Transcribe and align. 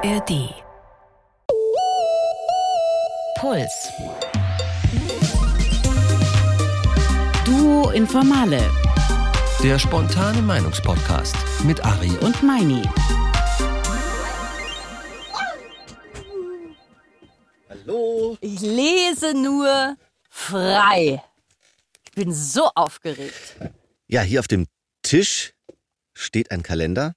ARD. 0.00 0.54
Puls. 3.40 3.90
Duo 7.44 7.90
Informale 7.90 8.60
Der 9.60 9.76
spontane 9.80 10.40
Meinungspodcast 10.42 11.34
mit 11.64 11.84
Ari 11.84 12.10
und 12.10 12.22
und 12.22 12.42
Meini. 12.44 12.82
Hallo. 17.68 18.38
Ich 18.40 18.60
lese 18.60 19.34
nur 19.34 19.96
frei. 20.30 21.24
Ich 22.04 22.12
bin 22.12 22.32
so 22.32 22.70
aufgeregt. 22.76 23.56
Ja, 24.06 24.20
hier 24.20 24.38
auf 24.38 24.46
dem 24.46 24.66
Tisch 25.02 25.54
steht 26.14 26.52
ein 26.52 26.62
Kalender 26.62 27.14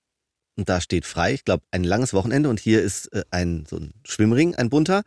und 0.57 0.69
da 0.69 0.81
steht 0.81 1.05
frei. 1.05 1.33
Ich 1.33 1.45
glaube, 1.45 1.63
ein 1.71 1.83
langes 1.83 2.13
Wochenende 2.13 2.49
und 2.49 2.59
hier 2.59 2.81
ist 2.81 3.07
äh, 3.13 3.23
ein 3.31 3.65
so 3.69 3.77
ein 3.77 3.93
Schwimmring, 4.03 4.55
ein 4.55 4.69
bunter. 4.69 5.03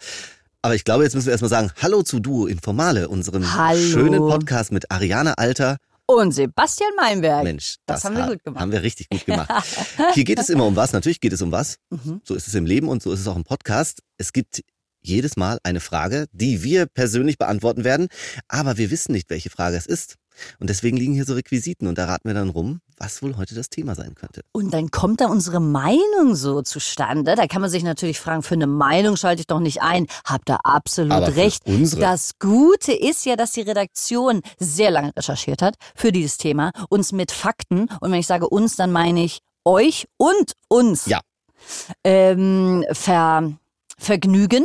Aber 0.62 0.74
ich 0.74 0.84
glaube, 0.84 1.04
jetzt 1.04 1.14
müssen 1.14 1.26
wir 1.26 1.32
erstmal 1.32 1.50
sagen, 1.50 1.70
hallo 1.82 2.02
zu 2.02 2.20
Duo 2.20 2.46
Informale, 2.46 3.08
unserem 3.08 3.54
Hallo. 3.54 3.78
schönen 3.78 4.20
Podcast 4.20 4.72
mit 4.72 4.90
Ariane 4.90 5.36
Alter. 5.36 5.76
Und 6.06 6.32
Sebastian 6.32 6.90
Meinberg. 6.96 7.44
Mensch, 7.44 7.76
das 7.86 8.04
haben 8.04 8.16
wir 8.16 8.26
gut 8.28 8.44
gemacht. 8.44 8.60
Haben 8.60 8.72
wir 8.72 8.82
richtig 8.82 9.08
gut 9.08 9.24
gemacht. 9.24 9.50
Hier 10.14 10.24
geht 10.24 10.38
es 10.38 10.50
immer 10.50 10.66
um 10.66 10.76
was. 10.76 10.92
Natürlich 10.92 11.20
geht 11.20 11.32
es 11.32 11.40
um 11.40 11.50
was. 11.50 11.76
Mhm. 11.90 12.20
So 12.24 12.34
ist 12.34 12.46
es 12.46 12.54
im 12.54 12.66
Leben 12.66 12.88
und 12.88 13.02
so 13.02 13.12
ist 13.12 13.20
es 13.20 13.28
auch 13.28 13.36
im 13.36 13.44
Podcast. 13.44 14.00
Es 14.18 14.32
gibt 14.32 14.62
jedes 15.00 15.36
Mal 15.36 15.58
eine 15.62 15.80
Frage, 15.80 16.26
die 16.32 16.62
wir 16.62 16.86
persönlich 16.86 17.38
beantworten 17.38 17.84
werden, 17.84 18.08
aber 18.48 18.78
wir 18.78 18.90
wissen 18.90 19.12
nicht, 19.12 19.30
welche 19.30 19.50
Frage 19.50 19.76
es 19.76 19.86
ist. 19.86 20.16
Und 20.58 20.70
deswegen 20.70 20.96
liegen 20.96 21.14
hier 21.14 21.24
so 21.24 21.34
Requisiten 21.34 21.86
und 21.86 21.98
da 21.98 22.06
raten 22.06 22.28
wir 22.28 22.34
dann 22.34 22.48
rum, 22.50 22.80
was 22.96 23.22
wohl 23.22 23.36
heute 23.36 23.54
das 23.54 23.70
Thema 23.70 23.94
sein 23.94 24.14
könnte. 24.14 24.42
Und 24.52 24.72
dann 24.74 24.90
kommt 24.90 25.20
da 25.20 25.26
unsere 25.26 25.60
Meinung 25.60 26.34
so 26.34 26.62
zustande. 26.62 27.34
Da 27.34 27.46
kann 27.46 27.60
man 27.60 27.70
sich 27.70 27.82
natürlich 27.82 28.20
fragen, 28.20 28.42
für 28.42 28.54
eine 28.54 28.66
Meinung 28.66 29.16
schalte 29.16 29.40
ich 29.40 29.46
doch 29.46 29.60
nicht 29.60 29.82
ein. 29.82 30.06
Habt 30.24 30.50
ihr 30.50 30.64
absolut 30.64 31.12
Aber 31.12 31.36
recht. 31.36 31.62
Das 31.98 32.32
Gute 32.38 32.92
ist 32.92 33.24
ja, 33.26 33.36
dass 33.36 33.52
die 33.52 33.62
Redaktion 33.62 34.42
sehr 34.58 34.90
lange 34.90 35.12
recherchiert 35.16 35.62
hat 35.62 35.76
für 35.94 36.12
dieses 36.12 36.36
Thema, 36.36 36.72
uns 36.88 37.12
mit 37.12 37.30
Fakten, 37.32 37.88
und 38.00 38.10
wenn 38.12 38.18
ich 38.20 38.26
sage 38.26 38.48
uns, 38.48 38.76
dann 38.76 38.92
meine 38.92 39.24
ich 39.24 39.40
euch 39.64 40.06
und 40.18 40.52
uns, 40.68 41.06
Ja. 41.06 41.20
ähm, 42.04 42.84
ver, 42.92 43.52
vergnügen, 43.98 44.64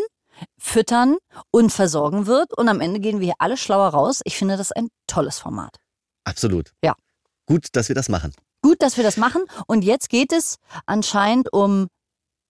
füttern 0.58 1.18
und 1.52 1.72
versorgen 1.72 2.26
wird. 2.28 2.58
Und 2.58 2.70
am 2.70 2.82
Ende 2.82 3.00
gehen 3.00 3.20
wir 3.20 3.26
hier 3.26 3.36
alle 3.40 3.58
schlauer 3.58 3.90
raus. 3.90 4.22
Ich 4.26 4.38
finde 4.38 4.58
das 4.58 4.72
ein 4.72 4.90
tolles 5.08 5.40
Format. 5.40 5.76
Absolut. 6.26 6.72
Ja. 6.84 6.96
Gut, 7.46 7.68
dass 7.74 7.88
wir 7.88 7.96
das 7.96 8.10
machen. 8.10 8.34
Gut, 8.62 8.82
dass 8.82 8.98
wir 8.98 9.04
das 9.04 9.18
machen. 9.18 9.44
Und 9.68 9.84
jetzt 9.84 10.10
geht 10.10 10.32
es 10.34 10.58
anscheinend 10.86 11.52
um 11.54 11.88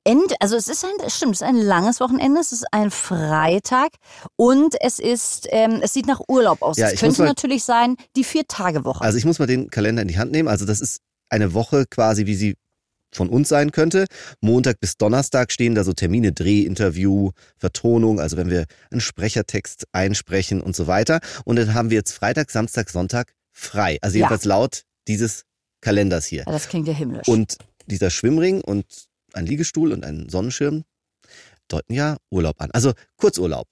End, 0.06 0.34
also 0.40 0.56
es 0.56 0.70
ist 0.70 0.84
ein, 0.86 0.92
stimmt, 1.09 1.36
es 1.36 1.42
ist 1.42 1.48
ein 1.48 1.58
langes 1.58 2.00
Wochenende, 2.00 2.40
es 2.40 2.52
ist 2.54 2.66
ein 2.72 2.90
Freitag 2.90 3.90
und 4.38 4.76
es 4.81 4.98
ist, 4.98 5.46
ähm, 5.50 5.81
es 5.84 5.94
sieht 5.94 6.08
nach 6.08 6.22
Urlaub 6.28 6.62
aus. 6.62 6.78
Ja, 6.78 6.88
es 6.90 7.00
könnte 7.02 7.22
mal- 7.22 7.28
natürlich 7.28 7.64
sein, 7.66 7.96
die 8.16 8.24
Vier-Tage-Woche. 8.24 9.02
Also 9.03 9.18
ich 9.18 9.26
muss 9.26 9.40
mal 9.40 9.46
den 9.46 9.70
Kalender 9.70 10.02
in 10.02 10.08
die 10.08 10.18
Hand 10.18 10.31
nehmen. 10.31 10.48
Also 10.48 10.66
das 10.66 10.80
ist 10.80 11.02
eine 11.30 11.53
Woche 11.53 11.86
quasi, 11.86 12.26
wie 12.26 12.36
sie 12.36 12.56
von 13.12 13.30
uns 13.30 13.50
sein 13.50 13.72
könnte. 13.72 14.06
Montag 14.42 14.80
bis 14.80 14.98
Donnerstag 14.98 15.52
stehen 15.52 15.76
da 15.76 15.84
so 15.84 15.94
Termine, 15.94 16.32
Dreh, 16.32 16.62
Interview, 16.62 17.32
Vertonung, 17.58 18.20
also 18.20 18.38
wenn 18.38 18.50
wir 18.50 18.66
einen 18.92 19.02
Sprechertext 19.02 19.86
einsprechen 19.92 20.62
und 20.62 20.76
so 20.76 20.88
weiter. 20.88 21.20
Und 21.46 21.56
dann 21.58 21.74
haben 21.74 21.90
wir 21.90 21.98
jetzt 21.98 22.12
Freitag, 22.14 22.52
Samstag, 22.52 22.90
Sonntag 22.90 23.34
frei. 23.52 23.98
Also 24.02 24.16
Ja. 24.18 24.22
jedenfalls 24.26 24.46
laut 24.46 24.84
dieses 25.08 25.44
Kalenders 25.82 26.26
hier. 26.26 26.44
ja, 26.46 26.52
das 26.52 26.68
klingt 26.68 26.88
ja 26.88 26.94
himmlisch. 26.94 27.28
Und 27.28 27.58
dieser 27.88 28.10
Schwimmring 28.10 28.62
und 28.62 28.86
ein 29.34 29.46
Liegestuhl 29.46 29.92
und 29.92 30.04
ein 30.06 30.28
Sonnenschirm 30.30 30.84
deuten 31.68 31.94
ja 31.94 32.18
Urlaub 32.32 32.60
an. 32.62 32.70
Also 32.72 32.94
Kurzurlaub. 33.18 33.68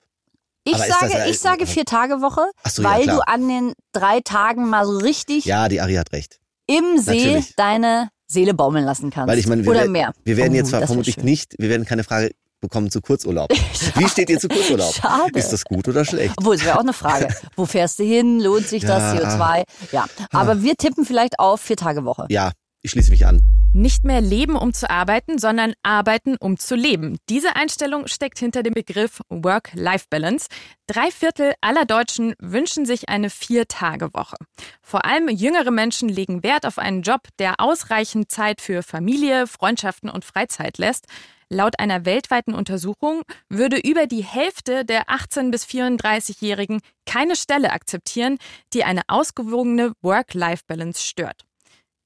ich 0.64 0.74
aber 0.76 0.86
das 0.88 1.00
sage, 1.00 1.14
ja- 1.14 1.26
ich 1.28 1.40
sage 1.40 1.66
Vier-Tage-Woche, 1.66 2.42
Ach 2.64 2.70
so, 2.72 2.82
ja, 2.84 2.90
weil 2.90 3.04
klar. 3.04 3.16
du 3.18 3.22
an 3.28 3.48
den 3.48 3.74
drei 3.92 4.20
Tagen 4.22 4.70
mal 4.70 4.86
so 4.86 4.98
richtig 4.98 5.46
Ja, 5.46 5.68
die 5.70 5.82
Ari 5.82 5.96
hat 5.96 6.12
recht. 6.12 6.40
im 6.68 6.98
See 7.00 7.26
natürlich. 7.26 7.56
deine 7.56 8.10
Seele 8.28 8.54
baumeln 8.54 8.86
lassen 8.86 9.10
kannst. 9.10 9.30
Weil 9.30 9.40
ich 9.40 9.48
meine, 9.48 9.64
wir, 9.64 9.72
Oder 9.72 9.88
mehr. 9.88 10.12
wir 10.24 10.38
werden 10.38 10.54
Oh, 10.54 10.58
jetzt 10.58 10.72
wär 10.72 10.86
vermutlich 10.86 11.18
nicht, 11.18 11.56
wir 11.58 11.70
werden 11.70 11.86
keine 11.86 12.04
Frage 12.04 12.32
bekommen 12.60 12.92
zu 12.92 13.02
Kurzurlaub. 13.02 13.50
Wie 13.96 14.08
steht 14.10 14.30
ihr 14.30 14.40
zu 14.40 14.48
Kurzurlaub? 14.48 14.94
Schade. 14.94 15.38
Ist 15.40 15.50
das 15.54 15.64
gut 15.64 15.88
oder 15.88 16.04
schlecht? 16.06 16.34
Obwohl, 16.38 16.56
es 16.56 16.66
wäre 16.66 16.76
auch 16.76 16.82
eine 16.82 16.94
Frage. 16.94 17.28
Wo 17.56 17.66
fährst 17.66 18.00
du 18.00 18.04
hin? 18.04 18.40
Lohnt 18.40 18.68
sich 18.68 18.84
das? 18.84 19.16
Ja. 19.20 19.38
CO2? 19.38 19.64
Ja. 19.92 20.06
Aber 20.32 20.62
wir 20.62 20.76
tippen 20.76 21.06
vielleicht 21.06 21.40
auf 21.40 21.62
Vier-Tage-Woche. 21.62 22.26
Ja, 22.30 22.52
ich 22.82 22.92
schließe 22.92 23.12
mich 23.12 23.26
an. 23.26 23.42
Nicht 23.78 24.06
mehr 24.06 24.22
leben, 24.22 24.56
um 24.56 24.74
zu 24.74 24.90
arbeiten, 24.90 25.38
sondern 25.38 25.76
arbeiten, 25.84 26.36
um 26.40 26.58
zu 26.58 26.74
leben. 26.74 27.20
Diese 27.30 27.56
Einstellung 27.56 28.08
steckt 28.08 28.40
hinter 28.40 28.64
dem 28.64 28.74
Begriff 28.74 29.22
Work-Life-Balance. 29.30 30.48
Drei 30.88 31.12
Viertel 31.12 31.54
aller 31.62 31.86
Deutschen 31.86 32.34
wünschen 32.40 32.88
sich 32.88 33.08
eine 33.08 33.30
Vier-Tage-Woche. 33.30 34.38
Vor 34.82 35.06
allem 35.06 35.30
jüngere 35.30 35.70
Menschen 35.70 36.10
legen 36.10 36.42
Wert 36.42 36.66
auf 36.66 36.80
einen 36.80 37.04
Job, 37.04 37.22
der 37.38 37.60
ausreichend 37.60 38.32
Zeit 38.32 38.62
für 38.62 38.82
Familie, 38.82 39.46
Freundschaften 39.46 40.10
und 40.10 40.26
Freizeit 40.26 40.80
lässt. 40.80 41.06
Laut 41.48 41.78
einer 41.78 42.04
weltweiten 42.04 42.56
Untersuchung 42.56 43.22
würde 43.48 43.78
über 43.78 44.08
die 44.08 44.24
Hälfte 44.24 44.86
der 44.86 45.04
18- 45.04 45.52
bis 45.52 45.66
34-Jährigen 45.66 46.80
keine 47.06 47.36
Stelle 47.36 47.72
akzeptieren, 47.72 48.40
die 48.74 48.86
eine 48.86 49.04
ausgewogene 49.08 49.94
Work-Life-Balance 50.02 51.04
stört. 51.04 51.48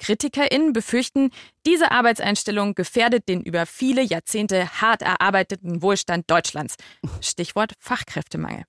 KritikerInnen 0.02 0.74
befürchten, 0.74 1.30
diese 1.66 1.92
Arbeitseinstellung 1.92 2.74
gefährdet 2.74 3.30
den 3.30 3.42
über 3.42 3.68
viele 3.68 4.02
Jahrzehnte 4.02 4.82
hart 4.82 5.04
erarbeiteten 5.04 5.82
Wohlstand 5.84 6.30
Deutschlands. 6.30 6.76
Stichwort 7.22 7.74
Fachkräftemangel. 7.80 8.64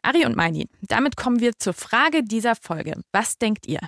Ari 0.00 0.24
und 0.24 0.34
Meini, 0.34 0.68
damit 0.80 1.16
kommen 1.16 1.40
wir 1.40 1.52
zur 1.58 1.74
Frage 1.74 2.24
dieser 2.24 2.56
Folge. 2.56 3.00
Was 3.12 3.36
denkt 3.36 3.68
ihr? 3.68 3.80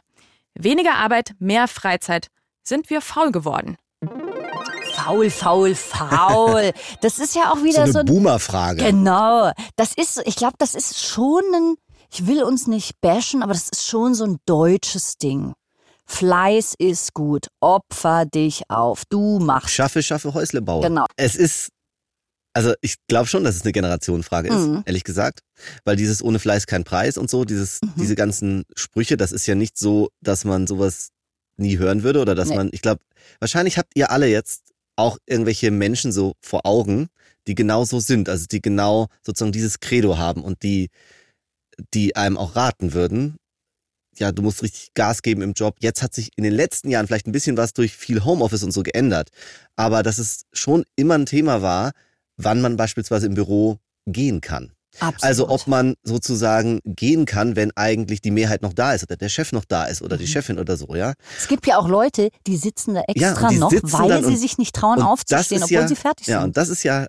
Weniger 0.54 0.96
Arbeit, 0.96 1.32
mehr 1.38 1.68
Freizeit. 1.68 2.28
Sind 2.62 2.90
wir 2.90 3.00
faul 3.00 3.32
geworden? 3.32 3.76
Faul, 4.92 5.30
faul, 5.30 5.74
faul. 5.74 6.72
Das 7.00 7.18
ist 7.18 7.34
ja 7.34 7.50
auch 7.50 7.56
So 7.56 7.64
wieder 7.64 7.82
eine 7.82 7.92
so 7.92 7.98
ein 8.00 8.06
Boomer-Frage. 8.06 8.84
Genau. 8.84 9.50
Das 9.76 9.94
ist, 9.94 10.22
ich 10.26 10.36
glaube, 10.36 10.54
das 10.58 10.74
ist 10.74 11.00
schon 11.00 11.42
ein, 11.54 11.74
ich 12.12 12.26
will 12.26 12.44
uns 12.44 12.66
nicht 12.66 13.00
bashen, 13.00 13.42
aber 13.42 13.54
das 13.54 13.70
ist 13.70 13.86
schon 13.86 14.14
so 14.14 14.24
ein 14.24 14.38
deutsches 14.44 15.16
Ding. 15.16 15.54
Fleiß 16.06 16.74
ist 16.78 17.14
gut. 17.14 17.48
Opfer 17.60 18.26
dich 18.26 18.62
auf. 18.68 19.04
Du 19.08 19.38
machst. 19.38 19.70
Schaffe, 19.74 20.02
schaffe, 20.02 20.34
Häusle 20.34 20.60
bauen. 20.62 20.82
Genau. 20.82 21.06
Es 21.16 21.34
ist, 21.36 21.68
also 22.52 22.74
ich 22.82 22.96
glaube 23.08 23.26
schon, 23.26 23.44
dass 23.44 23.56
es 23.56 23.62
eine 23.62 23.72
Generationenfrage 23.72 24.48
ist, 24.48 24.54
Mhm. 24.66 24.82
ehrlich 24.86 25.04
gesagt. 25.04 25.40
Weil 25.84 25.96
dieses 25.96 26.22
ohne 26.22 26.38
Fleiß 26.38 26.66
kein 26.66 26.84
Preis 26.84 27.16
und 27.16 27.30
so, 27.30 27.44
dieses, 27.44 27.80
Mhm. 27.82 27.92
diese 27.98 28.14
ganzen 28.14 28.64
Sprüche, 28.76 29.16
das 29.16 29.32
ist 29.32 29.46
ja 29.46 29.54
nicht 29.54 29.78
so, 29.78 30.10
dass 30.20 30.44
man 30.44 30.66
sowas 30.66 31.08
nie 31.56 31.78
hören 31.78 32.02
würde 32.02 32.20
oder 32.20 32.34
dass 32.34 32.48
Nee. 32.48 32.56
man, 32.56 32.68
ich 32.72 32.82
glaube, 32.82 33.00
wahrscheinlich 33.38 33.78
habt 33.78 33.92
ihr 33.94 34.10
alle 34.10 34.26
jetzt 34.26 34.72
auch 34.96 35.18
irgendwelche 35.26 35.70
Menschen 35.70 36.12
so 36.12 36.34
vor 36.40 36.66
Augen, 36.66 37.08
die 37.46 37.54
genau 37.54 37.84
so 37.84 37.98
sind, 38.00 38.28
also 38.28 38.46
die 38.46 38.60
genau 38.62 39.08
sozusagen 39.22 39.52
dieses 39.52 39.80
Credo 39.80 40.18
haben 40.18 40.42
und 40.44 40.62
die, 40.62 40.90
die 41.92 42.14
einem 42.16 42.36
auch 42.36 42.54
raten 42.56 42.92
würden, 42.92 43.36
ja, 44.18 44.32
du 44.32 44.42
musst 44.42 44.62
richtig 44.62 44.94
Gas 44.94 45.22
geben 45.22 45.42
im 45.42 45.52
Job. 45.52 45.76
Jetzt 45.80 46.02
hat 46.02 46.14
sich 46.14 46.30
in 46.36 46.44
den 46.44 46.52
letzten 46.54 46.90
Jahren 46.90 47.06
vielleicht 47.06 47.26
ein 47.26 47.32
bisschen 47.32 47.56
was 47.56 47.72
durch 47.72 47.96
viel 47.96 48.24
Homeoffice 48.24 48.62
und 48.62 48.72
so 48.72 48.82
geändert. 48.82 49.30
Aber 49.76 50.02
dass 50.02 50.18
es 50.18 50.42
schon 50.52 50.84
immer 50.96 51.14
ein 51.14 51.26
Thema 51.26 51.62
war, 51.62 51.92
wann 52.36 52.60
man 52.60 52.76
beispielsweise 52.76 53.26
im 53.26 53.34
Büro 53.34 53.78
gehen 54.06 54.40
kann. 54.40 54.72
Absolut. 55.00 55.22
Also 55.24 55.48
ob 55.48 55.66
man 55.66 55.94
sozusagen 56.04 56.80
gehen 56.84 57.24
kann, 57.26 57.56
wenn 57.56 57.72
eigentlich 57.76 58.20
die 58.20 58.30
Mehrheit 58.30 58.62
noch 58.62 58.72
da 58.72 58.92
ist 58.94 59.02
oder 59.02 59.16
der 59.16 59.28
Chef 59.28 59.50
noch 59.50 59.64
da 59.64 59.86
ist 59.86 60.02
oder 60.02 60.16
die 60.16 60.22
Mhm. 60.24 60.28
Chefin 60.28 60.58
oder 60.60 60.76
so, 60.76 60.94
ja. 60.94 61.14
es 61.36 61.48
gibt 61.48 61.66
ja 61.66 61.78
auch 61.78 61.88
Leute, 61.88 62.28
die 62.46 62.56
sitzen 62.56 62.94
da 62.94 63.02
Ja, 63.14 63.30
extra 63.32 63.48
die 63.48 63.58
noch, 63.58 63.72
weil 63.72 64.20
sie 64.22 64.28
und- 64.28 64.36
sich 64.36 64.56
nicht 64.56 64.72
trauen 64.74 65.02
aufzustehen, 65.02 65.64
obwohl 65.64 65.74
ja- 65.78 65.88
sie 65.88 65.96
fertig 65.96 66.28
Ja, 66.28 66.38
sind. 66.40 66.48
und 66.50 66.56
das 66.56 66.68
ist 66.68 66.84
ja, 66.84 67.06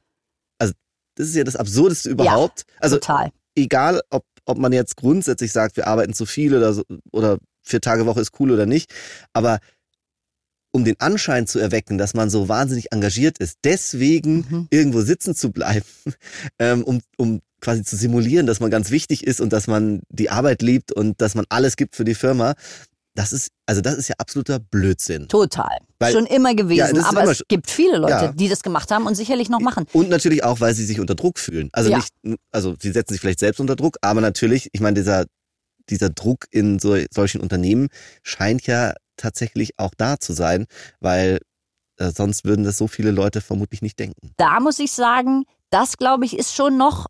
also 0.57 0.73
das 1.15 1.27
ist 1.27 1.35
ja 1.35 1.43
das 1.43 1.55
Absurdeste 1.55 2.09
überhaupt. 2.09 2.65
also 2.79 2.95
Total. 2.95 3.31
egal, 3.55 4.01
ob, 4.09 4.23
ob 4.45 4.57
man 4.57 4.73
jetzt 4.73 4.97
grundsätzlich 4.97 5.51
sagt, 5.51 5.77
wir 5.77 5.87
arbeiten 5.87 6.13
zu 6.13 6.25
viel 6.25 6.55
oder 6.55 6.73
so, 6.73 6.83
oder 7.11 7.37
vier 7.63 7.81
Tage 7.81 8.05
Woche 8.05 8.21
ist 8.21 8.39
cool 8.39 8.51
oder 8.51 8.65
nicht, 8.65 8.93
aber 9.33 9.59
um 10.71 10.83
den 10.83 10.99
Anschein 10.99 11.47
zu 11.47 11.57
erwecken, 11.57 11.97
dass 11.97 12.13
man 12.13 12.29
so 12.29 12.49
wahnsinnig 12.49 12.91
engagiert 12.91 13.37
ist, 13.37 13.59
deswegen 13.63 14.45
Mhm. 14.49 14.67
irgendwo 14.69 15.01
sitzen 15.01 15.33
zu 15.33 15.51
bleiben, 15.51 15.85
ähm, 16.59 16.83
um, 16.83 16.99
um 17.17 17.41
quasi 17.61 17.83
zu 17.83 17.95
simulieren, 17.95 18.45
dass 18.45 18.59
man 18.59 18.69
ganz 18.69 18.91
wichtig 18.91 19.25
ist 19.25 19.39
und 19.39 19.53
dass 19.53 19.67
man 19.67 20.01
die 20.09 20.29
Arbeit 20.29 20.61
liebt 20.61 20.91
und 20.91 21.21
dass 21.21 21.33
man 21.33 21.45
alles 21.49 21.77
gibt 21.77 21.95
für 21.95 22.03
die 22.03 22.13
Firma, 22.13 22.55
das 23.15 23.31
ist, 23.33 23.49
also 23.65 23.81
das 23.81 23.95
ist 23.95 24.09
ja 24.09 24.15
absoluter 24.17 24.59
Blödsinn. 24.59 25.27
Total. 25.27 25.77
Weil- 25.99 26.13
Schon 26.13 26.25
immer 26.25 26.49
Ja, 26.49 26.55
gewesen. 26.55 26.95
ist 26.97 27.05
aber 27.05 27.23
immer 27.23 27.31
es 27.31 27.41
gibt 27.47 27.69
viele 27.71 27.97
Leute, 27.97 28.11
Ja. 28.25 28.31
die 28.33 28.49
das 28.49 28.61
gemacht 28.61 28.91
haben 28.91 29.07
und 29.07 29.15
sicherlich 29.15 29.49
noch 29.49 29.61
machen. 29.61 29.85
Und 29.93 30.09
natürlich 30.09 30.43
auch, 30.43 30.59
weil 30.59 30.73
sie 30.75 30.85
sich 30.85 30.99
unter 30.99 31.15
Druck 31.15 31.39
fühlen. 31.39 31.69
Also 31.71 31.89
Ja. 31.89 31.97
nicht, 31.97 32.37
also 32.51 32.75
sie 32.79 32.91
setzen 32.91 33.13
sich 33.13 33.21
vielleicht 33.21 33.39
selbst 33.39 33.59
unter 33.59 33.75
Druck, 33.75 33.97
aber 34.01 34.21
natürlich, 34.21 34.69
ich 34.73 34.81
meine, 34.81 34.95
dieser, 34.95 35.25
dieser 35.89 36.09
Druck 36.09 36.45
in 36.51 36.79
so, 36.79 36.95
solchen 37.11 37.41
Unternehmen 37.41 37.87
scheint 38.23 38.67
ja 38.67 38.93
tatsächlich 39.17 39.79
auch 39.79 39.93
da 39.97 40.19
zu 40.19 40.33
sein, 40.33 40.65
weil 40.99 41.39
äh, 41.97 42.11
sonst 42.11 42.43
würden 42.43 42.65
das 42.65 42.77
so 42.77 42.87
viele 42.89 43.11
Leute 43.11 43.39
vermutlich 43.39 43.81
nicht 43.81 43.97
denken. 43.97 44.31
Da 44.35 44.59
muss 44.59 44.79
ich 44.79 44.91
sagen, 44.91 45.45
das 45.69 45.95
glaube 45.97 46.25
ich 46.25 46.37
ist 46.37 46.53
schon 46.53 46.75
noch 46.75 47.05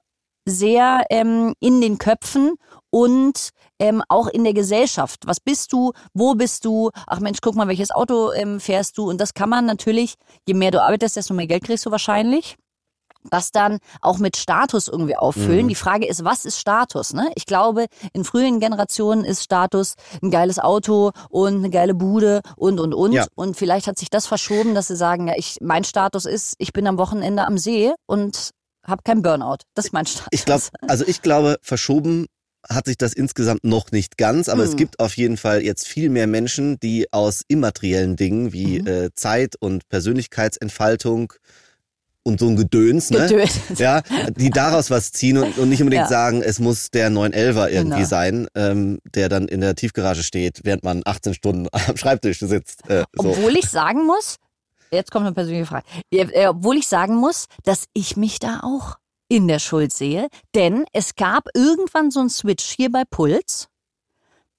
sehr 0.47 1.03
ähm, 1.09 1.55
in 1.59 1.81
den 1.81 1.97
Köpfen 1.97 2.53
und 2.91 3.49
ähm, 3.79 4.01
auch 4.09 4.27
in 4.27 4.43
der 4.43 4.53
Gesellschaft. 4.53 5.21
Was 5.25 5.39
bist 5.39 5.73
du? 5.73 5.91
Wo 6.13 6.35
bist 6.35 6.65
du? 6.65 6.91
Ach 7.07 7.19
Mensch, 7.19 7.39
guck 7.41 7.55
mal, 7.55 7.67
welches 7.67 7.91
Auto 7.91 8.31
ähm, 8.31 8.59
fährst 8.59 8.97
du? 8.97 9.09
Und 9.09 9.19
das 9.19 9.33
kann 9.33 9.49
man 9.49 9.65
natürlich, 9.65 10.15
je 10.47 10.53
mehr 10.53 10.71
du 10.71 10.81
arbeitest, 10.81 11.15
desto 11.15 11.33
mehr 11.33 11.47
Geld 11.47 11.63
kriegst 11.63 11.85
du 11.85 11.91
wahrscheinlich 11.91 12.57
das 13.29 13.51
dann 13.51 13.79
auch 14.01 14.17
mit 14.17 14.37
Status 14.37 14.87
irgendwie 14.87 15.15
auffüllen. 15.15 15.65
Mhm. 15.65 15.69
Die 15.69 15.75
Frage 15.75 16.07
ist, 16.07 16.23
was 16.23 16.45
ist 16.45 16.59
Status? 16.59 17.13
Ne? 17.13 17.31
Ich 17.35 17.45
glaube, 17.45 17.87
in 18.13 18.23
frühen 18.23 18.59
Generationen 18.59 19.25
ist 19.25 19.43
Status 19.43 19.95
ein 20.21 20.31
geiles 20.31 20.59
Auto 20.59 21.11
und 21.29 21.55
eine 21.55 21.69
geile 21.69 21.93
Bude 21.93 22.41
und 22.55 22.79
und 22.79 22.93
und. 22.93 23.13
Ja. 23.13 23.25
Und 23.35 23.57
vielleicht 23.57 23.87
hat 23.87 23.97
sich 23.97 24.09
das 24.09 24.27
verschoben, 24.27 24.75
dass 24.75 24.87
sie 24.87 24.95
sagen, 24.95 25.27
ja, 25.27 25.33
ich, 25.35 25.57
mein 25.61 25.83
Status 25.83 26.25
ist, 26.25 26.55
ich 26.57 26.73
bin 26.73 26.87
am 26.87 26.97
Wochenende 26.97 27.45
am 27.45 27.57
See 27.57 27.93
und 28.05 28.51
habe 28.85 29.01
kein 29.03 29.21
Burnout. 29.21 29.57
Das 29.73 29.85
ist 29.85 29.93
mein 29.93 30.05
Status. 30.05 30.27
Ich 30.31 30.45
glaube, 30.45 30.63
also 30.87 31.05
ich 31.07 31.21
glaube, 31.21 31.57
verschoben 31.61 32.27
hat 32.69 32.85
sich 32.85 32.97
das 32.97 33.13
insgesamt 33.13 33.63
noch 33.63 33.91
nicht 33.91 34.17
ganz, 34.17 34.49
aber 34.49 34.63
es 34.63 34.71
Hm. 34.71 34.77
gibt 34.77 34.99
auf 34.99 35.15
jeden 35.17 35.37
Fall 35.37 35.61
jetzt 35.63 35.87
viel 35.87 36.09
mehr 36.09 36.27
Menschen, 36.27 36.79
die 36.79 37.11
aus 37.11 37.41
immateriellen 37.47 38.15
Dingen 38.15 38.53
wie 38.53 38.79
Mhm. 38.81 38.87
äh, 38.87 39.09
Zeit 39.15 39.55
und 39.59 39.87
Persönlichkeitsentfaltung 39.89 41.33
und 42.23 42.39
so 42.39 42.47
ein 42.47 42.55
Gedöns, 42.55 43.11
ne? 43.11 43.27
Gedöns. 43.27 43.59
Ja, 43.79 44.01
die 44.35 44.49
daraus 44.49 44.89
was 44.89 45.11
ziehen 45.11 45.37
und, 45.37 45.57
und 45.57 45.69
nicht 45.69 45.81
unbedingt 45.81 46.05
Ja. 46.05 46.09
sagen, 46.09 46.41
es 46.41 46.59
muss 46.59 46.89
der 46.89 47.09
911er 47.11 47.69
irgendwie 47.69 47.97
Genau. 47.99 48.07
sein, 48.07 48.47
ähm, 48.55 48.99
der 49.13 49.29
dann 49.29 49.47
in 49.47 49.61
der 49.61 49.75
Tiefgarage 49.75 50.23
steht, 50.23 50.61
während 50.63 50.83
man 50.83 51.01
18 51.05 51.33
Stunden 51.35 51.67
am 51.71 51.97
Schreibtisch 51.97 52.39
sitzt. 52.39 52.89
Äh, 52.89 53.03
so. 53.15 53.29
Obwohl 53.29 53.55
ich 53.55 53.69
sagen 53.69 54.05
muss, 54.07 54.37
jetzt 54.91 55.11
kommt 55.11 55.25
eine 55.27 55.35
persönliche 55.35 55.67
Frage, 55.67 55.85
äh, 56.11 56.47
obwohl 56.47 56.77
ich 56.77 56.87
sagen 56.87 57.15
muss, 57.15 57.45
dass 57.63 57.85
ich 57.93 58.17
mich 58.17 58.39
da 58.39 58.61
auch 58.63 58.95
in 59.27 59.47
der 59.47 59.59
Schuld 59.59 59.93
sehe, 59.93 60.27
denn 60.53 60.85
es 60.93 61.15
gab 61.15 61.45
irgendwann 61.53 62.11
so 62.11 62.19
einen 62.19 62.29
Switch 62.29 62.63
hier 62.75 62.91
bei 62.91 63.03
Puls. 63.09 63.67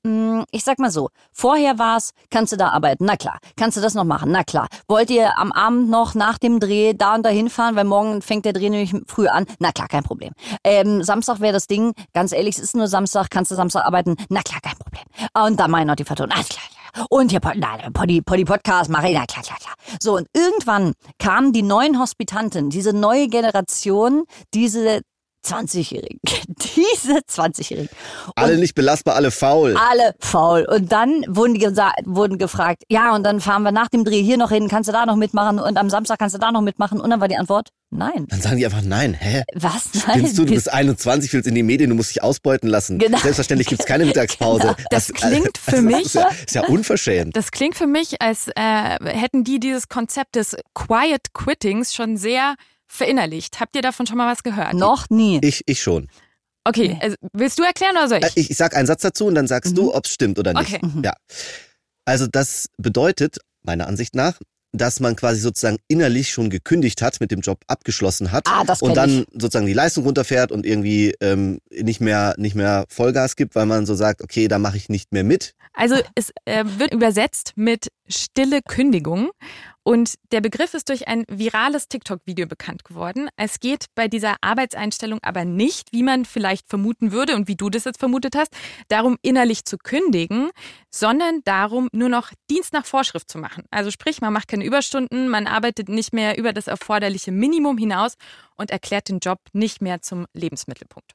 Hm, 0.05 0.45
Ich 0.53 0.63
sag 0.63 0.79
mal 0.79 0.91
so, 0.91 1.09
vorher 1.33 1.79
war's, 1.79 2.13
kannst 2.31 2.53
du 2.53 2.57
da 2.57 2.69
arbeiten? 2.69 3.07
Na 3.07 3.17
klar. 3.17 3.39
Kannst 3.57 3.77
du 3.77 3.81
das 3.81 3.95
noch 3.95 4.05
machen? 4.05 4.31
Na 4.31 4.45
klar. 4.45 4.69
Wollt 4.87 5.11
ihr 5.11 5.37
am 5.39 5.51
Abend 5.53 5.91
noch 5.91 6.15
nach 6.15 6.39
dem 6.39 6.61
Dreh 6.61 6.95
da 6.95 7.15
und 7.17 7.25
da 7.25 7.29
hinfahren, 7.31 7.75
weil 7.75 7.85
morgen 7.85 8.23
fängt 8.23 8.45
der 8.45 8.53
Dreh 8.53 8.71
nämlich 8.71 8.95
früh 9.07 9.27
an? 9.27 9.47
Na 9.59 9.73
klar, 9.73 9.89
kein 9.89 10.05
Problem. 10.05 10.33
Ähm, 10.63 11.03
Samstag 11.03 11.41
wäre 11.41 11.53
das 11.53 11.67
Ding, 11.67 11.93
ganz 12.15 12.33
ehrlich, 12.33 12.57
es 12.57 12.63
ist 12.63 12.77
nur 12.77 12.87
Samstag, 12.87 13.31
kannst 13.31 13.51
du 13.51 13.57
Samstag 13.57 13.85
arbeiten? 13.85 14.15
Na 14.29 14.43
klar, 14.43 14.61
kein 14.61 14.77
Problem. 14.79 15.05
Und 15.35 15.59
dann 15.59 15.71
mein 15.73 15.89
Notifaton, 15.89 16.31
alles 16.31 16.49
klar, 16.51 16.65
klar. 16.69 16.76
Und 17.11 17.31
hier, 17.31 17.41
nein, 17.55 17.93
Poddy, 17.93 18.23
Poddy 18.23 18.45
Podcast, 18.45 18.91
Marina, 18.91 19.25
klar, 19.27 19.45
klar, 19.45 19.59
klar. 19.59 19.75
So, 20.01 20.17
und 20.17 20.27
irgendwann 20.35 20.93
kamen 21.19 21.53
die 21.53 21.63
neuen 21.63 21.99
Hospitanten, 21.99 22.71
diese 22.71 22.93
neue 22.93 23.29
Generation, 23.29 24.25
diese 24.55 25.03
20-Jährigen, 25.47 26.21
diese 26.47 27.19
20-Jährigen. 27.29 27.89
Alle 28.35 28.57
nicht 28.59 28.75
belastbar, 28.75 29.15
alle 29.15 29.31
faul. 29.31 29.77
Alle 29.77 30.15
faul. 30.21 30.67
Und 30.69 30.91
dann 30.93 31.25
wurden 31.29 31.55
die 31.55 31.67
wurden 32.05 32.39
gefragt, 32.39 32.83
ja, 32.89 33.15
und 33.15 33.23
dann 33.25 33.41
fahren 33.41 33.63
wir 33.63 33.73
nach 33.73 33.89
dem 33.89 34.05
Dreh 34.05 34.23
hier 34.23 34.37
noch 34.37 34.51
hin, 34.51 34.69
kannst 34.69 34.89
du 34.89 34.93
da 34.93 35.07
noch 35.07 35.17
mitmachen 35.17 35.59
und 35.59 35.77
am 35.77 35.91
Samstag 35.91 36.19
kannst 36.19 36.35
du 36.35 36.39
da 36.39 36.53
noch 36.53 36.63
mitmachen. 36.63 37.01
Und 37.01 37.11
dann 37.11 37.21
war 37.21 37.29
die 37.29 37.37
Antwort, 37.37 37.71
nein. 37.91 38.27
Dann 38.29 38.41
sagen 38.41 38.57
die 38.57 38.65
einfach, 38.67 38.83
nein, 38.83 39.15
hä? 39.15 39.43
Was? 39.55 39.91
Nein. 39.95 40.19
Spinnst 40.19 40.39
du, 40.39 40.45
du 40.45 40.55
bist 40.55 40.73
21, 40.73 41.33
willst 41.33 41.49
in 41.49 41.55
die 41.55 41.63
Medien, 41.63 41.91
du 41.91 41.97
musst 41.97 42.11
dich 42.11 42.23
ausbeuten 42.23 42.69
lassen. 42.69 42.99
Genau. 42.99 43.19
Selbstverständlich 43.19 43.69
gibt's 43.69 43.87
keine 43.87 44.05
Mittagspause. 44.07 44.61
Genau. 44.77 44.89
Das 44.91 45.09
klingt 45.13 45.59
für 45.63 45.73
das 45.73 45.83
mich- 45.83 46.07
Ist 46.07 46.15
ja, 46.15 46.29
ist 46.47 46.55
ja 46.55 46.65
unverschämt. 46.67 47.37
Das 47.37 47.51
klingt 47.51 47.77
für 47.77 47.87
mich, 47.87 48.21
als 48.23 48.49
äh, 48.57 48.97
hätten 49.05 49.45
die 49.45 49.61
dieses 49.61 49.89
Konzept 49.89 50.37
des 50.37 50.57
Quiet 50.75 51.33
Quittings 51.35 51.95
schon 51.95 52.17
sehr 52.17 52.55
verinnerlicht. 52.89 53.61
Habt 53.61 53.77
ihr 53.77 53.83
davon 53.83 54.07
schon 54.07 54.17
mal 54.19 54.31
was 54.31 54.43
gehört? 54.43 54.75
noch 54.75 55.09
nie. 55.11 55.41
Ich, 55.43 55.63
ich 55.67 55.83
schon. 55.83 56.09
Okay, 56.65 56.99
also, 57.01 57.17
willst 57.33 57.59
du 57.59 57.63
erklären 57.63 57.97
oder 57.97 58.09
soll 58.09 58.19
Äh, 58.25 58.29
ich? 58.29 58.37
Ich, 58.37 58.51
ich 58.51 58.57
sag 58.57 58.75
einen 58.77 58.87
Satz 58.87 59.03
dazu 59.03 59.27
und 59.27 59.35
dann 59.37 59.47
sagst 59.47 59.73
Mhm. 59.73 59.77
du, 59.77 59.95
ob's 59.95 60.11
stimmt 60.13 60.39
oder 60.39 60.53
nicht. 60.53 60.75
Okay. 60.75 60.81
Ja. 61.05 61.13
Also 62.05 62.27
das 62.27 62.67
bedeutet, 62.77 63.39
meiner 63.63 63.87
Ansicht 63.87 64.15
nach, 64.15 64.39
dass 64.73 65.01
man 65.01 65.17
quasi 65.17 65.41
sozusagen 65.41 65.79
innerlich 65.89 66.31
schon 66.31 66.51
gekündigt 66.51 67.01
hat, 67.03 67.19
mit 67.21 67.31
dem 67.31 67.41
Job 67.41 67.61
abgeschlossen 67.67 68.31
hat 68.33 68.47
Ah, 68.49 68.63
das 68.65 68.83
und 68.83 68.95
dann 68.97 69.21
ich. 69.21 69.27
sozusagen 69.41 69.67
die 69.67 69.73
Leistung 69.73 70.05
runterfährt 70.05 70.53
und 70.53 70.67
irgendwie 70.67 71.15
ähm, 71.21 71.61
nicht 71.71 72.01
mehr 72.01 72.35
nicht 72.37 72.55
mehr 72.55 72.85
Vollgas 72.89 73.37
gibt, 73.37 73.55
weil 73.55 73.67
man 73.67 73.87
so 73.87 73.95
sagt, 73.95 74.23
okay, 74.23 74.49
da 74.49 74.59
mache 74.59 74.77
ich 74.77 74.89
nicht 74.89 75.13
mehr 75.13 75.25
mit. 75.25 75.55
Also 75.73 75.95
es 76.15 76.31
äh, 76.45 76.65
wird 76.79 76.93
übersetzt 76.93 77.53
mit 77.57 77.89
stille 78.09 78.61
Kündigung. 78.63 79.31
Und 79.83 80.15
der 80.33 80.41
Begriff 80.41 80.75
ist 80.75 80.89
durch 80.89 81.07
ein 81.07 81.25
virales 81.29 81.87
TikTok-Video 81.87 82.47
bekannt 82.49 82.85
geworden. 82.85 83.29
Es 83.37 83.61
geht 83.61 83.87
bei 83.95 84.09
dieser 84.09 84.35
Arbeitseinstellung 84.41 85.21
aber 85.23 85.45
nicht, 85.45 85.93
wie 85.93 86.03
man 86.03 86.25
vielleicht 86.25 86.69
vermuten 86.69 87.13
würde 87.13 87.37
und 87.37 87.47
wie 87.47 87.55
du 87.55 87.71
das 87.71 87.85
jetzt 87.85 88.01
vermutet 88.01 88.35
hast, 88.35 88.53
darum 88.89 89.17
innerlich 89.23 89.65
zu 89.65 89.79
kündigen, 89.79 90.51
sondern 90.91 91.41
darum 91.45 91.89
nur 91.93 92.09
noch 92.09 92.33
Dienst 92.51 92.73
nach 92.73 92.85
Vorschrift 92.85 93.31
zu 93.31 93.39
machen. 93.39 93.63
Also 93.71 93.93
sprich, 93.93 94.21
man 94.21 94.33
macht 94.33 94.49
keine 94.49 94.65
Überstunden, 94.65 95.29
man 95.29 95.47
arbeitet 95.47 95.89
nicht 95.89 96.13
mehr 96.13 96.37
über 96.37 96.53
das 96.53 96.67
erforderliche 96.67 97.31
Minimum 97.31 97.79
hinaus 97.79 98.15
und 98.57 98.73
erklärt 98.73 99.09
den 99.09 99.21
Job 99.21 99.39
nicht 99.53 99.83
mehr 99.83 100.03
zum 100.03 100.27
Lebensmittelpunkt. 100.35 101.13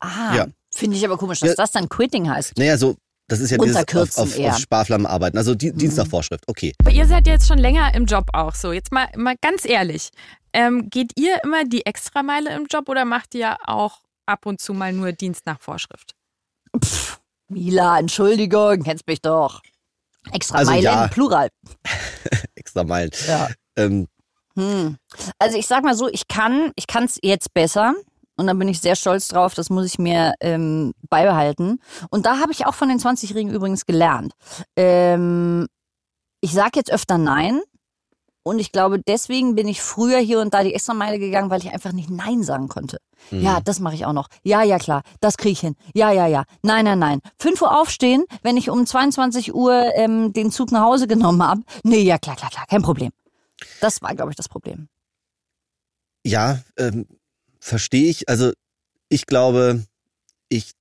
Ah, 0.00 0.34
Ja. 0.34 0.46
finde 0.74 0.96
ich 0.96 1.04
aber 1.04 1.18
komisch, 1.18 1.40
dass 1.40 1.50
Ja. 1.50 1.54
das 1.56 1.72
dann 1.72 1.90
Quitting 1.90 2.30
heißt. 2.30 2.56
Naja, 2.56 2.78
so, 2.78 2.96
das 3.28 3.40
ist 3.40 3.50
ja 3.50 3.58
dieses 3.58 3.76
auf, 3.76 4.18
auf, 4.18 4.38
eher. 4.38 4.52
auf 4.52 4.58
Sparflammen 4.58 5.06
arbeiten. 5.06 5.38
Also 5.38 5.54
die, 5.54 5.72
Dienst 5.72 5.96
Mhm. 5.96 6.02
nach 6.04 6.10
Vorschrift, 6.10 6.44
okay. 6.46 6.72
Aber 6.80 6.90
ihr 6.90 7.06
seid 7.06 7.26
jetzt 7.26 7.46
schon 7.48 7.58
länger 7.58 7.94
im 7.94 8.04
Job 8.06 8.26
auch 8.32 8.54
so. 8.54 8.72
Jetzt 8.72 8.92
mal, 8.92 9.08
mal 9.16 9.34
ganz 9.40 9.64
ehrlich. 9.64 10.10
Ähm, 10.52 10.88
geht 10.90 11.12
ihr 11.18 11.42
immer 11.42 11.64
die 11.64 11.84
Extrameile 11.86 12.54
im 12.54 12.66
Job 12.66 12.88
oder 12.88 13.04
macht 13.04 13.34
ihr 13.34 13.56
auch 13.66 14.00
ab 14.26 14.46
und 14.46 14.60
zu 14.60 14.72
mal 14.74 14.92
nur 14.92 15.12
Dienst 15.12 15.46
nach 15.46 15.60
Vorschrift? 15.60 16.12
Mila, 17.48 17.98
Entschuldigung, 17.98 18.82
kennst 18.82 19.06
mich 19.06 19.20
doch. 19.20 19.62
Extra 20.32 20.58
Also 20.58 20.70
Meilen, 20.70 20.84
ja. 20.84 21.08
Plural. 21.08 21.48
Extra 22.54 22.84
Meilen. 22.84 23.10
Ja. 23.26 23.48
Ähm, 23.76 24.08
Hm. 24.56 24.98
Also 25.40 25.58
ich 25.58 25.66
sag 25.66 25.82
mal 25.82 25.96
so, 25.96 26.08
ich 26.08 26.28
kann, 26.28 26.70
ich 26.76 26.86
kann 26.86 27.04
es 27.04 27.18
jetzt 27.22 27.52
besser. 27.54 27.92
Und 28.36 28.46
da 28.46 28.52
bin 28.52 28.68
ich 28.68 28.80
sehr 28.80 28.96
stolz 28.96 29.28
drauf, 29.28 29.54
das 29.54 29.70
muss 29.70 29.86
ich 29.86 29.98
mir 29.98 30.34
ähm, 30.40 30.92
beibehalten. 31.08 31.78
Und 32.10 32.26
da 32.26 32.40
habe 32.40 32.52
ich 32.52 32.66
auch 32.66 32.74
von 32.74 32.88
den 32.88 32.98
20-Jährigen 32.98 33.52
übrigens 33.52 33.86
gelernt. 33.86 34.32
Ähm, 34.76 35.66
ich 36.40 36.52
sage 36.52 36.72
jetzt 36.76 36.92
öfter 36.92 37.18
Nein. 37.18 37.60
Und 38.46 38.58
ich 38.58 38.72
glaube, 38.72 39.00
deswegen 39.00 39.54
bin 39.54 39.66
ich 39.66 39.80
früher 39.80 40.18
hier 40.18 40.40
und 40.40 40.52
da 40.52 40.62
die 40.62 40.74
Extrameile 40.74 41.18
gegangen, 41.18 41.48
weil 41.48 41.62
ich 41.62 41.70
einfach 41.72 41.92
nicht 41.92 42.10
Nein 42.10 42.42
sagen 42.42 42.68
konnte. 42.68 42.98
mhm. 43.30 43.40
Ja, 43.40 43.60
das 43.60 43.80
mache 43.80 43.94
ich 43.94 44.04
auch 44.04 44.12
noch. 44.12 44.28
Ja, 44.42 44.62
ja, 44.62 44.78
klar, 44.78 45.00
das 45.20 45.38
kriege 45.38 45.52
ich 45.52 45.60
hin. 45.60 45.76
Ja, 45.94 46.12
ja, 46.12 46.26
ja. 46.26 46.44
Nein, 46.62 46.84
nein, 46.84 46.98
nein. 46.98 47.20
5 47.38 47.62
Uhr 47.62 47.80
aufstehen, 47.80 48.24
wenn 48.42 48.58
ich 48.58 48.68
um 48.68 48.84
22 48.84 49.54
Uhr 49.54 49.94
ähm, 49.94 50.34
den 50.34 50.50
Zug 50.50 50.72
nach 50.72 50.82
Hause 50.82 51.06
genommen 51.08 51.42
habe. 51.42 51.62
Nee, 51.84 52.02
ja, 52.02 52.18
klar, 52.18 52.36
klar, 52.36 52.50
klar, 52.50 52.66
kein 52.66 52.82
Problem. 52.82 53.12
Das 53.80 54.02
war, 54.02 54.14
glaube 54.14 54.30
ich, 54.30 54.36
das 54.36 54.50
Problem. 54.50 54.88
Ja, 56.22 56.60
ähm, 56.76 57.06
verstehe 57.64 58.10
ich. 58.10 58.28
Also 58.28 58.52
ich 59.08 59.26
glaube, 59.26 59.82
ich 60.48 60.72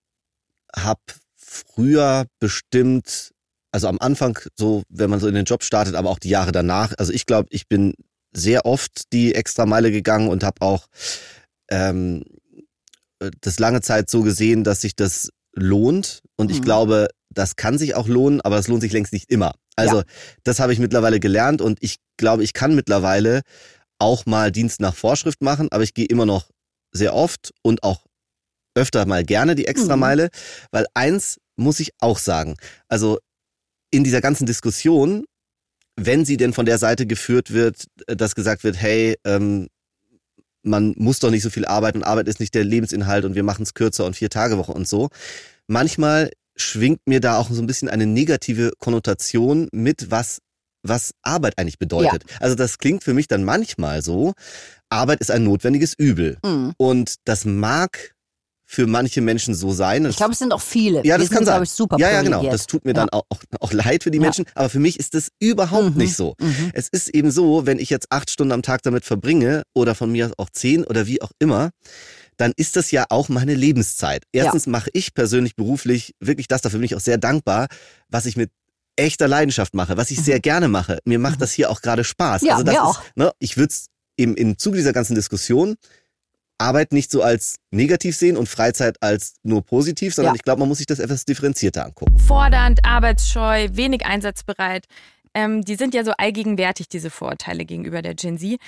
habe 0.75 1.01
früher 1.35 2.25
bestimmt, 2.39 3.31
also 3.71 3.87
am 3.87 3.99
Anfang 3.99 4.37
so, 4.57 4.83
wenn 4.89 5.09
man 5.09 5.19
so 5.19 5.27
in 5.27 5.35
den 5.35 5.45
Job 5.45 5.63
startet, 5.63 5.95
aber 5.95 6.09
auch 6.09 6.19
die 6.19 6.29
Jahre 6.29 6.51
danach. 6.51 6.93
Also 6.97 7.13
ich 7.13 7.25
glaube, 7.25 7.47
ich 7.51 7.67
bin 7.67 7.93
sehr 8.35 8.65
oft 8.65 9.13
die 9.13 9.33
extra 9.33 9.65
Meile 9.65 9.91
gegangen 9.91 10.27
und 10.27 10.43
habe 10.43 10.61
auch 10.61 10.87
ähm, 11.69 12.23
das 13.41 13.59
lange 13.59 13.81
Zeit 13.81 14.09
so 14.09 14.21
gesehen, 14.21 14.63
dass 14.63 14.81
sich 14.81 14.95
das 14.95 15.29
lohnt. 15.53 16.21
Und 16.35 16.51
ich 16.51 16.59
Mhm. 16.59 16.65
glaube, 16.65 17.07
das 17.29 17.55
kann 17.55 17.77
sich 17.77 17.95
auch 17.95 18.07
lohnen, 18.07 18.41
aber 18.41 18.57
es 18.57 18.67
lohnt 18.67 18.81
sich 18.81 18.91
längst 18.91 19.13
nicht 19.13 19.31
immer. 19.31 19.53
Also 19.75 20.03
das 20.43 20.59
habe 20.59 20.73
ich 20.73 20.79
mittlerweile 20.79 21.19
gelernt 21.19 21.61
und 21.61 21.77
ich 21.81 21.97
glaube, 22.17 22.43
ich 22.43 22.53
kann 22.53 22.75
mittlerweile 22.75 23.41
auch 23.99 24.25
mal 24.25 24.51
Dienst 24.51 24.81
nach 24.81 24.95
Vorschrift 24.95 25.41
machen, 25.41 25.69
aber 25.71 25.83
ich 25.83 25.93
gehe 25.93 26.05
immer 26.05 26.25
noch 26.25 26.49
sehr 26.93 27.13
oft 27.13 27.51
und 27.62 27.83
auch 27.83 28.05
öfter 28.75 29.05
mal 29.05 29.23
gerne 29.23 29.55
die 29.55 29.67
Extrameile, 29.67 30.29
weil 30.71 30.85
eins 30.93 31.39
muss 31.55 31.79
ich 31.79 31.91
auch 32.00 32.17
sagen. 32.17 32.55
Also 32.88 33.19
in 33.91 34.03
dieser 34.03 34.21
ganzen 34.21 34.45
Diskussion, 34.45 35.25
wenn 35.95 36.25
sie 36.25 36.38
denn 36.38 36.53
von 36.53 36.65
der 36.65 36.79
Seite 36.79 37.05
geführt 37.05 37.53
wird, 37.53 37.85
äh, 38.07 38.15
dass 38.15 38.35
gesagt 38.35 38.63
wird, 38.63 38.75
hey, 38.75 39.15
ähm, 39.25 39.67
man 40.63 40.93
muss 40.97 41.19
doch 41.19 41.29
nicht 41.29 41.43
so 41.43 41.50
viel 41.50 41.65
arbeiten 41.65 42.00
und 42.00 42.03
Arbeit 42.05 42.27
ist 42.27 42.39
nicht 42.39 42.55
der 42.55 42.63
Lebensinhalt 42.63 43.25
und 43.25 43.35
wir 43.35 43.43
machen 43.43 43.63
es 43.63 43.73
kürzer 43.73 44.05
und 44.05 44.15
vier 44.15 44.29
Tage 44.29 44.57
Woche 44.57 44.71
und 44.71 44.88
so. 44.88 45.09
Manchmal 45.67 46.31
schwingt 46.55 47.01
mir 47.05 47.19
da 47.19 47.38
auch 47.38 47.50
so 47.51 47.62
ein 47.62 47.67
bisschen 47.67 47.89
eine 47.89 48.05
negative 48.05 48.71
Konnotation 48.79 49.67
mit, 49.73 50.09
was 50.09 50.39
was 50.83 51.13
Arbeit 51.21 51.57
eigentlich 51.57 51.79
bedeutet. 51.79 52.23
Also 52.39 52.55
das 52.55 52.77
klingt 52.77 53.03
für 53.03 53.13
mich 53.13 53.27
dann 53.27 53.43
manchmal 53.43 54.01
so, 54.01 54.33
Arbeit 54.89 55.21
ist 55.21 55.31
ein 55.31 55.43
notwendiges 55.43 55.93
Übel. 55.97 56.37
Mhm. 56.45 56.73
Und 56.77 57.15
das 57.25 57.45
mag 57.45 58.13
für 58.65 58.87
manche 58.87 59.21
Menschen 59.21 59.53
so 59.53 59.71
sein. 59.71 60.05
Ich 60.05 60.15
glaube, 60.17 60.31
es 60.33 60.39
sind 60.39 60.51
auch 60.51 60.61
viele. 60.61 61.05
Ja, 61.05 61.17
das 61.17 61.29
Wir 61.29 61.35
kann 61.37 61.45
sind, 61.45 61.53
sein. 61.53 61.63
ich, 61.63 61.69
super 61.69 61.97
ja, 61.99 62.09
ja, 62.11 62.21
genau. 62.23 62.43
Das 62.43 62.65
tut 62.65 62.85
mir 62.85 62.91
Ja. 62.91 62.95
dann 62.95 63.09
auch, 63.09 63.23
auch, 63.29 63.39
auch 63.59 63.71
leid 63.71 64.03
für 64.03 64.09
die 64.09 64.17
Ja. 64.17 64.23
Menschen. 64.23 64.45
Aber 64.55 64.67
für 64.69 64.79
mich 64.79 64.99
ist 64.99 65.13
das 65.13 65.29
überhaupt 65.39 65.91
Mhm, 65.91 65.97
nicht 65.97 66.15
so. 66.15 66.33
mhm. 66.39 66.71
Es 66.73 66.87
ist 66.89 67.09
eben 67.09 67.29
so, 67.29 67.65
wenn 67.67 67.77
ich 67.77 67.89
jetzt 67.91 68.07
acht 68.11 68.31
Stunden 68.31 68.51
am 68.51 68.63
Tag 68.63 68.81
damit 68.81 69.05
verbringe 69.05 69.61
oder 69.75 69.93
von 69.95 70.11
mir 70.11 70.31
auch 70.37 70.49
zehn 70.49 70.83
oder 70.85 71.05
wie 71.07 71.21
auch 71.21 71.31
immer, 71.39 71.69
dann 72.37 72.51
ist 72.55 72.75
das 72.75 72.89
ja 72.89 73.05
auch 73.09 73.29
meine 73.29 73.53
Lebenszeit. 73.53 74.23
Erstens 74.31 74.65
mache 74.65 74.89
ich 74.93 75.13
persönlich 75.13 75.55
beruflich 75.55 76.15
wirklich 76.19 76.47
das, 76.47 76.61
dafür 76.61 76.79
bin 76.79 76.85
ich 76.85 76.95
auch 76.95 76.99
sehr 76.99 77.19
dankbar, 77.19 77.67
was 78.09 78.25
ich 78.25 78.37
mit 78.37 78.49
echter 78.95 79.27
Leidenschaft 79.27 79.73
mache, 79.73 79.97
was 79.97 80.12
ich 80.12 80.21
sehr 80.21 80.39
gerne 80.39 80.67
mache. 80.67 81.00
Mir 81.05 81.19
macht 81.19 81.41
das 81.41 81.51
hier 81.51 81.69
auch 81.69 81.81
gerade 81.81 82.03
Spaß. 82.03 82.41
Mhm. 82.41 82.47
Ja, 82.47 82.53
also 82.53 82.63
das 82.65 82.75
mir 82.75 82.81
ist, 82.81 82.88
auch. 82.88 83.01
Ne, 83.15 83.31
ich 83.39 83.57
würde 83.57 83.71
es 83.71 83.88
im, 84.15 84.35
im 84.35 84.57
Zuge 84.57 84.77
dieser 84.77 84.93
ganzen 84.93 85.15
Diskussion 85.15 85.75
Arbeit 86.59 86.93
nicht 86.93 87.12
so 87.12 87.21
als 87.23 87.57
negativ 87.71 88.15
sehen 88.15 88.38
und 88.38 88.47
Freizeit 88.47 88.97
als 89.01 89.33
nur 89.43 89.65
positiv, 89.65 90.13
sondern 90.13 90.33
Ja. 90.33 90.35
ich 90.38 90.43
glaube, 90.43 90.59
man 90.59 90.69
muss 90.69 90.77
sich 90.77 90.88
das 90.88 91.00
etwas 91.00 91.25
differenzierter 91.25 91.85
angucken. 91.85 92.17
Fordernd, 92.19 92.79
arbeitsscheu, 92.85 93.69
wenig 93.71 94.05
einsatzbereit. 94.05 94.85
Ähm, 95.33 95.63
die 95.63 95.75
sind 95.75 95.95
ja 95.95 96.03
so 96.05 96.12
allgegenwärtig, 96.12 96.88
diese 96.88 97.09
Vorurteile 97.09 97.65
gegenüber 97.65 98.03
der 98.03 98.13
Gen 98.13 98.38
Z. 98.38 98.59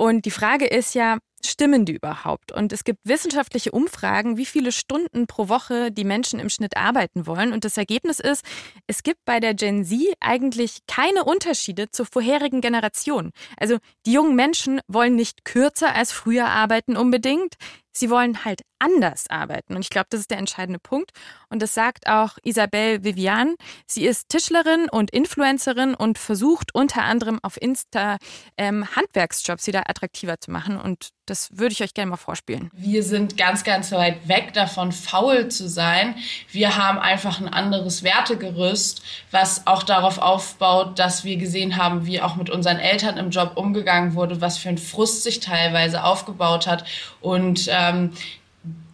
Und 0.00 0.26
die 0.26 0.30
Frage 0.30 0.64
ist 0.64 0.94
ja, 0.94 1.18
stimmen 1.44 1.84
die 1.84 1.94
überhaupt? 1.94 2.52
Und 2.52 2.72
es 2.72 2.84
gibt 2.84 3.00
wissenschaftliche 3.02 3.72
Umfragen, 3.72 4.36
wie 4.36 4.46
viele 4.46 4.70
Stunden 4.70 5.26
pro 5.26 5.48
Woche 5.48 5.90
die 5.90 6.04
Menschen 6.04 6.38
im 6.38 6.50
Schnitt 6.50 6.76
arbeiten 6.76 7.26
wollen. 7.26 7.52
Und 7.52 7.64
das 7.64 7.76
Ergebnis 7.76 8.20
ist, 8.20 8.44
es 8.86 9.02
gibt 9.02 9.24
bei 9.24 9.40
der 9.40 9.54
Gen 9.54 9.84
Z 9.84 9.98
eigentlich 10.20 10.78
keine 10.86 11.24
Unterschiede 11.24 11.90
zur 11.90 12.06
vorherigen 12.06 12.60
Generation. 12.60 13.32
Also 13.56 13.78
die 14.06 14.12
jungen 14.12 14.36
Menschen 14.36 14.80
wollen 14.86 15.16
nicht 15.16 15.44
kürzer 15.44 15.96
als 15.96 16.12
früher 16.12 16.46
arbeiten 16.46 16.96
unbedingt. 16.96 17.54
Sie 17.90 18.08
wollen 18.08 18.44
halt 18.44 18.60
anders 18.78 19.28
arbeiten. 19.28 19.74
Und 19.74 19.80
ich 19.80 19.90
glaube, 19.90 20.06
das 20.10 20.20
ist 20.20 20.30
der 20.30 20.38
entscheidende 20.38 20.78
Punkt. 20.78 21.12
Und 21.48 21.62
das 21.62 21.74
sagt 21.74 22.08
auch 22.08 22.38
Isabelle 22.42 23.04
Vivian. 23.04 23.54
Sie 23.86 24.06
ist 24.06 24.28
Tischlerin 24.28 24.88
und 24.90 25.10
Influencerin 25.10 25.94
und 25.94 26.18
versucht 26.18 26.74
unter 26.74 27.04
anderem 27.04 27.38
auf 27.42 27.60
Insta 27.60 28.18
ähm, 28.56 28.86
Handwerksjobs 28.94 29.66
wieder 29.66 29.88
attraktiver 29.88 30.40
zu 30.40 30.50
machen. 30.50 30.78
Und 30.78 31.10
das 31.28 31.58
würde 31.58 31.72
ich 31.72 31.82
euch 31.82 31.94
gerne 31.94 32.10
mal 32.10 32.16
vorspielen. 32.16 32.70
Wir 32.72 33.02
sind 33.02 33.36
ganz, 33.36 33.64
ganz 33.64 33.92
weit 33.92 34.28
weg 34.28 34.54
davon, 34.54 34.92
faul 34.92 35.48
zu 35.48 35.68
sein. 35.68 36.14
Wir 36.50 36.76
haben 36.76 36.98
einfach 36.98 37.40
ein 37.40 37.48
anderes 37.48 38.02
Wertegerüst, 38.02 39.02
was 39.30 39.66
auch 39.66 39.82
darauf 39.82 40.18
aufbaut, 40.18 40.98
dass 40.98 41.24
wir 41.24 41.36
gesehen 41.36 41.76
haben, 41.76 42.06
wie 42.06 42.20
auch 42.20 42.36
mit 42.36 42.50
unseren 42.50 42.78
Eltern 42.78 43.18
im 43.18 43.30
Job 43.30 43.52
umgegangen 43.56 44.14
wurde, 44.14 44.40
was 44.40 44.58
für 44.58 44.70
ein 44.70 44.78
Frust 44.78 45.22
sich 45.22 45.40
teilweise 45.40 46.04
aufgebaut 46.04 46.66
hat. 46.66 46.84
Und 47.20 47.68
ähm, 47.70 48.12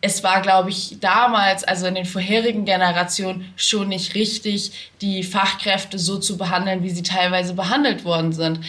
es 0.00 0.22
war, 0.22 0.42
glaube 0.42 0.68
ich, 0.68 0.98
damals, 1.00 1.64
also 1.64 1.86
in 1.86 1.94
den 1.94 2.04
vorherigen 2.04 2.66
Generationen, 2.66 3.52
schon 3.56 3.88
nicht 3.88 4.14
richtig, 4.14 4.90
die 5.00 5.22
Fachkräfte 5.22 5.98
so 5.98 6.18
zu 6.18 6.36
behandeln, 6.36 6.82
wie 6.82 6.90
sie 6.90 7.02
teilweise 7.02 7.54
behandelt 7.54 8.04
worden 8.04 8.32
sind. 8.32 8.60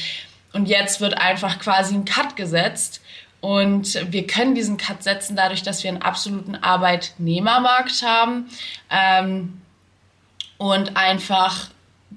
Und 0.54 0.68
jetzt 0.68 1.02
wird 1.02 1.18
einfach 1.18 1.60
quasi 1.60 1.94
ein 1.96 2.06
Cut 2.06 2.38
gesetzt. 2.38 3.02
Und 3.42 4.00
wir 4.12 4.26
können 4.26 4.56
diesen 4.56 4.78
Cut 4.78 5.04
setzen 5.04 5.36
dadurch, 5.36 5.62
dass 5.62 5.84
wir 5.84 5.92
einen 5.92 6.02
absoluten 6.02 6.56
Arbeitnehmermarkt 6.56 8.02
haben 8.02 8.50
ähm, 8.90 9.62
und 10.58 10.96
einfach 10.96 11.70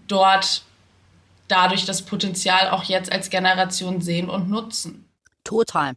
dort 0.06 0.62
dadurch 1.48 1.84
das 1.84 2.02
Potenzial 2.02 2.70
auch 2.70 2.84
jetzt 2.84 3.10
als 3.10 3.30
Generation 3.30 4.00
sehen 4.00 4.30
und 4.30 4.48
nutzen. 4.48 5.08
Total. 5.42 5.94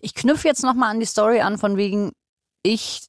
Ich 0.00 0.14
knüpfe 0.14 0.48
jetzt 0.48 0.64
nochmal 0.64 0.90
an 0.90 1.00
die 1.00 1.06
Story 1.06 1.40
an, 1.40 1.58
von 1.58 1.76
wegen, 1.76 2.12
ich 2.64 3.06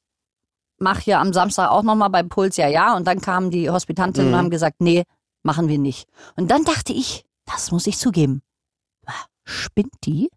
mache 0.78 1.10
ja 1.10 1.20
am 1.20 1.32
Samstag 1.32 1.70
auch 1.70 1.82
nochmal 1.82 2.10
beim 2.10 2.28
Puls 2.28 2.56
ja, 2.56 2.68
ja. 2.68 2.94
Und 2.94 3.06
dann 3.06 3.20
kamen 3.20 3.50
die 3.50 3.68
Hospitantinnen 3.70 4.28
Mhm. 4.28 4.34
und 4.34 4.38
haben 4.38 4.50
gesagt, 4.50 4.76
nee, 4.80 5.02
machen 5.42 5.68
wir 5.68 5.78
nicht. 5.78 6.06
Und 6.36 6.50
dann 6.50 6.64
dachte 6.64 6.92
ich, 6.92 7.24
das 7.46 7.72
muss 7.72 7.86
ich 7.88 7.98
zugeben. 7.98 8.42
Spinnt 9.44 9.94
die? 10.04 10.28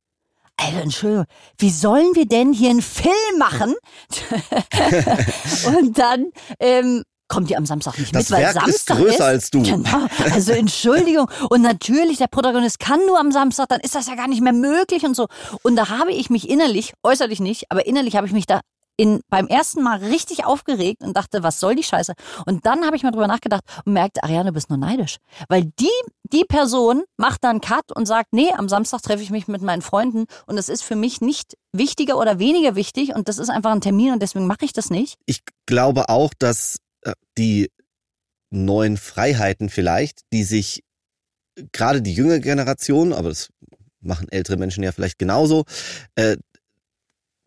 Also, 0.56 0.78
Entschuldigung, 0.80 1.26
wie 1.58 1.70
sollen 1.72 2.14
wir 2.16 2.26
denn 2.26 2.54
hier 2.54 2.70
einen 2.70 2.82
Film 2.82 3.14
machen? 3.40 3.76
und 5.68 5.98
dann 5.98 6.32
ähm, 6.60 7.04
kommt 7.28 7.50
die 7.50 7.56
am 7.58 7.66
Samstag 7.66 7.98
nicht 7.98 8.14
Das 8.14 8.30
mit, 8.30 8.38
weil 8.40 8.44
Werk 8.54 8.68
ist 8.68 8.88
Samstag 8.88 8.98
größer 8.98 9.14
ist. 9.16 9.22
als 9.22 9.50
du. 9.52 9.64
Genau, 9.64 10.06
also 10.32 10.52
Entschuldigung. 10.52 11.30
Und 11.50 11.62
natürlich, 11.62 12.18
der 12.18 12.28
Protagonist 12.28 12.80
kann 12.80 13.00
nur 13.08 13.20
am 13.20 13.32
Samstag, 13.32 13.68
dann 13.70 13.80
ist 13.82 13.96
das 13.96 14.08
ja 14.08 14.16
gar 14.16 14.28
nicht 14.28 14.42
mehr 14.42 14.54
möglich 14.54 15.04
und 15.06 15.16
so. 15.16 15.28
Und 15.64 15.76
da 15.76 15.90
habe 15.90 16.12
ich 16.12 16.30
mich 16.30 16.50
innerlich, 16.50 16.94
äußerlich 17.04 17.40
nicht, 17.40 17.72
aber 17.72 17.86
innerlich 17.86 18.16
habe 18.16 18.28
ich 18.28 18.34
mich 18.34 18.46
da 18.46 18.60
in, 19.00 19.22
beim 19.30 19.48
ersten 19.48 19.82
Mal 19.82 20.00
richtig 20.00 20.46
aufgeregt 20.46 21.04
und 21.04 21.16
dachte, 21.16 21.42
was 21.42 21.62
soll 21.62 21.74
die 21.74 21.84
Scheiße? 21.84 22.14
Und 22.46 22.66
dann 22.66 22.86
habe 22.86 22.98
ich 22.98 23.04
mal 23.04 23.12
drüber 23.12 23.28
nachgedacht 23.28 23.64
und 23.86 23.94
merkte, 23.94 24.22
Ariane, 24.24 24.50
du 24.50 24.54
bist 24.54 24.70
nur 24.70 24.78
neidisch. 24.78 25.20
Weil 25.48 25.72
die, 25.80 25.88
die 26.24 26.44
Person 26.44 27.04
macht 27.16 27.46
dann 27.46 27.62
Cut 27.62 27.94
und 27.96 28.08
sagt, 28.08 28.34
nee, 28.34 28.52
am 28.52 28.68
Samstag 28.68 29.02
treffe 29.02 29.24
ich 29.24 29.30
mich 29.30 29.48
mit 29.48 29.62
meinen 29.62 29.82
Freunden 29.82 30.26
und 30.48 30.58
das 30.58 30.68
ist 30.68 30.84
für 30.84 30.98
mich 30.98 31.22
nicht 31.22 31.58
wichtiger 31.72 32.18
oder 32.18 32.40
weniger 32.40 32.76
wichtig 32.76 33.16
und 33.16 33.30
das 33.30 33.38
ist 33.38 33.50
einfach 33.50 33.72
ein 33.72 33.80
Termin 33.80 34.12
und 34.12 34.22
deswegen 34.22 34.48
mache 34.48 34.66
ich 34.66 34.74
das 34.74 34.90
nicht. 34.90 35.16
Ich 35.26 35.44
glaube 35.66 36.10
auch, 36.10 36.34
dass 36.38 36.80
äh, 37.04 37.14
die 37.38 37.72
neuen 38.50 38.98
Freiheiten 38.98 39.70
vielleicht, 39.70 40.24
die 40.34 40.44
sich 40.44 40.84
gerade 41.72 42.02
die 42.02 42.14
jüngere 42.14 42.40
Generation, 42.40 43.14
aber 43.14 43.30
das 43.30 43.48
machen 44.02 44.28
ältere 44.30 44.58
Menschen 44.58 44.84
ja 44.84 44.92
vielleicht 44.92 45.20
genauso, 45.20 45.64
äh, 46.16 46.36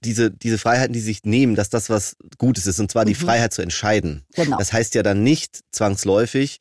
diese, 0.05 0.31
diese 0.31 0.59
Freiheiten, 0.59 0.93
die 0.93 1.01
sich 1.01 1.23
nehmen, 1.25 1.55
dass 1.55 1.71
das 1.71 1.89
was 1.91 2.17
Gutes 2.39 2.67
ist, 2.67 2.81
und 2.81 2.91
zwar 2.91 3.05
die 3.05 3.13
Mhm. 3.15 3.19
Freiheit 3.27 3.53
zu 3.53 3.63
entscheiden. 3.63 4.25
Genau. 4.35 4.59
Das 4.59 4.73
heißt 4.73 4.95
ja 4.95 5.03
dann 5.03 5.23
nicht 5.23 5.61
zwangsläufig, 5.71 6.59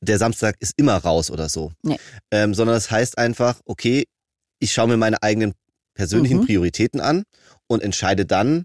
der 0.00 0.18
Samstag 0.18 0.56
ist 0.60 0.74
immer 0.76 0.96
raus 0.96 1.30
oder 1.30 1.48
so. 1.48 1.72
Nee. 1.82 1.98
Ähm, 2.30 2.54
sondern 2.54 2.74
das 2.74 2.90
heißt 2.90 3.18
einfach, 3.18 3.60
okay, 3.64 4.04
ich 4.60 4.72
schaue 4.72 4.88
mir 4.88 4.96
meine 4.96 5.22
eigenen 5.22 5.54
persönlichen 5.94 6.38
Mhm. 6.38 6.46
Prioritäten 6.46 7.00
an 7.00 7.24
und 7.66 7.82
entscheide 7.82 8.24
dann, 8.24 8.64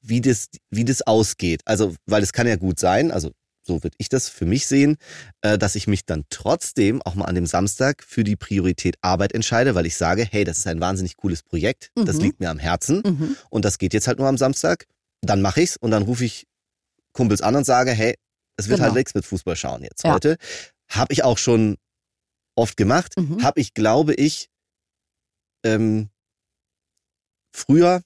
wie 0.00 0.20
das, 0.20 0.48
wie 0.70 0.84
das 0.84 1.02
ausgeht. 1.02 1.60
Also, 1.64 1.94
weil 2.06 2.22
es 2.22 2.32
kann 2.32 2.46
ja 2.46 2.56
gut 2.56 2.78
sein, 2.80 3.10
also 3.12 3.30
so 3.70 3.84
würde 3.84 3.94
ich 3.98 4.08
das 4.08 4.28
für 4.28 4.46
mich 4.46 4.66
sehen, 4.66 4.96
äh, 5.42 5.56
dass 5.56 5.76
ich 5.76 5.86
mich 5.86 6.04
dann 6.04 6.24
trotzdem 6.28 7.00
auch 7.02 7.14
mal 7.14 7.26
an 7.26 7.36
dem 7.36 7.46
Samstag 7.46 8.02
für 8.02 8.24
die 8.24 8.34
Priorität 8.34 8.96
Arbeit 9.00 9.32
entscheide, 9.32 9.76
weil 9.76 9.86
ich 9.86 9.96
sage, 9.96 10.26
hey, 10.28 10.42
das 10.42 10.58
ist 10.58 10.66
ein 10.66 10.80
wahnsinnig 10.80 11.16
cooles 11.16 11.44
Projekt, 11.44 11.90
das 11.94 12.16
Mhm. 12.16 12.22
liegt 12.22 12.40
mir 12.40 12.50
am 12.50 12.58
Herzen 12.58 13.02
Mhm. 13.06 13.36
und 13.48 13.64
das 13.64 13.78
geht 13.78 13.94
jetzt 13.94 14.08
halt 14.08 14.18
nur 14.18 14.26
am 14.26 14.36
Samstag. 14.38 14.86
Dann 15.22 15.40
mache 15.40 15.60
ich's 15.62 15.76
und 15.76 15.92
dann 15.92 16.02
rufe 16.02 16.24
ich 16.24 16.46
Kumpels 17.12 17.42
an 17.42 17.54
und 17.54 17.64
sage, 17.64 17.92
hey, 17.92 18.16
es 18.56 18.68
wird 18.68 18.78
Genau. 18.78 18.86
halt 18.88 18.96
nichts 18.96 19.14
mit 19.14 19.24
Fußball 19.24 19.54
schauen 19.54 19.84
jetzt 19.84 20.02
Ja. 20.04 20.14
heute. 20.14 20.36
Habe 20.88 21.12
ich 21.12 21.22
auch 21.22 21.38
schon 21.38 21.76
oft 22.56 22.76
gemacht. 22.76 23.14
Mhm. 23.16 23.40
Habe 23.42 23.60
ich, 23.60 23.72
glaube 23.74 24.14
ich, 24.14 24.48
ähm, 25.64 26.08
früher 27.54 28.02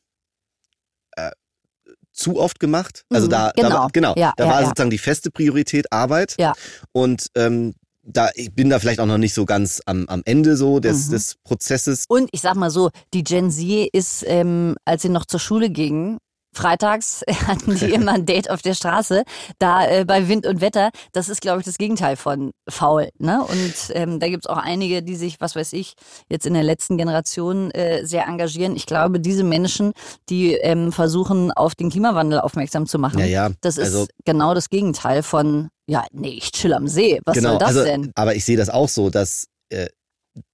zu 2.15 2.39
oft 2.39 2.59
gemacht. 2.61 3.05
Also 3.13 3.27
Mhm, 3.27 3.31
da, 3.31 3.53
da 3.55 3.63
genau. 3.63 3.75
war, 3.77 3.89
genau, 3.93 4.15
Ja, 4.17 4.33
da 4.37 4.45
ja, 4.45 4.51
war 4.51 4.61
ja. 4.61 4.67
sozusagen 4.69 4.91
die 4.91 4.99
feste 4.99 5.31
Priorität 5.31 5.93
Arbeit. 5.93 6.37
Ja. 6.39 6.55
Und 6.93 7.27
ähm, 7.37 7.75
da 8.07 8.29
ich 8.35 8.55
bin 8.55 8.69
da 8.71 8.79
vielleicht 8.79 9.01
auch 9.01 9.07
noch 9.07 9.19
nicht 9.19 9.35
so 9.35 9.45
ganz 9.47 9.81
am, 9.87 10.07
am 10.09 10.23
Ende 10.25 10.57
so 10.57 10.79
des, 10.79 11.07
Mhm. 11.09 11.13
des 11.13 11.35
Prozesses. 11.43 12.05
Und 12.09 12.29
ich 12.33 12.41
sag 12.43 12.55
mal 12.55 12.71
so, 12.71 12.91
die 13.15 13.25
Gen 13.25 13.51
Z 13.51 13.89
ist, 13.93 14.25
ähm, 14.27 14.77
als 14.85 15.03
sie 15.03 15.09
noch 15.09 15.25
zur 15.25 15.41
Schule 15.41 15.71
gingen, 15.71 16.19
freitags 16.55 17.23
hatten 17.47 17.77
die 17.77 17.93
immer 17.93 18.13
ein 18.13 18.27
Date 18.27 18.51
auf 18.51 18.63
der 18.63 18.75
Straße, 18.75 19.25
da 19.59 19.87
äh, 19.87 20.05
bei 20.05 20.29
Wind 20.29 20.47
und 20.47 20.61
Wetter. 20.61 20.91
Das 21.13 21.29
ist, 21.29 21.41
glaube 21.41 21.61
ich, 21.61 21.67
das 21.67 21.79
Gegenteil 21.79 22.17
von 22.17 22.53
faul. 22.69 23.09
Ne? 23.19 23.43
Und 23.43 23.75
ähm, 23.91 24.21
da 24.21 24.29
gibt's 24.29 24.47
auch 24.47 24.57
einige, 24.57 25.03
die 25.03 25.17
sich, 25.17 25.41
was 25.41 25.57
weiß 25.57 25.73
ich, 25.75 25.95
jetzt 26.29 26.47
in 26.47 26.55
der 26.55 26.63
letzten 26.63 26.97
Generation 26.97 27.71
äh, 27.71 28.05
sehr 28.07 28.27
engagieren. 28.27 28.77
Ich 28.77 28.87
glaube, 28.87 29.21
diese 29.21 29.45
Menschen, 29.45 29.93
die 30.29 30.55
ähm, 30.55 30.93
versuchen, 30.93 31.53
auf 31.53 31.75
den 31.75 31.91
Klimawandel 31.91 32.41
aufmerksam 32.41 32.87
zu 32.87 32.99
machen, 32.99 33.19
Ja, 33.21 33.27
ja. 33.27 33.51
das 33.61 33.79
ist 33.79 33.95
also, 33.95 34.07
genau 34.25 34.55
das 34.55 34.71
Gegenteil 34.71 35.23
von, 35.23 35.69
ja, 35.87 36.05
nee, 36.13 36.35
ich 36.39 36.53
chill 36.53 36.73
am 36.73 36.89
See. 36.89 37.21
Was 37.25 37.37
genau, 37.37 37.51
soll 37.51 37.59
das 37.59 37.69
also, 37.69 37.85
denn? 37.85 38.13
Aber 38.15 38.35
ich 38.35 38.45
sehe 38.45 38.57
das 38.57 38.71
auch 38.71 38.89
so, 38.89 39.11
dass 39.11 39.47
äh, 39.71 39.89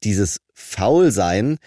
dieses 0.02 0.40
Faulsein, 0.54 1.58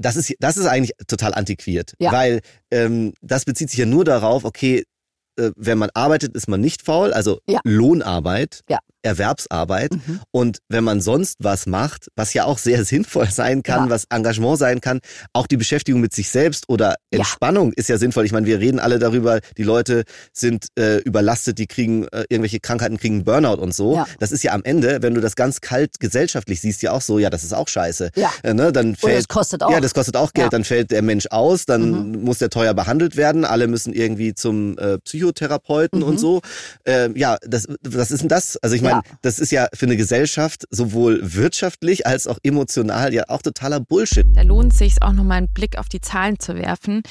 das 0.00 0.16
ist, 0.16 0.34
das 0.40 0.56
ist 0.56 0.66
eigentlich 0.66 0.92
total 1.06 1.34
antiquiert. 1.34 1.94
Ja. 1.98 2.12
Weil 2.12 2.40
ähm, 2.70 3.12
das 3.20 3.44
bezieht 3.44 3.70
sich 3.70 3.78
ja 3.78 3.86
nur 3.86 4.04
darauf, 4.04 4.44
okay, 4.44 4.84
äh, 5.36 5.50
wenn 5.56 5.78
man 5.78 5.90
arbeitet, 5.94 6.34
ist 6.34 6.48
man 6.48 6.60
nicht 6.60 6.82
faul, 6.82 7.12
also 7.12 7.40
Ja. 7.46 7.60
Lohnarbeit. 7.64 8.62
Ja. 8.68 8.78
Erwerbsarbeit. 9.02 9.90
Und 10.30 10.58
wenn 10.68 10.84
man 10.84 11.00
sonst 11.00 11.36
was 11.40 11.66
macht, 11.66 12.08
was 12.16 12.34
ja 12.34 12.44
auch 12.44 12.58
sehr 12.58 12.84
sinnvoll 12.90 13.30
sein 13.30 13.62
kann, 13.62 13.84
Ja. 13.84 13.90
was 13.90 14.04
Engagement 14.10 14.58
sein 14.58 14.80
kann, 14.80 15.00
auch 15.32 15.46
die 15.46 15.56
Beschäftigung 15.56 16.00
mit 16.00 16.12
sich 16.14 16.28
selbst 16.30 16.64
oder 16.68 16.96
Ja. 17.12 17.20
Entspannung 17.20 17.72
ist 17.72 17.88
ja 17.88 17.98
sinnvoll. 17.98 18.24
Ich 18.24 18.32
meine, 18.32 18.46
wir 18.46 18.58
reden 18.60 18.78
alle 18.80 18.98
darüber, 18.98 19.40
die 19.56 19.62
Leute 19.62 20.04
sind 20.32 20.66
äh, 20.78 20.98
überlastet, 20.98 21.58
die 21.58 21.66
kriegen 21.66 22.06
äh, 22.08 22.24
irgendwelche 22.28 22.60
Krankheiten, 22.60 22.98
kriegen 22.98 23.24
Burnout 23.24 23.60
und 23.60 23.74
so. 23.74 23.94
Ja. 23.96 24.06
Das 24.18 24.32
ist 24.32 24.42
ja 24.42 24.52
am 24.52 24.62
Ende, 24.64 24.98
wenn 25.02 25.14
du 25.14 25.20
das 25.20 25.36
ganz 25.36 25.60
kalt 25.60 26.00
gesellschaftlich 26.00 26.60
siehst, 26.60 26.82
ja 26.82 26.92
auch 26.92 27.00
so, 27.02 27.18
ja, 27.18 27.30
das 27.30 27.44
ist 27.44 27.52
auch 27.52 27.68
scheiße. 27.68 28.10
Ja. 28.16 28.30
Äh, 28.42 28.54
ne? 28.54 28.72
Dann 28.72 28.88
Und 28.90 28.98
fällt, 29.00 29.20
es 29.20 29.28
kostet 29.28 29.62
auch. 29.62 29.70
Ja, 29.72 29.80
das 29.80 29.94
kostet 29.94 30.16
auch 30.16 30.32
Geld. 30.32 30.44
Ja. 30.44 30.46
Mhm. 30.46 30.50
Dann 30.50 30.64
fällt 30.64 30.90
der 30.90 31.02
Mensch 31.02 31.26
aus, 31.30 31.64
dann 31.66 32.22
muss 32.22 32.38
der 32.38 32.50
teuer 32.50 32.74
behandelt 32.74 33.16
werden. 33.16 33.44
Alle 33.44 33.66
müssen 33.68 33.92
irgendwie 33.92 34.34
zum 34.34 34.78
äh, 34.78 34.98
Psychotherapeuten 34.98 36.02
und 36.02 36.18
so. 36.18 36.40
Äh, 36.84 37.10
ja, 37.18 37.36
das, 37.42 37.66
was 37.82 38.10
ist 38.10 38.20
denn 38.22 38.28
das? 38.28 38.56
Also 38.58 38.74
ich 38.76 38.82
meine, 38.82 38.89
Ja. 38.90 39.02
das 39.22 39.38
ist 39.38 39.52
ja 39.52 39.68
für 39.74 39.86
eine 39.86 39.96
Gesellschaft 39.96 40.66
sowohl 40.70 41.20
wirtschaftlich 41.22 42.06
als 42.06 42.26
auch 42.26 42.38
emotional 42.42 43.12
ja 43.14 43.24
auch 43.28 43.42
totaler 43.42 43.80
Bullshit. 43.80 44.26
Da 44.34 44.42
lohnt 44.42 44.72
es 44.72 44.78
sich 44.78 45.02
auch 45.02 45.12
nochmal 45.12 45.38
einen 45.38 45.52
Blick 45.52 45.78
auf 45.78 45.88
die 45.88 46.00
Zahlen 46.00 46.38
zu 46.38 46.54
werfen. 46.56 47.02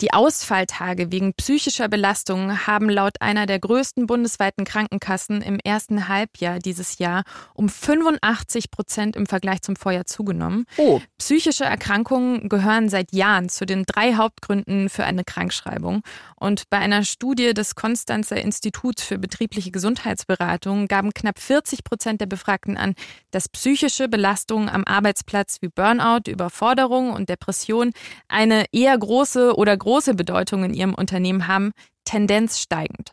Die 0.00 0.12
Ausfalltage 0.12 1.12
wegen 1.12 1.34
psychischer 1.34 1.88
Belastungen 1.88 2.66
haben 2.66 2.90
laut 2.90 3.20
einer 3.20 3.46
der 3.46 3.60
größten 3.60 4.06
bundesweiten 4.06 4.64
Krankenkassen 4.64 5.40
im 5.40 5.58
ersten 5.62 6.08
Halbjahr 6.08 6.58
dieses 6.58 6.98
Jahr 6.98 7.22
um 7.54 7.68
85 7.68 8.70
Prozent 8.70 9.14
im 9.14 9.26
Vergleich 9.26 9.62
zum 9.62 9.76
Vorjahr 9.76 10.04
zugenommen. 10.04 10.64
Oh, 10.78 11.00
Psychische 11.18 11.64
Erkrankungen 11.64 12.48
gehören 12.48 12.88
seit 12.88 13.12
Jahren 13.12 13.48
zu 13.48 13.66
den 13.66 13.84
drei 13.84 14.14
Hauptgründen 14.14 14.88
für 14.88 15.04
eine 15.04 15.24
Krankschreibung. 15.24 16.02
Und 16.36 16.68
bei 16.70 16.78
einer 16.78 17.04
Studie 17.04 17.54
des 17.54 17.76
Konstanzer 17.76 18.36
Instituts 18.36 19.02
für 19.02 19.18
betriebliche 19.18 19.70
Gesundheitsberatung 19.70 20.88
gaben 20.88 21.14
knapp 21.14 21.38
40 21.38 21.84
Prozent 21.84 22.20
der 22.20 22.26
Befragten 22.26 22.76
an, 22.76 22.94
dass 23.30 23.48
psychische 23.48 24.08
Belastungen 24.08 24.68
am 24.68 24.84
Arbeitsplatz 24.84 25.58
wie 25.60 25.68
Burnout, 25.68 26.28
Überforderung 26.30 27.12
und 27.12 27.28
Depression 27.28 27.92
eine 28.28 28.66
eher 28.72 28.98
große 28.98 29.56
oder 29.56 29.76
große 29.84 30.14
Bedeutung 30.14 30.64
in 30.64 30.72
ihrem 30.74 30.94
Unternehmen 30.94 31.46
haben, 31.46 31.72
Tendenz 32.04 32.58
steigend. 32.58 33.12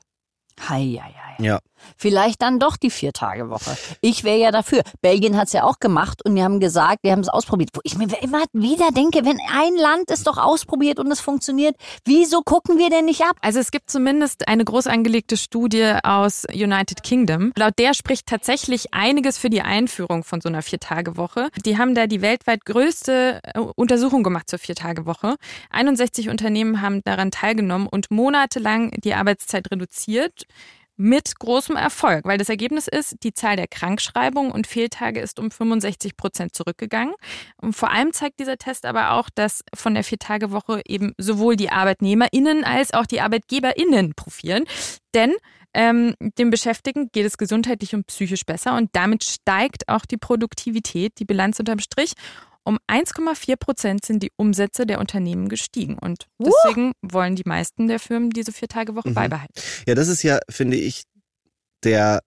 hei, 0.70 1.00
hei, 1.02 1.14
hei. 1.14 1.31
Ja. 1.44 1.60
Vielleicht 1.98 2.42
dann 2.42 2.60
doch 2.60 2.78
die 2.78 2.90
Vier-Tage-Woche. 2.90 3.78
Ich 4.02 4.24
wäre 4.24 4.38
ja 4.38 4.52
dafür. 4.52 4.82
Belgien 5.02 5.38
hat 5.38 5.48
es 5.48 5.54
ja 5.54 5.64
auch 5.64 5.80
gemacht 5.80 6.24
und 6.26 6.36
die 6.36 6.44
haben 6.44 6.60
gesagt, 6.60 7.00
die 7.06 7.12
haben 7.12 7.22
es 7.22 7.30
ausprobiert. 7.30 7.70
Wo 7.74 7.82
ich 7.84 7.98
mir 7.98 8.08
immer 8.22 8.44
wieder 8.54 8.92
denke, 8.92 9.26
wenn 9.26 9.40
ein 9.52 9.76
Land 9.76 10.10
es 10.10 10.24
doch 10.24 10.38
ausprobiert 10.38 11.00
und 11.00 11.12
es 11.12 11.20
funktioniert, 11.20 11.76
wieso 12.06 12.42
gucken 12.42 12.78
wir 12.78 12.90
denn 12.90 13.06
nicht 13.06 13.22
ab? 13.22 13.36
Also 13.42 13.60
es 13.60 13.72
gibt 13.72 13.90
zumindest 13.90 14.48
eine 14.48 14.66
groß 14.66 14.88
angelegte 14.88 15.38
Studie 15.38 15.94
aus 16.04 16.46
United 16.54 17.04
Kingdom. 17.04 17.52
Laut 17.56 17.78
der 17.78 17.94
spricht 17.94 18.28
tatsächlich 18.28 18.94
einiges 18.94 19.38
für 19.38 19.50
die 19.50 19.62
Einführung 19.62 20.24
von 20.24 20.42
so 20.42 20.50
einer 20.50 20.62
Viertagewoche. 20.62 21.50
Die 21.66 21.78
haben 21.78 21.96
da 21.96 22.08
die 22.08 22.22
weltweit 22.22 22.66
größte 22.66 23.40
äh, 23.44 23.60
Untersuchung 23.60 24.24
gemacht 24.24 24.50
zur 24.50 24.60
Viertagewoche. 24.60 25.36
61 25.72 26.30
Unternehmen 26.30 26.82
haben 26.82 27.02
daran 27.04 27.32
teilgenommen 27.32 27.88
und 27.88 28.12
monatelang 28.12 28.92
die 29.04 29.14
Arbeitszeit 29.14 29.72
reduziert. 29.72 30.46
Mit 31.04 31.40
großem 31.40 31.78
Erfolg, 31.78 32.26
weil 32.26 32.38
das 32.38 32.48
Ergebnis 32.48 32.88
ist, 32.88 33.24
die 33.24 33.34
Zahl 33.34 33.56
der 33.56 33.68
Krankschreibungen 33.68 34.52
und 34.52 34.68
Fehltage 34.68 35.20
ist 35.20 35.40
um 35.40 35.50
65 35.50 36.16
Prozent 36.16 36.54
zurückgegangen. 36.54 37.16
Und 37.58 37.76
vor 37.76 37.90
allem 37.90 38.14
zeigt 38.14 38.40
dieser 38.40 38.60
Test 38.60 38.86
aber 38.86 39.14
auch, 39.14 39.32
dass 39.34 39.64
von 39.74 39.96
der 39.96 40.04
Viertagewoche 40.04 40.84
eben 40.86 41.14
sowohl 41.18 41.56
die 41.56 41.72
ArbeitnehmerInnen 41.72 42.64
als 42.64 42.94
auch 42.94 43.08
die 43.08 43.20
ArbeitgeberInnen 43.20 44.14
profitieren. 44.14 44.66
Denn 45.16 45.34
ähm, 45.74 46.14
dem 46.38 46.52
Beschäftigten 46.52 47.10
geht 47.12 47.26
es 47.26 47.40
gesundheitlich 47.40 47.96
und 47.96 48.06
psychisch 48.06 48.46
besser 48.46 48.76
und 48.76 48.92
damit 48.94 49.24
steigt 49.24 49.90
auch 49.90 50.06
die 50.06 50.18
Produktivität, 50.18 51.14
die 51.18 51.26
Bilanz 51.26 51.58
unterm 51.58 51.80
Strich. 51.80 52.14
Um 52.64 52.78
1,4 52.88 53.56
Prozent 53.58 54.06
sind 54.06 54.22
die 54.22 54.32
Umsätze 54.38 54.86
der 54.86 55.00
Unternehmen 55.00 55.50
gestiegen. 55.50 55.98
Und 55.98 56.28
deswegen 56.40 56.94
wollen 57.02 57.36
die 57.36 57.44
meisten 57.46 57.88
der 57.88 58.00
Firmen 58.00 58.30
diese 58.30 58.52
Viertagewoche 58.52 59.10
Mhm. 59.10 59.14
beibehalten. 59.16 59.54
Ja, 59.88 59.96
das 59.96 60.08
ist 60.08 60.22
ja, 60.24 60.40
finde 60.50 60.78
ich, 60.78 61.04
der 61.84 62.22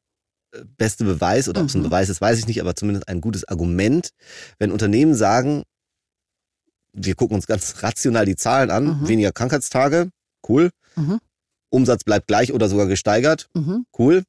äh, 0.53 0.65
beste 0.77 1.05
Beweis, 1.05 1.49
oder 1.49 1.61
ob 1.61 1.69
es 1.69 1.75
ein 1.75 1.81
Mhm. 1.81 1.85
Beweis 1.85 2.09
ist, 2.09 2.21
weiß 2.21 2.39
ich 2.39 2.47
nicht, 2.49 2.61
aber 2.61 2.75
zumindest 2.75 3.09
ein 3.09 3.21
gutes 3.21 3.45
Argument, 3.47 4.11
wenn 4.59 4.73
Unternehmen 4.73 5.15
sagen, 5.15 5.63
wir 6.93 7.15
gucken 7.15 7.35
uns 7.37 7.47
ganz 7.47 7.83
rational 7.83 8.25
die 8.25 8.37
Zahlen 8.37 8.71
an, 8.71 9.01
Mhm. 9.03 9.09
weniger 9.09 9.33
Krankheitstage, 9.33 10.11
cool, 10.49 10.71
Mhm. 10.97 11.21
Umsatz 11.71 12.05
bleibt 12.05 12.29
gleich 12.29 12.53
oder 12.53 12.69
sogar 12.69 12.87
gesteigert, 12.87 13.49
Mhm. 13.55 13.85
cool, 13.99 14.23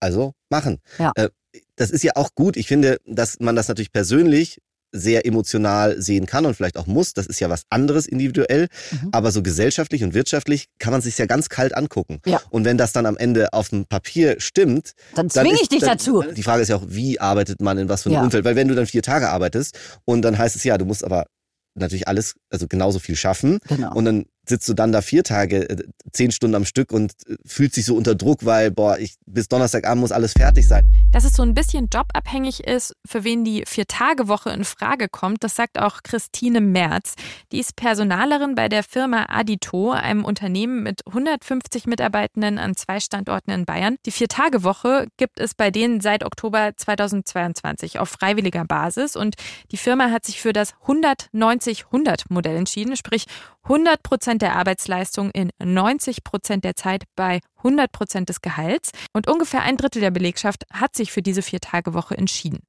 also 0.00 0.32
machen. 0.48 0.78
Ja. 0.98 1.12
Äh, 1.14 1.30
das 1.76 1.90
ist 1.90 2.02
ja 2.04 2.12
auch 2.16 2.34
gut. 2.34 2.56
Ich 2.56 2.66
finde, 2.68 2.98
dass 3.06 3.38
man 3.40 3.54
das 3.56 3.68
natürlich 3.68 3.92
persönlich 3.92 4.60
sehr 4.92 5.24
emotional 5.26 6.00
sehen 6.00 6.26
kann 6.26 6.46
und 6.46 6.54
vielleicht 6.54 6.76
auch 6.76 6.86
muss. 6.86 7.14
Das 7.14 7.26
ist 7.26 7.40
ja 7.40 7.48
was 7.48 7.62
anderes 7.70 8.06
individuell. 8.06 8.68
Mhm. 8.90 9.08
Aber 9.12 9.30
so 9.32 9.42
gesellschaftlich 9.42 10.02
und 10.02 10.14
wirtschaftlich 10.14 10.66
kann 10.78 10.92
man 10.92 11.00
sich 11.00 11.16
ja 11.18 11.26
ganz 11.26 11.48
kalt 11.48 11.76
angucken. 11.76 12.20
Ja. 12.26 12.40
Und 12.50 12.64
wenn 12.64 12.76
das 12.78 12.92
dann 12.92 13.06
am 13.06 13.16
Ende 13.16 13.52
auf 13.52 13.68
dem 13.68 13.86
Papier 13.86 14.36
stimmt, 14.40 14.92
Dann 15.14 15.30
zwinge 15.30 15.54
ich 15.60 15.68
dich 15.68 15.80
dann, 15.80 15.90
dazu. 15.90 16.22
Die 16.36 16.42
Frage 16.42 16.62
ist 16.62 16.68
ja 16.68 16.76
auch, 16.76 16.84
wie 16.86 17.20
arbeitet 17.20 17.60
man 17.60 17.78
in 17.78 17.88
was 17.88 18.02
für 18.02 18.08
einem 18.08 18.14
Ja. 18.16 18.22
Umfeld? 18.22 18.44
Weil 18.44 18.56
wenn 18.56 18.68
du 18.68 18.74
dann 18.74 18.86
vier 18.86 19.02
Tage 19.02 19.28
arbeitest 19.28 19.78
und 20.04 20.22
dann 20.22 20.36
heißt 20.38 20.56
es 20.56 20.64
ja, 20.64 20.76
du 20.78 20.84
musst 20.84 21.04
aber 21.04 21.26
natürlich 21.74 22.08
alles, 22.08 22.34
also 22.50 22.66
genauso 22.66 22.98
viel 22.98 23.14
schaffen 23.16 23.58
Genau. 23.68 23.94
und 23.94 24.04
dann 24.04 24.24
sitzt 24.46 24.68
du 24.68 24.74
dann 24.74 24.92
da 24.92 25.02
vier 25.02 25.24
Tage, 25.24 25.68
äh, 25.68 25.84
zehn 26.12 26.30
Stunden 26.32 26.54
am 26.54 26.64
Stück 26.64 26.92
und 26.92 27.12
äh, 27.28 27.36
fühlt 27.44 27.74
sich 27.74 27.84
so 27.84 27.96
unter 27.96 28.14
Druck, 28.14 28.44
weil, 28.44 28.70
boah, 28.70 28.98
ich, 28.98 29.16
bis 29.26 29.48
Donnerstagabend 29.48 30.00
muss 30.00 30.12
alles 30.12 30.32
fertig 30.32 30.66
sein. 30.66 30.92
Dass 31.12 31.24
es 31.24 31.34
so 31.34 31.42
ein 31.42 31.54
bisschen 31.54 31.88
jobabhängig 31.92 32.64
ist, 32.64 32.94
für 33.06 33.24
wen 33.24 33.44
die 33.44 33.64
Vier-Tage-Woche 33.66 34.50
in 34.50 34.64
Frage 34.64 35.08
kommt, 35.08 35.44
das 35.44 35.56
sagt 35.56 35.78
auch 35.78 36.02
Christine 36.02 36.60
Merz. 36.60 37.14
Die 37.52 37.60
ist 37.60 37.76
Personalerin 37.76 38.54
bei 38.54 38.68
der 38.68 38.82
Firma 38.82 39.26
Adito, 39.28 39.92
einem 39.92 40.24
Unternehmen 40.24 40.82
mit 40.82 41.06
150 41.06 41.86
Mitarbeitenden 41.86 42.58
an 42.58 42.74
zwei 42.76 43.00
Standorten 43.00 43.50
in 43.50 43.64
Bayern. 43.64 43.96
Die 44.06 44.10
Vier-Tage-Woche 44.10 45.06
gibt 45.16 45.38
es 45.38 45.54
bei 45.54 45.70
denen 45.70 46.00
seit 46.00 46.24
Oktober 46.24 46.72
2022 46.76 47.98
auf 47.98 48.08
freiwilliger 48.08 48.64
Basis 48.64 49.16
und 49.16 49.36
die 49.70 49.76
Firma 49.76 50.10
hat 50.10 50.24
sich 50.24 50.40
für 50.40 50.52
das 50.52 50.74
190-100-Modell 50.86 52.56
entschieden, 52.56 52.96
sprich 52.96 53.26
100 53.64 54.02
Prozent 54.02 54.29
der 54.38 54.56
Arbeitsleistung 54.56 55.30
in 55.30 55.50
90 55.62 56.24
Prozent 56.24 56.64
der 56.64 56.76
Zeit 56.76 57.04
bei 57.16 57.40
100 57.58 57.92
Prozent 57.92 58.28
des 58.28 58.40
Gehalts. 58.40 58.90
Und 59.12 59.28
ungefähr 59.28 59.62
ein 59.62 59.76
Drittel 59.76 60.00
der 60.00 60.10
Belegschaft 60.10 60.64
hat 60.72 60.94
sich 60.94 61.12
für 61.12 61.22
diese 61.22 61.42
Vier-Tage-Woche 61.42 62.16
entschieden. 62.16 62.60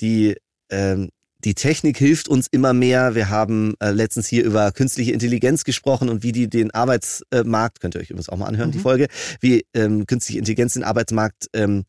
Die, 0.00 0.36
ähm, 0.70 1.10
die 1.44 1.54
Technik 1.54 1.98
hilft 1.98 2.28
uns 2.28 2.46
immer 2.50 2.72
mehr. 2.72 3.14
Wir 3.14 3.28
haben 3.28 3.74
äh, 3.80 3.90
letztens 3.90 4.26
hier 4.26 4.44
über 4.44 4.72
künstliche 4.72 5.12
Intelligenz 5.12 5.64
gesprochen 5.64 6.08
und 6.08 6.22
wie 6.22 6.32
die 6.32 6.48
den 6.48 6.70
Arbeitsmarkt, 6.72 7.80
könnt 7.80 7.94
ihr 7.94 8.00
euch 8.00 8.10
übrigens 8.10 8.28
auch 8.28 8.38
mal 8.38 8.46
anhören, 8.46 8.72
die 8.72 8.78
Mhm. 8.78 8.82
Folge, 8.82 9.06
wie 9.40 9.64
ähm, 9.74 10.06
künstliche 10.06 10.38
Intelligenz 10.38 10.74
den 10.74 10.84
Arbeitsmarkt 10.84 11.48
ähm, 11.52 11.84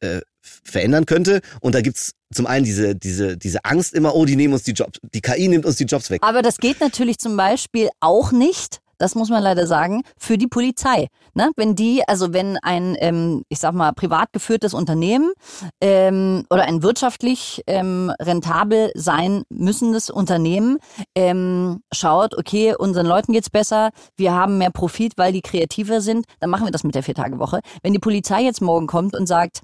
äh, 0.00 0.20
verändern 0.62 1.06
könnte. 1.06 1.40
Und 1.60 1.74
da 1.74 1.80
gibt's 1.80 2.12
zum 2.32 2.46
einen 2.46 2.64
diese, 2.64 2.94
diese, 2.94 3.36
diese 3.36 3.64
Angst 3.64 3.94
immer, 3.94 4.14
oh, 4.14 4.24
die 4.24 4.36
nehmen 4.36 4.54
uns 4.54 4.64
die 4.64 4.72
Jobs, 4.72 4.98
die 5.14 5.20
KI 5.20 5.48
nimmt 5.48 5.64
uns 5.64 5.76
die 5.76 5.84
Jobs 5.84 6.10
weg. 6.10 6.22
Aber 6.24 6.42
das 6.42 6.58
geht 6.58 6.80
natürlich 6.80 7.18
zum 7.18 7.36
Beispiel 7.36 7.88
auch 8.00 8.32
nicht, 8.32 8.80
das 8.98 9.14
muss 9.14 9.28
man 9.28 9.42
leider 9.42 9.66
sagen, 9.66 10.02
für 10.16 10.38
die 10.38 10.46
Polizei. 10.46 11.08
Ne? 11.34 11.50
Wenn 11.56 11.74
die, 11.74 12.06
also 12.06 12.32
wenn 12.32 12.58
ein, 12.58 12.96
ähm, 13.00 13.42
ich 13.48 13.58
sag 13.58 13.74
mal, 13.74 13.92
privat 13.92 14.32
geführtes 14.32 14.74
Unternehmen 14.74 15.32
ähm, 15.80 16.44
oder 16.50 16.62
ein 16.64 16.82
wirtschaftlich 16.82 17.62
ähm, 17.66 18.12
rentabel 18.20 18.92
sein 18.94 19.42
müssendes 19.50 20.10
Unternehmen 20.10 20.78
ähm, 21.14 21.80
schaut, 21.92 22.36
okay, 22.38 22.74
unseren 22.76 23.06
Leuten 23.06 23.32
geht's 23.32 23.50
besser, 23.50 23.90
wir 24.16 24.32
haben 24.32 24.58
mehr 24.58 24.70
Profit, 24.70 25.14
weil 25.16 25.32
die 25.32 25.42
kreativer 25.42 26.00
sind, 26.00 26.26
dann 26.40 26.50
machen 26.50 26.66
wir 26.66 26.72
das 26.72 26.84
mit 26.84 26.94
der 26.94 27.02
Viertagewoche. 27.02 27.60
Wenn 27.82 27.92
die 27.92 27.98
Polizei 27.98 28.42
jetzt 28.42 28.60
morgen 28.60 28.86
kommt 28.86 29.14
und 29.16 29.26
sagt, 29.26 29.60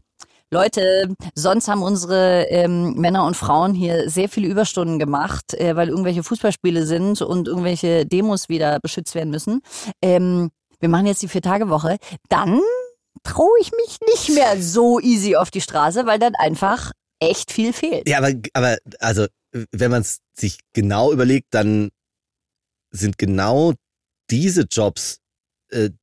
Leute, 0.52 1.14
sonst 1.36 1.68
haben 1.68 1.82
unsere 1.82 2.46
ähm, 2.48 2.94
Männer 2.94 3.24
und 3.24 3.36
Frauen 3.36 3.72
hier 3.72 4.10
sehr 4.10 4.28
viele 4.28 4.48
Überstunden 4.48 4.98
gemacht, 4.98 5.54
äh, 5.54 5.76
weil 5.76 5.88
irgendwelche 5.88 6.24
Fußballspiele 6.24 6.86
sind 6.86 7.22
und 7.22 7.46
irgendwelche 7.46 8.04
Demos 8.04 8.48
wieder 8.48 8.80
beschützt 8.80 9.14
werden 9.14 9.30
müssen. 9.30 9.62
Ähm, 10.02 10.50
wir 10.80 10.88
machen 10.88 11.06
jetzt 11.06 11.22
die 11.22 11.28
Vier-Tage-Woche. 11.28 11.98
Dann 12.28 12.60
traue 13.22 13.58
ich 13.60 13.70
mich 13.70 13.98
nicht 14.08 14.34
mehr 14.34 14.60
so 14.60 14.98
easy 14.98 15.36
auf 15.36 15.52
die 15.52 15.60
Straße, 15.60 16.04
weil 16.06 16.18
dann 16.18 16.34
einfach 16.34 16.90
echt 17.20 17.52
viel 17.52 17.72
fehlt. 17.72 18.08
Ja, 18.08 18.18
aber, 18.18 18.32
aber 18.52 18.76
also, 18.98 19.26
wenn 19.70 19.90
man 19.92 20.00
es 20.00 20.18
sich 20.36 20.58
genau 20.72 21.12
überlegt, 21.12 21.48
dann 21.54 21.90
sind 22.90 23.18
genau 23.18 23.74
diese 24.30 24.62
Jobs, 24.62 25.18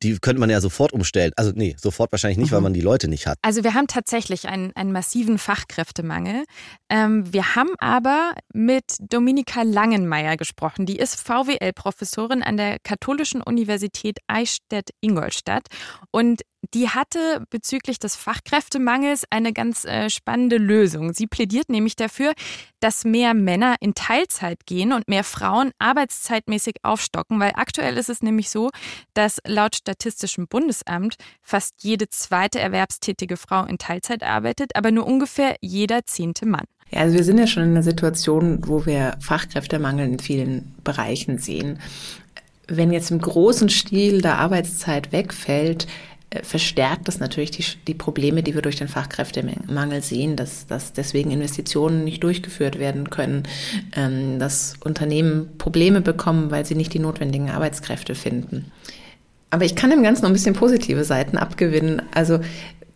die 0.02 0.18
könnte 0.20 0.40
man 0.40 0.50
ja 0.50 0.62
sofort 0.62 0.94
umstellen. 0.94 1.32
Also 1.36 1.52
nee, 1.54 1.76
sofort 1.80 2.12
wahrscheinlich 2.12 2.38
nicht, 2.38 2.52
weil 2.52 2.60
Mhm. 2.60 2.64
man 2.64 2.74
die 2.74 2.82
Leute 2.82 3.08
nicht 3.08 3.28
hat. 3.28 3.38
Also 3.42 3.64
wir 3.64 3.74
haben 3.74 3.88
tatsächlich 3.88 4.48
einen, 4.48 4.72
einen 4.76 4.92
massiven 4.92 5.38
Fachkräftemangel. 5.38 6.46
Ähm, 6.90 7.32
wir 7.34 7.56
haben 7.56 7.72
aber 7.80 8.34
mit 8.54 8.84
Dominika 9.00 9.64
Langenmeier 9.64 10.38
gesprochen. 10.38 10.86
Die 10.86 10.98
ist 10.98 11.16
VWL-Professorin 11.20 12.44
an 12.44 12.58
der 12.58 12.78
Katholischen 12.84 13.42
Universität 13.42 14.20
Eichstätt-Ingolstadt. 14.28 15.68
Und 16.12 16.42
die 16.74 16.90
hatte 16.90 17.44
bezüglich 17.50 18.00
des 18.00 18.16
Fachkräftemangels 18.16 19.24
eine 19.30 19.54
ganz 19.54 19.86
äh, 19.86 20.10
spannende 20.10 20.58
Lösung. 20.58 21.14
Sie 21.14 21.28
plädiert 21.28 21.70
nämlich 21.70 21.96
dafür, 21.96 22.34
dass 22.80 23.06
mehr 23.06 23.34
Männer 23.34 23.76
in 23.80 23.96
Teilzeit 23.96 24.66
gehen 24.66 24.92
und 24.92 25.08
mehr 25.08 25.24
Frauen 25.24 25.72
arbeitszeitmäßig 25.80 26.76
aufstocken, 26.84 27.40
weil 27.40 27.54
aktuell 27.56 27.98
ist 27.98 28.10
es 28.10 28.22
nämlich 28.22 28.50
so, 28.50 28.70
dass 29.14 29.40
laut 29.46 29.76
Statistischem 29.76 30.48
Bundesamt 30.48 31.16
fast 31.42 31.76
jede 31.84 32.10
zweite 32.10 32.60
erwerbstätige 32.60 33.38
Frau 33.38 33.64
in 33.66 33.78
Teilzeit 33.78 34.24
arbeitet, 34.24 34.76
aber 34.76 34.92
nur 34.92 35.06
ungefähr 35.06 35.56
jeder 35.62 36.06
zehnte 36.06 36.46
Mann. 36.46 36.66
Ja, 36.90 37.02
also 37.02 37.18
wir 37.18 37.24
sind 37.24 37.38
ja 37.38 37.48
schon 37.48 37.64
in 37.64 37.72
einer 37.72 37.84
Situation, 37.84 38.60
wo 38.66 38.86
wir 38.86 39.18
Fachkräftemangel 39.20 40.08
in 40.08 40.20
vielen 40.20 40.76
Bereichen 40.84 41.38
sehen. 41.38 41.80
Wenn 42.68 42.92
jetzt 42.92 43.12
im 43.12 43.20
großen 43.20 43.70
Stil 43.70 44.22
der 44.22 44.40
Arbeitszeit 44.40 45.12
wegfällt, 45.12 45.88
verstärkt 46.44 47.08
das 47.08 47.20
natürlich 47.20 47.52
die, 47.52 47.64
die 47.88 47.94
Probleme, 47.94 48.44
die 48.44 48.54
wir 48.54 48.62
durch 48.62 48.76
den 48.76 48.90
Fachkräftemangel 48.90 50.02
sehen, 50.02 50.36
dass, 50.36 50.68
dass 50.68 50.92
deswegen 50.92 51.32
Investitionen 51.32 52.04
nicht 52.04 52.22
durchgeführt 52.24 52.80
werden 52.80 53.10
können, 53.10 53.44
ähm, 53.96 54.38
dass 54.38 54.76
Unternehmen 54.84 55.58
Probleme 55.58 56.02
bekommen, 56.02 56.52
weil 56.52 56.66
sie 56.66 56.76
nicht 56.76 56.94
die 56.94 57.00
notwendigen 57.00 57.50
Arbeitskräfte 57.50 58.14
finden. 58.14 58.72
Aber 59.50 59.64
ich 59.64 59.76
kann 59.76 59.90
dem 59.90 60.04
Ganzen 60.04 60.24
noch 60.24 60.30
ein 60.30 60.34
bisschen 60.34 60.56
positive 60.56 61.06
Seiten 61.06 61.38
abgewinnen. 61.38 62.02
Also 62.14 62.42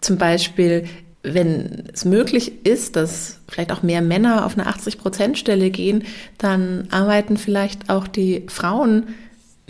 zum 0.01 0.17
Beispiel, 0.17 0.85
wenn 1.23 1.85
es 1.93 2.03
möglich 2.03 2.65
ist, 2.65 2.97
dass 2.97 3.39
vielleicht 3.47 3.71
auch 3.71 3.83
mehr 3.83 4.01
Männer 4.01 4.45
auf 4.45 4.57
eine 4.57 4.67
80-Prozent-Stelle 4.67 5.69
gehen, 5.69 6.03
dann 6.37 6.89
arbeiten 6.91 7.37
vielleicht 7.37 7.89
auch 7.89 8.07
die 8.07 8.43
Frauen 8.47 9.07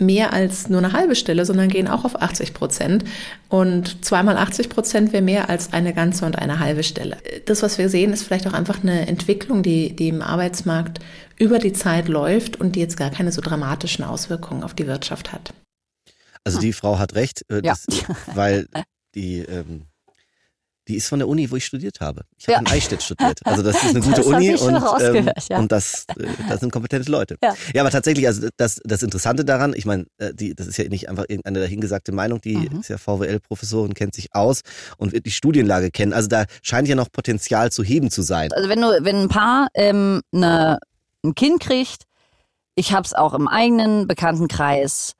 mehr 0.02 0.32
als 0.32 0.68
nur 0.68 0.78
eine 0.78 0.92
halbe 0.92 1.16
Stelle, 1.16 1.44
sondern 1.46 1.68
gehen 1.68 1.88
auch 1.88 2.04
auf 2.04 2.20
80 2.20 2.52
Prozent. 2.54 3.04
Und 3.48 4.04
zweimal 4.04 4.36
80 4.36 4.68
Prozent 4.68 5.12
wäre 5.12 5.22
mehr 5.22 5.48
als 5.48 5.72
eine 5.72 5.94
ganze 5.94 6.26
und 6.26 6.36
eine 6.38 6.58
halbe 6.58 6.82
Stelle. 6.82 7.16
Das, 7.46 7.62
was 7.62 7.78
wir 7.78 7.88
sehen, 7.88 8.12
ist 8.12 8.22
vielleicht 8.24 8.46
auch 8.46 8.52
einfach 8.52 8.82
eine 8.82 9.06
Entwicklung, 9.06 9.62
die, 9.62 9.94
die 9.96 10.08
im 10.08 10.22
Arbeitsmarkt 10.22 11.00
über 11.38 11.58
die 11.58 11.72
Zeit 11.72 12.08
läuft 12.08 12.60
und 12.60 12.76
die 12.76 12.80
jetzt 12.80 12.96
gar 12.96 13.10
keine 13.10 13.32
so 13.32 13.40
dramatischen 13.40 14.04
Auswirkungen 14.04 14.62
auf 14.62 14.74
die 14.74 14.86
Wirtschaft 14.86 15.32
hat. 15.32 15.54
Also 16.44 16.58
die 16.60 16.72
Frau 16.72 16.98
hat 16.98 17.14
recht, 17.14 17.42
äh, 17.48 17.62
das, 17.62 17.86
Ja. 17.88 18.16
weil 18.34 18.66
die, 19.14 19.38
ähm, 19.40 19.82
die 20.88 20.96
ist 20.96 21.08
von 21.08 21.18
der 21.20 21.28
Uni, 21.28 21.50
wo 21.50 21.56
ich 21.56 21.64
studiert 21.64 22.00
habe. 22.00 22.22
Ich 22.38 22.46
habe 22.48 22.54
Ja. 22.54 22.58
in 22.60 22.66
Eichstätt 22.66 23.02
studiert. 23.02 23.40
Also 23.44 23.62
das 23.62 23.76
ist 23.82 23.90
eine 23.90 24.00
gute 24.00 24.16
Das 24.16 24.26
Uni 24.26 24.54
und, 24.56 24.82
ähm, 25.00 25.30
ja. 25.48 25.58
und 25.58 25.70
das, 25.70 26.06
äh, 26.18 26.26
das 26.48 26.60
sind 26.60 26.72
kompetente 26.72 27.10
Leute. 27.10 27.36
Ja. 27.42 27.54
ja, 27.74 27.82
aber 27.82 27.90
tatsächlich, 27.90 28.26
also 28.26 28.48
das, 28.56 28.80
das 28.84 29.02
Interessante 29.02 29.44
daran, 29.44 29.74
ich 29.76 29.84
meine, 29.86 30.06
äh, 30.18 30.34
die, 30.34 30.54
das 30.54 30.66
ist 30.66 30.76
ja 30.78 30.88
nicht 30.88 31.08
einfach 31.08 31.24
irgendeine 31.28 31.60
dahingesagte 31.60 32.10
Meinung, 32.12 32.40
die 32.40 32.56
Mhm. 32.56 32.80
ist 32.80 32.88
ja 32.88 32.98
VWL-Professorin, 32.98 33.94
kennt 33.94 34.14
sich 34.14 34.34
aus 34.34 34.62
und 34.96 35.12
wird 35.12 35.26
die 35.26 35.30
Studienlage 35.30 35.90
kennen. 35.90 36.12
Also 36.12 36.28
da 36.28 36.44
scheint 36.62 36.88
ja 36.88 36.94
noch 36.96 37.10
Potenzial 37.12 37.70
zu 37.70 37.82
heben 37.84 38.10
zu 38.10 38.22
sein. 38.22 38.52
Also 38.52 38.68
wenn 38.68 38.80
du, 38.80 38.88
wenn 39.02 39.16
ein 39.16 39.28
Paar 39.28 39.68
ähm, 39.74 40.22
ne, 40.32 40.78
ein 41.24 41.34
Kind 41.34 41.60
kriegt, 41.60 42.04
ich 42.74 42.92
hab's 42.92 43.12
auch 43.14 43.34
im 43.34 43.46
eigenen 43.48 44.08
Bekanntenkreis. 44.08 45.12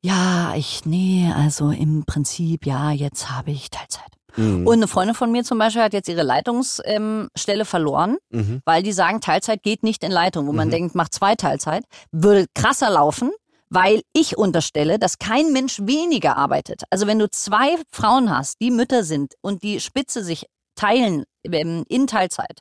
Ja, 0.00 0.54
ich, 0.56 0.82
nee, 0.84 1.32
also 1.34 1.70
im 1.70 2.04
Prinzip, 2.04 2.66
ja, 2.66 2.90
jetzt 2.92 3.30
habe 3.30 3.50
ich 3.50 3.70
Teilzeit. 3.70 4.02
Mhm. 4.36 4.66
Und 4.66 4.74
eine 4.74 4.88
Freundin 4.88 5.14
von 5.14 5.32
mir 5.32 5.44
zum 5.44 5.58
Beispiel 5.58 5.82
hat 5.82 5.92
jetzt 5.92 6.08
ihre 6.08 6.22
Leitungsstelle 6.22 7.60
ähm, 7.60 7.64
verloren, 7.64 8.18
Mhm. 8.30 8.62
weil 8.64 8.82
die 8.82 8.92
sagen, 8.92 9.20
Teilzeit 9.20 9.62
geht 9.62 9.82
nicht 9.82 10.04
in 10.04 10.10
Leitung. 10.12 10.46
Wo 10.46 10.52
man 10.52 10.68
Mhm. 10.68 10.72
denkt, 10.72 10.94
macht 10.94 11.14
zwei 11.14 11.34
Teilzeit, 11.34 11.84
würde 12.12 12.46
krasser 12.54 12.90
laufen, 12.90 13.30
weil 13.70 14.02
ich 14.12 14.36
unterstelle, 14.38 14.98
dass 14.98 15.18
kein 15.18 15.52
Mensch 15.52 15.80
weniger 15.80 16.36
arbeitet. 16.36 16.82
Also 16.90 17.06
wenn 17.06 17.18
du 17.18 17.30
zwei 17.30 17.76
Frauen 17.90 18.30
hast, 18.30 18.60
die 18.60 18.70
Mütter 18.70 19.04
sind 19.04 19.34
und 19.40 19.62
die 19.62 19.80
Spitze 19.80 20.22
sich 20.24 20.46
teilen 20.74 21.24
ähm, 21.44 21.84
in 21.88 22.06
Teilzeit, 22.06 22.60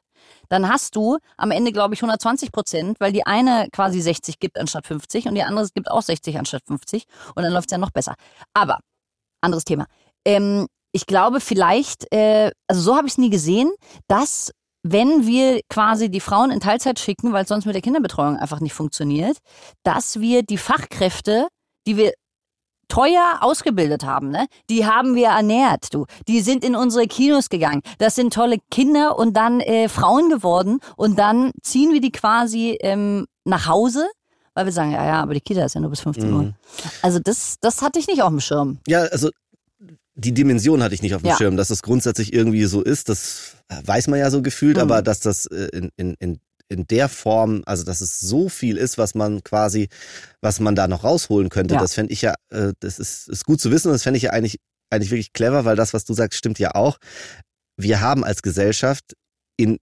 dann 0.50 0.68
hast 0.68 0.96
du 0.96 1.18
am 1.38 1.52
Ende, 1.52 1.72
glaube 1.72 1.94
ich, 1.94 2.02
120 2.02 2.52
Prozent, 2.52 3.00
weil 3.00 3.12
die 3.14 3.26
eine 3.26 3.68
quasi 3.72 4.02
60 4.02 4.40
gibt 4.40 4.58
anstatt 4.60 4.88
50 4.88 5.28
und 5.28 5.36
die 5.36 5.44
andere 5.44 5.68
gibt 5.74 5.90
auch 5.92 6.02
60 6.02 6.38
anstatt 6.38 6.64
50 6.66 7.06
und 7.36 7.44
dann 7.44 7.54
läuft 7.54 7.70
es 7.70 7.72
ja 7.74 7.78
noch 7.78 7.92
besser. 7.92 8.16
Aber, 8.54 8.80
anderes 9.42 9.64
Thema. 9.64 9.86
Ähm, 10.26 10.68
ich 10.98 11.06
glaube 11.06 11.40
vielleicht, 11.42 12.12
äh, 12.12 12.50
also 12.68 12.82
so 12.82 12.96
habe 12.96 13.06
ich 13.06 13.14
es 13.14 13.18
nie 13.20 13.30
gesehen, 13.30 13.72
dass 14.08 14.52
wenn 14.82 15.28
wir 15.28 15.62
quasi 15.70 16.10
die 16.10 16.20
Frauen 16.20 16.50
in 16.50 16.60
Teilzeit 16.60 16.98
schicken, 16.98 17.34
weil 17.34 17.44
es 17.44 17.50
sonst 17.50 17.66
mit 17.66 17.76
der 17.76 17.84
Kinderbetreuung 17.84 18.36
einfach 18.36 18.62
nicht 18.62 18.74
funktioniert, 18.74 19.38
dass 19.84 20.20
wir 20.20 20.42
die 20.42 20.58
Fachkräfte, 20.58 21.50
die 21.86 21.98
wir 21.98 22.14
teuer 22.88 23.40
ausgebildet 23.42 24.06
haben, 24.06 24.30
ne? 24.30 24.48
Die 24.72 24.88
haben 24.88 25.14
wir 25.14 25.28
ernährt, 25.28 25.94
du. 25.94 26.06
Die 26.28 26.42
sind 26.42 26.64
in 26.64 26.76
unsere 26.76 27.06
Kinos 27.06 27.50
gegangen. 27.50 27.82
Das 28.00 28.16
sind 28.16 28.34
tolle 28.34 28.58
Kinder 28.72 29.20
und 29.20 29.38
dann 29.38 29.60
äh, 29.60 29.90
Frauen 29.90 30.30
geworden 30.30 30.80
und 30.96 31.20
dann 31.20 31.52
ziehen 31.62 31.94
wir 31.94 32.02
die 32.02 32.12
quasi 32.12 32.78
ähm, 32.82 33.28
nach 33.44 33.68
Hause, 33.68 34.08
weil 34.56 34.66
wir 34.66 34.72
sagen, 34.72 34.94
ja, 34.94 35.06
ja, 35.06 35.22
aber 35.22 35.36
die 35.36 35.42
Kita 35.42 35.64
ist 35.64 35.76
ja 35.76 35.82
nur 35.82 35.92
bis 35.92 36.00
15 36.00 36.34
Uhr. 36.34 36.42
Mhm. 36.44 36.54
Also 37.04 37.20
das, 37.20 37.58
das 37.62 37.84
hatte 37.84 38.00
ich 38.00 38.08
nicht 38.08 38.24
auf 38.24 38.30
dem 38.30 38.40
Schirm. 38.40 38.80
Ja, 38.88 39.02
also 39.02 39.30
die 40.20 40.34
Dimension 40.34 40.82
hatte 40.82 40.96
ich 40.96 41.02
nicht 41.04 41.14
auf 41.16 41.22
dem 41.22 41.30
Ja. 41.30 41.38
Schirm, 41.38 41.58
dass 41.58 41.68
das 41.68 41.84
grundsätzlich 41.84 42.34
irgendwie 42.34 42.66
so 42.66 42.82
ist, 42.82 43.08
das 43.10 43.56
weiß 43.70 44.08
man 44.08 44.20
ja 44.20 44.32
so 44.32 44.42
gefühlt, 44.42 44.78
Mhm. 44.78 44.82
aber 44.82 45.02
dass 45.02 45.20
das 45.20 45.46
äh, 45.46 45.70
in, 45.74 45.90
in, 45.96 46.16
in, 46.20 46.40
in 46.70 46.88
der 46.88 47.08
Form, 47.08 47.62
also 47.66 47.84
dass 47.84 48.02
es 48.02 48.20
so 48.20 48.50
viel 48.50 48.78
ist, 48.78 48.98
was 48.98 49.14
man 49.16 49.44
quasi, 49.44 49.90
was 50.42 50.60
man 50.60 50.76
da 50.76 50.88
noch 50.88 51.04
rausholen 51.04 51.50
könnte, 51.50 51.76
Ja. 51.76 51.82
das 51.82 51.94
fände 51.94 52.12
ich 52.12 52.24
ja, 52.24 52.34
äh, 52.50 52.74
das 52.80 52.98
ist, 53.00 53.30
ist 53.30 53.46
gut 53.46 53.62
zu 53.62 53.70
wissen 53.72 53.90
und 53.90 53.94
das 53.94 54.04
fände 54.04 54.18
ich 54.18 54.24
ja 54.24 54.32
eigentlich, 54.32 54.58
eigentlich 54.90 55.12
wirklich 55.12 55.34
clever, 55.34 55.66
weil 55.66 55.76
das, 55.76 55.94
was 55.94 56.04
du 56.04 56.14
sagst, 56.14 56.38
stimmt 56.40 56.58
ja 56.60 56.74
auch. 56.76 56.98
Wir 57.80 58.02
haben 58.02 58.24
als 58.24 58.42
Gesellschaft 58.42 59.14
in 59.56 59.78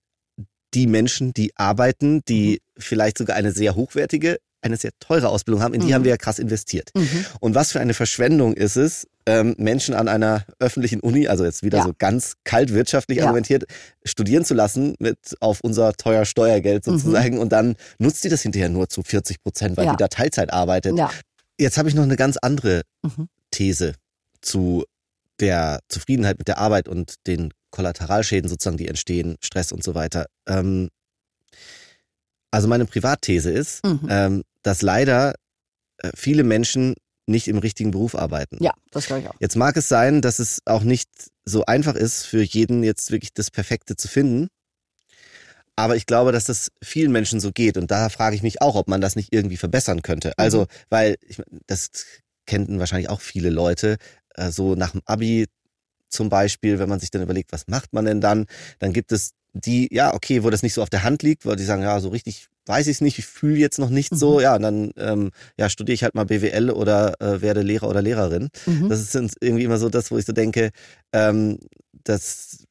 die 0.74 0.88
Menschen, 0.88 1.34
die 1.34 1.56
arbeiten, 1.56 2.22
die 2.28 2.60
vielleicht 2.78 3.18
sogar 3.18 3.38
eine 3.38 3.54
sehr 3.54 3.76
hochwertige, 3.76 4.38
eine 4.66 4.78
sehr 4.78 4.92
teure 5.00 5.30
Ausbildung 5.30 5.62
haben, 5.64 5.74
in 5.74 5.82
die 5.82 5.88
Mhm. 5.88 5.94
haben 5.94 6.04
wir 6.04 6.12
ja 6.12 6.18
krass 6.18 6.40
investiert. 6.40 6.90
Mhm. 6.96 7.26
Und 7.40 7.56
was 7.56 7.72
für 7.72 7.80
eine 7.80 7.94
Verschwendung 7.94 8.54
ist 8.54 8.76
es, 8.76 9.08
ähm, 9.28 9.56
Menschen 9.58 9.94
an 9.96 10.08
einer 10.08 10.46
öffentlichen 10.60 11.00
Uni, 11.00 11.28
also 11.28 11.46
jetzt 11.46 11.64
wieder 11.64 11.80
Ja. 11.80 11.84
so 11.86 11.94
ganz 11.98 12.34
kalt 12.44 12.74
wirtschaftlich 12.74 13.20
Ja. 13.20 13.26
argumentiert, 13.26 13.66
studieren 14.04 14.44
zu 14.46 14.54
lassen 14.54 14.96
mit 15.00 15.18
auf 15.40 15.62
unser 15.62 15.94
teuer 15.94 16.26
Steuergeld 16.26 16.86
Mhm. 16.86 16.92
sozusagen 16.98 17.38
und 17.40 17.50
dann 17.52 17.76
nutzt 18.00 18.24
die 18.24 18.30
das 18.30 18.42
hinterher 18.42 18.70
nur 18.70 18.90
zu 18.90 19.02
40 19.04 19.42
Prozent, 19.42 19.78
weil 19.78 19.86
Ja. 19.86 19.92
die 19.92 19.98
da 19.98 20.08
Teilzeit 20.08 20.52
arbeitet. 20.52 20.94
Jetzt 21.58 21.78
habe 21.78 21.88
ich 21.90 21.96
noch 21.96 22.04
eine 22.04 22.18
ganz 22.18 22.38
andere 22.38 22.82
Mhm. 23.04 23.30
These 23.52 23.94
zu 24.42 24.84
der 25.40 25.80
Zufriedenheit 25.90 26.38
mit 26.38 26.48
der 26.48 26.58
Arbeit 26.60 26.88
und 26.88 27.16
den 27.28 27.52
Kollateralschäden 27.72 28.50
sozusagen, 28.50 28.78
die 28.78 28.88
entstehen, 28.88 29.36
Stress 29.42 29.72
und 29.72 29.84
so 29.84 29.96
weiter. 29.96 30.28
Ähm, 30.48 30.90
also 32.52 32.68
meine 32.68 32.86
Privatthese 32.86 33.52
ist, 33.52 33.84
Mhm. 33.86 34.08
ähm, 34.10 34.44
dass 34.66 34.82
leider 34.82 35.36
äh, 35.98 36.10
viele 36.16 36.44
Menschen 36.44 36.96
nicht 37.28 37.48
im 37.48 37.58
richtigen 37.58 37.92
Beruf 37.92 38.16
arbeiten. 38.16 38.58
Ja, 38.64 38.74
das 38.92 39.08
glaube 39.08 39.22
ich 39.22 39.30
auch. 39.30 39.36
Jetzt 39.40 39.56
mag 39.56 39.78
es 39.78 39.88
sein, 39.88 40.22
dass 40.22 40.40
es 40.40 40.62
auch 40.66 40.84
nicht 40.84 41.10
so 41.44 41.66
einfach 41.66 41.96
ist, 41.96 42.26
für 42.26 42.42
jeden 42.42 42.84
jetzt 42.84 43.12
wirklich 43.12 43.34
das 43.34 43.52
Perfekte 43.52 43.96
zu 43.96 44.08
finden. 44.08 44.48
Aber 45.76 45.96
ich 45.96 46.06
glaube, 46.06 46.32
dass 46.32 46.46
das 46.46 46.72
vielen 46.82 47.12
Menschen 47.12 47.40
so 47.40 47.52
geht. 47.52 47.78
Und 47.78 47.92
da 47.92 48.10
frage 48.10 48.36
ich 48.36 48.44
mich 48.44 48.62
auch, 48.62 48.76
ob 48.76 48.88
man 48.88 49.02
das 49.02 49.16
nicht 49.16 49.34
irgendwie 49.34 49.58
verbessern 49.58 50.02
könnte. 50.02 50.34
Also, 50.38 50.68
weil 50.90 51.18
ich, 51.22 51.42
das 51.68 51.90
kennen 52.46 52.80
wahrscheinlich 52.80 53.10
auch 53.10 53.22
viele 53.22 53.50
Leute, 53.50 53.98
äh, 54.36 54.52
so 54.52 54.76
nach 54.76 54.92
dem 54.92 55.02
Abi 55.06 55.48
zum 56.10 56.30
Beispiel, 56.30 56.80
wenn 56.80 56.90
man 56.90 57.00
sich 57.00 57.12
dann 57.12 57.22
überlegt, 57.22 57.52
was 57.52 57.68
macht 57.68 57.94
man 57.94 58.06
denn 58.06 58.22
dann, 58.22 58.46
dann 58.80 58.94
gibt 58.94 59.12
es 59.12 59.32
die, 59.58 59.88
ja, 59.94 60.14
okay, 60.14 60.44
wo 60.44 60.50
das 60.50 60.64
nicht 60.64 60.74
so 60.74 60.82
auf 60.82 60.90
der 60.90 61.04
Hand 61.04 61.24
liegt, 61.24 61.46
weil 61.46 61.56
die 61.56 61.64
sagen, 61.64 61.82
ja, 61.82 62.00
so 62.02 62.10
richtig 62.10 62.48
weiß 62.68 62.88
ich 62.88 62.94
es 62.98 63.02
nicht, 63.02 63.20
ich 63.20 63.26
fühle 63.26 63.58
jetzt 63.58 63.78
noch 63.80 63.90
nicht 63.90 64.14
so, 64.14 64.36
Mhm. 64.38 64.42
ja, 64.42 64.56
und 64.56 64.62
dann 64.64 64.92
ähm, 64.98 65.32
ja, 65.58 65.70
studiere 65.70 65.94
ich 65.94 66.04
halt 66.04 66.16
mal 66.16 66.26
BWL 66.26 66.72
oder 66.72 67.14
äh, 67.22 67.42
werde 67.42 67.62
Lehrer 67.62 67.88
oder 67.88 68.02
Lehrerin. 68.02 68.50
Mhm. 68.66 68.90
Das 68.90 69.00
ist 69.02 69.16
irgendwie 69.40 69.64
immer 69.64 69.78
so 69.78 69.88
das, 69.90 70.10
wo 70.12 70.18
ich 70.18 70.26
so 70.26 70.34
denke, 70.34 70.72
ähm, 71.14 71.60
das 72.04 72.66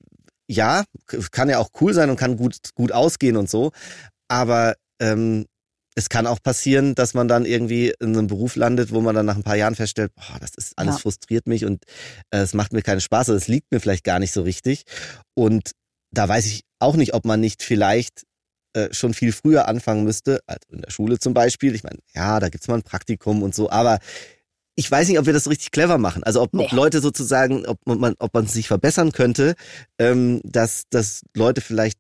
ja, 0.47 0.85
kann 1.31 1.49
ja 1.49 1.59
auch 1.59 1.71
cool 1.81 1.95
sein 1.95 2.11
und 2.11 2.17
kann 2.17 2.37
gut, 2.37 2.57
gut 2.75 2.93
ausgehen 2.93 3.37
und 3.37 3.49
so, 3.49 3.71
aber 4.29 4.75
ähm, 5.01 5.47
es 5.95 6.09
kann 6.09 6.27
auch 6.27 6.43
passieren, 6.43 6.97
dass 6.97 7.15
man 7.15 7.29
dann 7.29 7.47
irgendwie 7.47 7.95
in 8.01 8.17
einem 8.19 8.27
Beruf 8.27 8.57
landet, 8.57 8.91
wo 8.93 9.01
man 9.01 9.15
dann 9.15 9.27
nach 9.27 9.37
ein 9.37 9.45
paar 9.45 9.57
Jahren 9.57 9.77
feststellt, 9.77 10.13
boah, 10.17 10.39
das 10.41 10.51
ist 10.57 10.73
alles 10.77 10.97
Ja. 10.97 11.01
frustriert 11.01 11.47
mich 11.47 11.65
und 11.65 11.85
äh, 12.31 12.39
es 12.39 12.53
macht 12.53 12.73
mir 12.73 12.83
keinen 12.83 13.01
Spaß 13.01 13.29
es 13.29 13.47
liegt 13.49 13.71
mir 13.71 13.79
vielleicht 13.81 14.03
gar 14.05 14.19
nicht 14.19 14.33
so 14.33 14.43
richtig. 14.43 14.85
Und 15.35 15.71
da 16.11 16.29
weiß 16.29 16.47
ich 16.47 16.65
auch 16.85 16.97
nicht, 16.97 17.15
ob 17.15 17.25
man 17.25 17.41
nicht 17.41 17.63
vielleicht 17.63 18.23
äh, 18.75 18.93
schon 18.93 19.15
viel 19.15 19.33
früher 19.33 19.67
anfangen 19.69 20.05
müsste, 20.05 20.41
also 20.47 20.61
in 20.71 20.83
der 20.83 20.91
Schule 20.91 21.19
zum 21.19 21.35
Beispiel. 21.35 21.75
Ich 21.75 21.83
meine, 21.85 21.99
ja, 22.15 22.41
da 22.41 22.49
gibt's 22.49 22.69
mal 22.69 22.77
ein 22.77 22.83
Praktikum 22.83 23.43
und 23.43 23.55
so, 23.55 23.71
aber 23.71 23.99
ich 24.77 24.91
weiß 24.91 25.09
nicht, 25.09 25.19
ob 25.21 25.27
wir 25.27 25.33
das 25.33 25.49
richtig 25.49 25.71
clever 25.71 25.99
machen. 25.99 26.25
Also 26.25 26.41
ob, 26.43 26.53
ob 26.55 26.61
Nee. 26.73 26.77
Leute 26.77 27.01
sozusagen, 27.01 27.65
ob 27.67 27.79
man, 27.87 28.15
ob 28.19 28.35
man 28.35 28.47
sich 28.47 28.67
verbessern 28.69 29.13
könnte, 29.13 29.55
ähm, 30.01 30.41
dass, 30.45 30.83
dass 30.91 31.23
Leute 31.37 31.61
vielleicht 31.61 31.99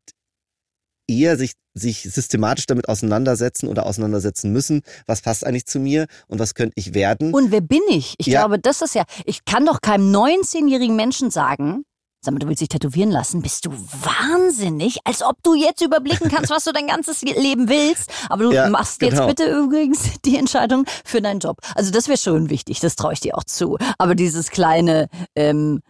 eher 1.06 1.36
sich, 1.36 1.52
sich 1.74 2.02
systematisch 2.02 2.66
damit 2.66 2.88
auseinandersetzen 2.88 3.68
oder 3.68 3.86
auseinandersetzen 3.86 4.52
müssen, 4.52 4.80
was 5.06 5.20
passt 5.20 5.46
eigentlich 5.46 5.66
zu 5.66 5.78
mir 5.78 6.06
und 6.28 6.38
was 6.38 6.54
könnte 6.54 6.72
ich 6.76 6.94
werden. 6.94 7.32
Und 7.34 7.50
wer 7.52 7.60
bin 7.60 7.82
ich? 7.90 8.14
Ich 8.18 8.26
Ja. 8.26 8.40
glaube, 8.40 8.58
das 8.58 8.82
ist 8.82 8.94
ja, 8.94 9.04
ich 9.26 9.44
kann 9.44 9.66
doch 9.66 9.80
keinem 9.80 10.10
19-jährigen 10.14 10.96
Menschen 10.96 11.30
sagen, 11.30 11.84
sag 12.24 12.32
mal, 12.32 12.38
du 12.40 12.48
willst 12.48 12.60
dich 12.60 12.68
tätowieren 12.68 13.10
lassen, 13.10 13.42
bist 13.42 13.66
du 13.66 13.70
wahnsinnig, 13.72 14.98
als 15.04 15.22
ob 15.22 15.42
du 15.42 15.54
jetzt 15.54 15.80
überblicken 15.82 16.28
kannst, 16.30 16.50
was 16.50 16.64
du 16.64 16.72
dein 16.72 16.86
ganzes 16.86 17.22
Leben 17.22 17.68
willst, 17.68 18.10
aber 18.28 18.44
du 18.44 18.52
Ja, 18.52 18.68
machst 18.68 19.02
jetzt 19.02 19.12
genau. 19.12 19.26
bitte 19.26 19.50
übrigens 19.50 20.20
die 20.24 20.36
Entscheidung 20.36 20.84
für 21.04 21.20
deinen 21.20 21.40
Job. 21.40 21.58
Also 21.74 21.90
das 21.90 22.08
wäre 22.08 22.18
schon 22.18 22.50
wichtig, 22.50 22.80
das 22.80 22.96
traue 22.96 23.12
ich 23.12 23.20
dir 23.20 23.36
auch 23.36 23.44
zu. 23.44 23.78
Aber 23.98 24.14
dieses 24.14 24.50
kleine 24.50 25.08
ähm, 25.34 25.80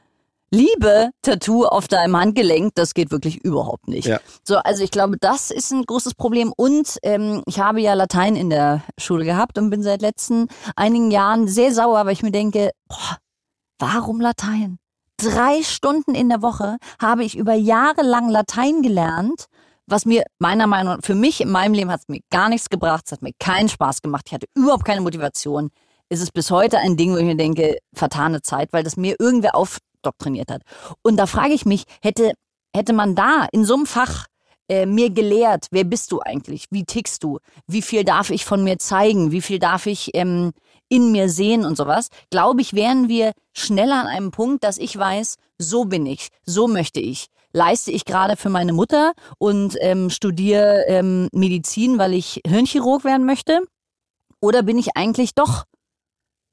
Liebe-Tattoo 0.50 1.64
auf 1.66 1.88
deinem 1.88 2.16
Handgelenk, 2.16 2.74
das 2.74 2.94
geht 2.94 3.10
wirklich 3.10 3.44
überhaupt 3.44 3.88
nicht. 3.88 4.06
Ja. 4.06 4.20
So, 4.44 4.56
also 4.56 4.84
ich 4.84 4.90
glaube, 4.90 5.16
das 5.20 5.50
ist 5.50 5.72
ein 5.72 5.82
großes 5.84 6.14
Problem. 6.14 6.52
Und 6.56 6.98
ähm, 7.02 7.42
ich 7.46 7.58
habe 7.58 7.80
ja 7.80 7.94
Latein 7.94 8.36
in 8.36 8.50
der 8.50 8.82
Schule 8.98 9.24
gehabt 9.24 9.58
und 9.58 9.70
bin 9.70 9.82
seit 9.82 10.00
letzten 10.00 10.48
einigen 10.76 11.10
Jahren 11.10 11.48
sehr 11.48 11.72
sauer, 11.72 12.04
weil 12.06 12.12
ich 12.12 12.22
mir 12.22 12.30
denke, 12.30 12.70
boah, 12.88 13.18
warum 13.78 14.20
Latein? 14.20 14.78
Drei 15.24 15.62
Stunden 15.62 16.14
in 16.14 16.28
der 16.28 16.42
Woche 16.42 16.76
habe 17.00 17.24
ich 17.24 17.34
über 17.34 17.54
Jahre 17.54 18.02
lang 18.02 18.28
Latein 18.28 18.82
gelernt, 18.82 19.46
was 19.86 20.04
mir 20.04 20.22
meiner 20.38 20.66
Meinung 20.66 20.96
nach, 20.96 21.02
für 21.02 21.14
mich 21.14 21.40
in 21.40 21.50
meinem 21.50 21.72
Leben 21.72 21.90
hat 21.90 22.00
es 22.00 22.08
mir 22.08 22.20
gar 22.30 22.50
nichts 22.50 22.68
gebracht, 22.68 23.04
es 23.06 23.12
hat 23.12 23.22
mir 23.22 23.32
keinen 23.38 23.70
Spaß 23.70 24.02
gemacht, 24.02 24.24
ich 24.26 24.34
hatte 24.34 24.48
überhaupt 24.54 24.84
keine 24.84 25.00
Motivation. 25.00 25.70
Es 26.10 26.20
ist 26.20 26.34
bis 26.34 26.50
heute 26.50 26.78
ein 26.78 26.98
Ding, 26.98 27.12
wo 27.12 27.16
ich 27.16 27.24
mir 27.24 27.36
denke, 27.36 27.78
vertane 27.94 28.42
Zeit, 28.42 28.74
weil 28.74 28.84
das 28.84 28.98
mir 28.98 29.16
irgendwer 29.18 29.54
aufdoktriniert 29.54 30.50
hat. 30.50 30.60
Und 31.00 31.16
da 31.16 31.24
frage 31.24 31.54
ich 31.54 31.64
mich, 31.64 31.84
hätte, 32.02 32.34
hätte 32.76 32.92
man 32.92 33.14
da 33.14 33.48
in 33.50 33.64
so 33.64 33.76
einem 33.76 33.86
Fach 33.86 34.26
äh, 34.68 34.84
mir 34.84 35.08
gelehrt, 35.08 35.68
wer 35.70 35.84
bist 35.84 36.12
du 36.12 36.20
eigentlich? 36.20 36.66
Wie 36.70 36.84
tickst 36.84 37.24
du? 37.24 37.38
Wie 37.66 37.80
viel 37.80 38.04
darf 38.04 38.28
ich 38.28 38.44
von 38.44 38.62
mir 38.62 38.78
zeigen? 38.78 39.32
Wie 39.32 39.40
viel 39.40 39.58
darf 39.58 39.86
ich 39.86 40.10
ähm, 40.12 40.52
in 40.94 41.12
mir 41.12 41.28
sehen 41.28 41.64
und 41.64 41.76
sowas? 41.76 42.08
Glaube 42.30 42.60
ich, 42.60 42.74
wären 42.74 43.08
wir 43.08 43.32
schneller 43.52 44.00
an 44.00 44.06
einem 44.06 44.30
Punkt, 44.30 44.64
dass 44.64 44.78
ich 44.78 44.96
weiß, 44.96 45.36
so 45.58 45.84
bin 45.84 46.06
ich, 46.06 46.28
so 46.44 46.68
möchte 46.68 47.00
ich. 47.00 47.26
Leiste 47.52 47.92
ich 47.92 48.04
gerade 48.04 48.36
für 48.36 48.48
meine 48.48 48.72
Mutter 48.72 49.12
und 49.38 49.76
ähm, 49.80 50.10
studiere 50.10 50.84
ähm, 50.88 51.28
Medizin, 51.32 51.98
weil 51.98 52.12
ich 52.12 52.40
Hirnchirurg 52.46 53.04
werden 53.04 53.26
möchte? 53.26 53.60
Oder 54.40 54.62
bin 54.62 54.76
ich 54.76 54.96
eigentlich 54.96 55.34
doch, 55.34 55.64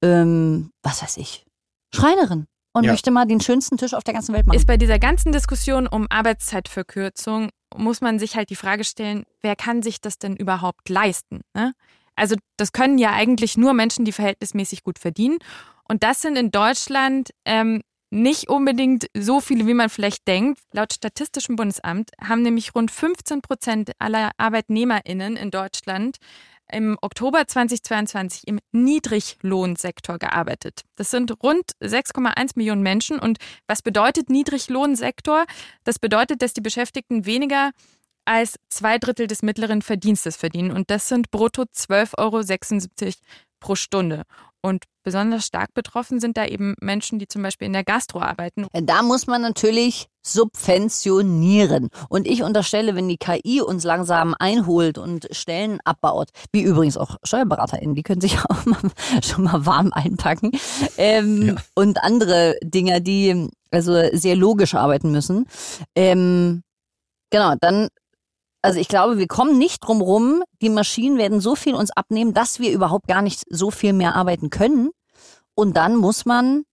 ähm, 0.03 0.71
was 0.83 1.01
weiß 1.01 1.17
ich, 1.17 1.45
Schreinerin 1.93 2.45
und 2.73 2.83
Ja. 2.83 2.91
möchte 2.91 3.11
mal 3.11 3.25
den 3.25 3.41
schönsten 3.41 3.77
Tisch 3.77 3.93
auf 3.93 4.03
der 4.03 4.13
ganzen 4.13 4.33
Welt 4.33 4.45
machen? 4.45 4.57
Ist 4.57 4.67
bei 4.67 4.77
dieser 4.77 4.99
ganzen 4.99 5.31
Diskussion 5.31 5.87
um 5.87 6.05
Arbeitszeitverkürzung, 6.09 7.49
muss 7.75 8.01
man 8.01 8.19
sich 8.19 8.35
halt 8.35 8.49
die 8.49 8.55
Frage 8.55 8.83
stellen, 8.83 9.23
wer 9.41 9.55
kann 9.55 9.81
sich 9.81 10.01
das 10.01 10.19
denn 10.19 10.35
überhaupt 10.35 10.87
leisten? 10.89 11.41
Ne? 11.55 11.73
Also 12.21 12.35
das 12.55 12.71
können 12.71 12.99
ja 12.99 13.13
eigentlich 13.13 13.57
nur 13.57 13.73
Menschen, 13.73 14.05
die 14.05 14.11
verhältnismäßig 14.11 14.83
gut 14.83 14.99
verdienen. 14.99 15.39
Und 15.89 16.03
das 16.03 16.21
sind 16.21 16.37
in 16.37 16.51
Deutschland 16.51 17.31
ähm, 17.45 17.81
nicht 18.11 18.47
unbedingt 18.47 19.07
so 19.17 19.39
viele, 19.39 19.65
wie 19.65 19.73
man 19.73 19.89
vielleicht 19.89 20.27
denkt. 20.27 20.61
Laut 20.71 20.93
Statistischem 20.93 21.55
Bundesamt 21.55 22.11
haben 22.23 22.43
nämlich 22.43 22.75
rund 22.75 22.91
15 22.91 23.41
Prozent 23.41 23.93
aller 23.97 24.29
ArbeitnehmerInnen 24.37 25.35
in 25.35 25.49
Deutschland 25.49 26.17
im 26.71 26.95
Oktober 27.01 27.47
2022 27.47 28.47
im 28.47 28.59
Niedriglohnsektor 28.71 30.19
gearbeitet. 30.19 30.83
Das 30.97 31.09
sind 31.09 31.31
rund 31.41 31.71
6,1 31.81 32.51
Millionen 32.53 32.83
Menschen. 32.83 33.17
Und 33.17 33.39
was 33.65 33.81
bedeutet 33.81 34.29
Niedriglohnsektor? 34.29 35.45
Das 35.85 35.97
bedeutet, 35.97 36.43
dass 36.43 36.53
die 36.53 36.61
Beschäftigten 36.61 37.25
weniger 37.25 37.71
als 38.25 38.57
zwei 38.69 38.97
Drittel 38.97 39.27
des 39.27 39.41
mittleren 39.41 39.81
Verdienstes 39.81 40.35
verdienen. 40.35 40.71
Und 40.71 40.89
das 40.89 41.07
sind 41.07 41.31
brutto 41.31 41.63
12,76 41.63 42.17
Euro 42.17 43.13
pro 43.59 43.75
Stunde. 43.75 44.23
Und 44.63 44.83
besonders 45.03 45.45
stark 45.45 45.73
betroffen 45.73 46.19
sind 46.19 46.37
da 46.37 46.45
eben 46.45 46.75
Menschen, 46.79 47.17
die 47.17 47.27
zum 47.27 47.41
Beispiel 47.41 47.65
in 47.65 47.73
der 47.73 47.83
Gastro 47.83 48.19
arbeiten. 48.21 48.67
Da 48.73 49.01
muss 49.01 49.25
man 49.25 49.41
natürlich 49.41 50.07
subventionieren. 50.23 51.89
Und 52.09 52.27
ich 52.27 52.43
unterstelle, 52.43 52.95
wenn 52.95 53.07
die 53.07 53.17
KI 53.17 53.61
uns 53.61 53.83
langsam 53.83 54.35
einholt 54.37 54.99
und 54.99 55.27
Stellen 55.31 55.79
abbaut, 55.83 56.29
wie 56.51 56.61
übrigens 56.61 56.97
auch 56.97 57.17
SteuerberaterInnen, 57.23 57.95
die 57.95 58.03
können 58.03 58.21
sich 58.21 58.37
auch 58.49 58.65
mal, 58.65 58.77
schon 59.23 59.45
mal 59.45 59.65
warm 59.65 59.91
einpacken, 59.93 60.51
ähm, 60.97 61.57
und 61.73 62.03
andere 62.03 62.55
Dinger, 62.63 62.99
die 62.99 63.49
also 63.71 63.99
sehr 64.13 64.35
logisch 64.35 64.75
arbeiten 64.75 65.11
müssen. 65.11 65.47
Ähm, 65.95 66.61
genau, 67.31 67.55
dann 67.59 67.87
also 68.61 68.79
ich 68.79 68.87
glaube, 68.87 69.17
wir 69.17 69.27
kommen 69.27 69.57
nicht 69.57 69.79
drum 69.85 70.01
rum. 70.01 70.43
Die 70.61 70.69
Maschinen 70.69 71.17
werden 71.17 71.39
so 71.41 71.55
viel 71.55 71.73
uns 71.73 71.91
abnehmen, 71.91 72.33
dass 72.33 72.59
wir 72.59 72.71
überhaupt 72.71 73.07
gar 73.07 73.21
nicht 73.21 73.43
so 73.49 73.71
viel 73.71 73.93
mehr 73.93 74.15
arbeiten 74.15 74.49
können. 74.49 74.91
Und 75.55 75.77
dann 75.77 75.95
muss 75.95 76.25
man 76.25 76.63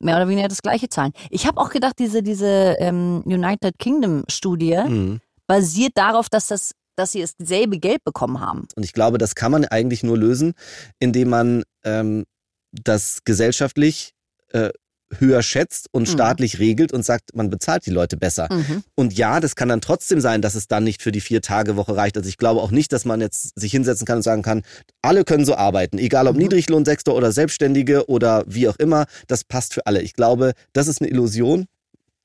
mehr 0.00 0.16
oder 0.16 0.28
weniger 0.28 0.48
das 0.48 0.62
Gleiche 0.62 0.88
zahlen. 0.88 1.12
Ich 1.30 1.46
habe 1.46 1.60
auch 1.60 1.70
gedacht, 1.70 1.98
diese, 1.98 2.22
diese 2.22 2.76
ähm, 2.78 3.22
United 3.24 3.78
Kingdom 3.78 4.24
Studie 4.28 4.78
Mhm. 4.86 5.20
basiert 5.46 5.92
darauf, 5.94 6.28
dass 6.28 6.46
das 6.48 6.72
dass 6.98 7.12
sie 7.12 7.22
dasselbe 7.38 7.78
Geld 7.78 8.02
bekommen 8.04 8.40
haben. 8.40 8.66
Und 8.74 8.82
ich 8.82 8.94
glaube, 8.94 9.18
das 9.18 9.34
kann 9.34 9.52
man 9.52 9.66
eigentlich 9.66 10.02
nur 10.02 10.16
lösen, 10.16 10.54
indem 10.98 11.28
man 11.28 11.62
ähm, 11.84 12.24
das 12.72 13.20
gesellschaftlich 13.24 14.14
äh, 14.52 14.70
höher 15.18 15.42
schätzt 15.42 15.86
und 15.92 16.02
Mhm. 16.02 16.12
staatlich 16.12 16.58
regelt 16.58 16.92
und 16.92 17.04
sagt, 17.04 17.34
man 17.36 17.48
bezahlt 17.48 17.86
die 17.86 17.90
Leute 17.90 18.16
besser. 18.16 18.48
Mhm. 18.50 18.82
Und 18.96 19.12
ja, 19.16 19.38
das 19.40 19.54
kann 19.54 19.68
dann 19.68 19.80
trotzdem 19.80 20.20
sein, 20.20 20.42
dass 20.42 20.54
es 20.54 20.66
dann 20.68 20.82
nicht 20.84 21.00
für 21.02 21.12
die 21.12 21.20
Vier-Tage-Woche 21.20 21.96
reicht. 21.96 22.16
Also 22.16 22.28
ich 22.28 22.38
glaube 22.38 22.60
auch 22.60 22.70
nicht, 22.72 22.92
dass 22.92 23.04
man 23.04 23.20
jetzt 23.20 23.58
sich 23.58 23.70
hinsetzen 23.72 24.06
kann 24.06 24.16
und 24.16 24.22
sagen 24.22 24.42
kann, 24.42 24.62
alle 25.02 25.24
können 25.24 25.44
so 25.44 25.54
arbeiten, 25.54 25.98
egal 25.98 26.26
ob 26.26 26.34
Mhm. 26.34 26.42
Niedriglohnsektor 26.42 27.14
oder 27.14 27.30
Selbstständige 27.32 28.08
oder 28.08 28.42
wie 28.46 28.68
auch 28.68 28.76
immer, 28.76 29.06
das 29.28 29.44
passt 29.44 29.74
für 29.74 29.86
alle. 29.86 30.02
Ich 30.02 30.14
glaube, 30.14 30.52
das 30.72 30.88
ist 30.88 31.00
eine 31.00 31.10
Illusion, 31.10 31.66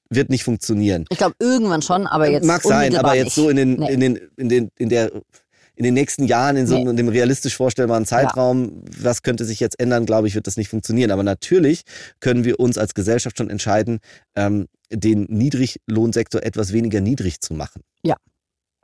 wird 0.09 0.29
nicht 0.29 0.43
funktionieren. 0.43 1.05
Ich 1.09 1.17
glaube 1.19 1.35
irgendwann 1.39 1.81
schon, 1.81 2.05
aber 2.07 2.29
jetzt 2.29 2.45
Mag 2.45 2.63
sein, 2.63 2.95
aber 2.97 3.15
jetzt 3.15 3.25
nicht. 3.25 3.35
so 3.35 3.49
in 3.49 3.55
den, 3.57 3.73
Nee. 3.75 3.93
in 3.93 3.99
den, 3.99 4.19
in 4.37 4.49
den, 4.49 4.71
in 4.77 4.89
der, 4.89 5.11
in 5.81 5.85
den 5.85 5.93
nächsten 5.95 6.25
Jahren, 6.25 6.57
in 6.57 6.67
so 6.67 6.75
einem, 6.75 6.89
in 6.89 6.95
dem 6.95 7.07
realistisch 7.07 7.57
vorstellbaren 7.57 8.05
Zeitraum, 8.05 8.83
was 8.99 9.23
könnte 9.23 9.45
sich 9.45 9.59
jetzt 9.59 9.79
ändern, 9.79 10.05
glaube 10.05 10.27
ich, 10.27 10.35
wird 10.35 10.45
das 10.45 10.55
nicht 10.55 10.69
funktionieren. 10.69 11.09
Aber 11.09 11.23
natürlich 11.23 11.81
können 12.19 12.43
wir 12.43 12.59
uns 12.59 12.77
als 12.77 12.93
Gesellschaft 12.93 13.35
schon 13.35 13.49
entscheiden, 13.49 13.97
ähm, 14.35 14.67
den 14.91 15.23
Niedriglohnsektor 15.23 16.43
etwas 16.43 16.71
weniger 16.71 17.01
niedrig 17.01 17.41
zu 17.41 17.55
machen. 17.55 17.81
Ja. 18.03 18.15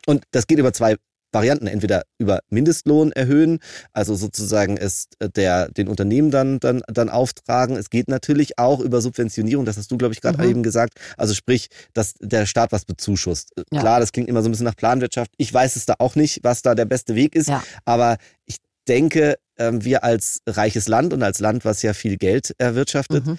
Und 0.07 0.23
das 0.31 0.47
geht 0.47 0.57
über 0.57 0.73
zwei 0.73 0.95
Varianten, 1.31 1.67
entweder 1.67 2.03
über 2.17 2.39
Mindestlohn 2.49 3.11
erhöhen, 3.11 3.59
also 3.93 4.15
sozusagen 4.15 4.77
es 4.77 5.07
äh, 5.19 5.29
der 5.29 5.69
den 5.69 5.87
Unternehmen 5.87 6.31
dann 6.31 6.59
dann 6.59 6.81
dann 6.87 7.09
auftragen. 7.09 7.75
Es 7.75 7.89
geht 7.89 8.07
natürlich 8.07 8.57
auch 8.57 8.79
über 8.79 9.01
Subventionierung, 9.01 9.65
das 9.65 9.77
hast 9.77 9.91
du 9.91 9.97
glaube 9.97 10.13
ich 10.13 10.21
gerade 10.21 10.41
Mhm. 10.41 10.49
eben 10.49 10.63
gesagt. 10.63 10.93
Also 11.17 11.33
sprich, 11.33 11.67
dass 11.93 12.13
der 12.19 12.45
Staat 12.45 12.71
was 12.71 12.85
bezuschusst. 12.85 13.51
Äh, 13.57 13.63
Ja. 13.71 13.81
Klar, 13.81 13.99
das 13.99 14.11
klingt 14.11 14.29
immer 14.29 14.41
so 14.41 14.47
ein 14.49 14.51
bisschen 14.51 14.65
nach 14.65 14.75
Planwirtschaft. 14.75 15.31
Ich 15.37 15.53
weiß 15.53 15.75
es 15.75 15.85
da 15.85 15.95
auch 15.99 16.15
nicht, 16.15 16.39
was 16.43 16.61
da 16.61 16.75
der 16.75 16.85
beste 16.85 17.15
Weg 17.15 17.35
ist, 17.35 17.49
Ja. 17.49 17.63
aber 17.85 18.17
ich 18.45 18.57
denke, 18.87 19.35
ähm, 19.57 19.83
wir 19.83 20.03
als 20.05 20.39
reiches 20.47 20.87
Land 20.87 21.11
und 21.13 21.21
als 21.23 21.39
Land, 21.39 21.65
was 21.65 21.81
ja 21.81 21.93
viel 21.93 22.15
Geld 22.17 22.55
erwirtschaftet, 22.57 23.25
Mhm. 23.25 23.37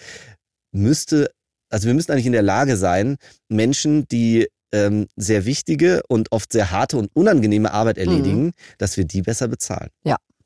müsste, 0.72 1.30
also 1.70 1.86
wir 1.86 1.94
müssen 1.94 2.12
eigentlich 2.12 2.26
in 2.26 2.32
der 2.32 2.42
Lage 2.42 2.76
sein, 2.76 3.16
Menschen, 3.48 4.06
die 4.08 4.48
ähm, 4.72 5.06
sehr 5.16 5.44
wichtige 5.44 6.02
und 6.08 6.32
oft 6.32 6.52
sehr 6.52 6.70
harte 6.70 6.96
und 6.98 7.10
unangenehme 7.14 7.72
Arbeit 7.72 7.96
Mhm. 7.96 8.02
erledigen, 8.02 8.52
dass 8.78 8.96
wir 8.96 9.04
die 9.04 9.22
besser 9.22 9.48
bezahlen. 9.48 9.90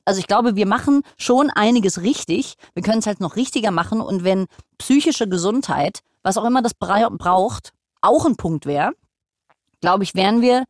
Also 0.05 0.19
ich 0.19 0.27
glaube, 0.27 0.57
wir 0.57 0.67
machen 0.67 1.03
schon 1.17 1.49
einiges 1.51 2.03
richtig. 2.03 2.55
Wir 2.75 2.83
können 2.83 2.99
es 2.99 3.07
halt 3.07 3.21
noch 3.21 3.37
richtiger 3.37 3.71
machen. 3.71 4.01
Und 4.01 4.25
wenn 4.25 4.47
psychische 4.79 5.29
Gesundheit, 5.29 6.01
was 6.25 6.37
auch 6.37 6.45
immer 6.45 6.61
das 6.61 6.75
bra 6.75 7.09
braucht, 7.09 7.71
auch 8.01 8.27
ein 8.27 8.35
Punkt 8.35 8.67
wäre, 8.67 8.91
glaube 9.81 10.03
ich, 10.03 10.17
wären 10.17 10.43
wir 10.43 10.65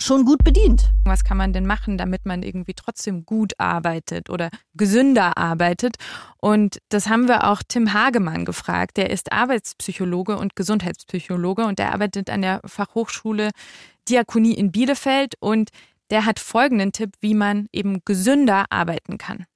schon 0.00 0.24
gut 0.24 0.42
bedient. 0.44 0.90
Was 1.04 1.24
kann 1.24 1.36
man 1.36 1.52
denn 1.52 1.66
machen, 1.66 1.98
damit 1.98 2.26
man 2.26 2.42
irgendwie 2.42 2.74
trotzdem 2.74 3.24
gut 3.24 3.52
arbeitet 3.58 4.30
oder 4.30 4.50
gesünder 4.74 5.38
arbeitet? 5.38 5.96
Und 6.38 6.78
das 6.88 7.08
haben 7.08 7.28
wir 7.28 7.48
auch 7.48 7.62
Tim 7.66 7.92
Hagemann 7.92 8.44
gefragt. 8.44 8.96
Der 8.96 9.10
ist 9.10 9.32
Arbeitspsychologe 9.32 10.36
und 10.36 10.56
Gesundheitspsychologe 10.56 11.64
und 11.64 11.78
der 11.78 11.92
arbeitet 11.92 12.30
an 12.30 12.42
der 12.42 12.60
Fachhochschule 12.64 13.50
Diakonie 14.08 14.54
in 14.54 14.72
Bielefeld 14.72 15.34
und 15.40 15.70
der 16.10 16.26
hat 16.26 16.38
folgenden 16.38 16.92
Tipp, 16.92 17.14
wie 17.20 17.34
man 17.34 17.66
eben 17.72 18.04
gesünder 18.04 18.66
arbeiten 18.70 19.18
kann. 19.18 19.46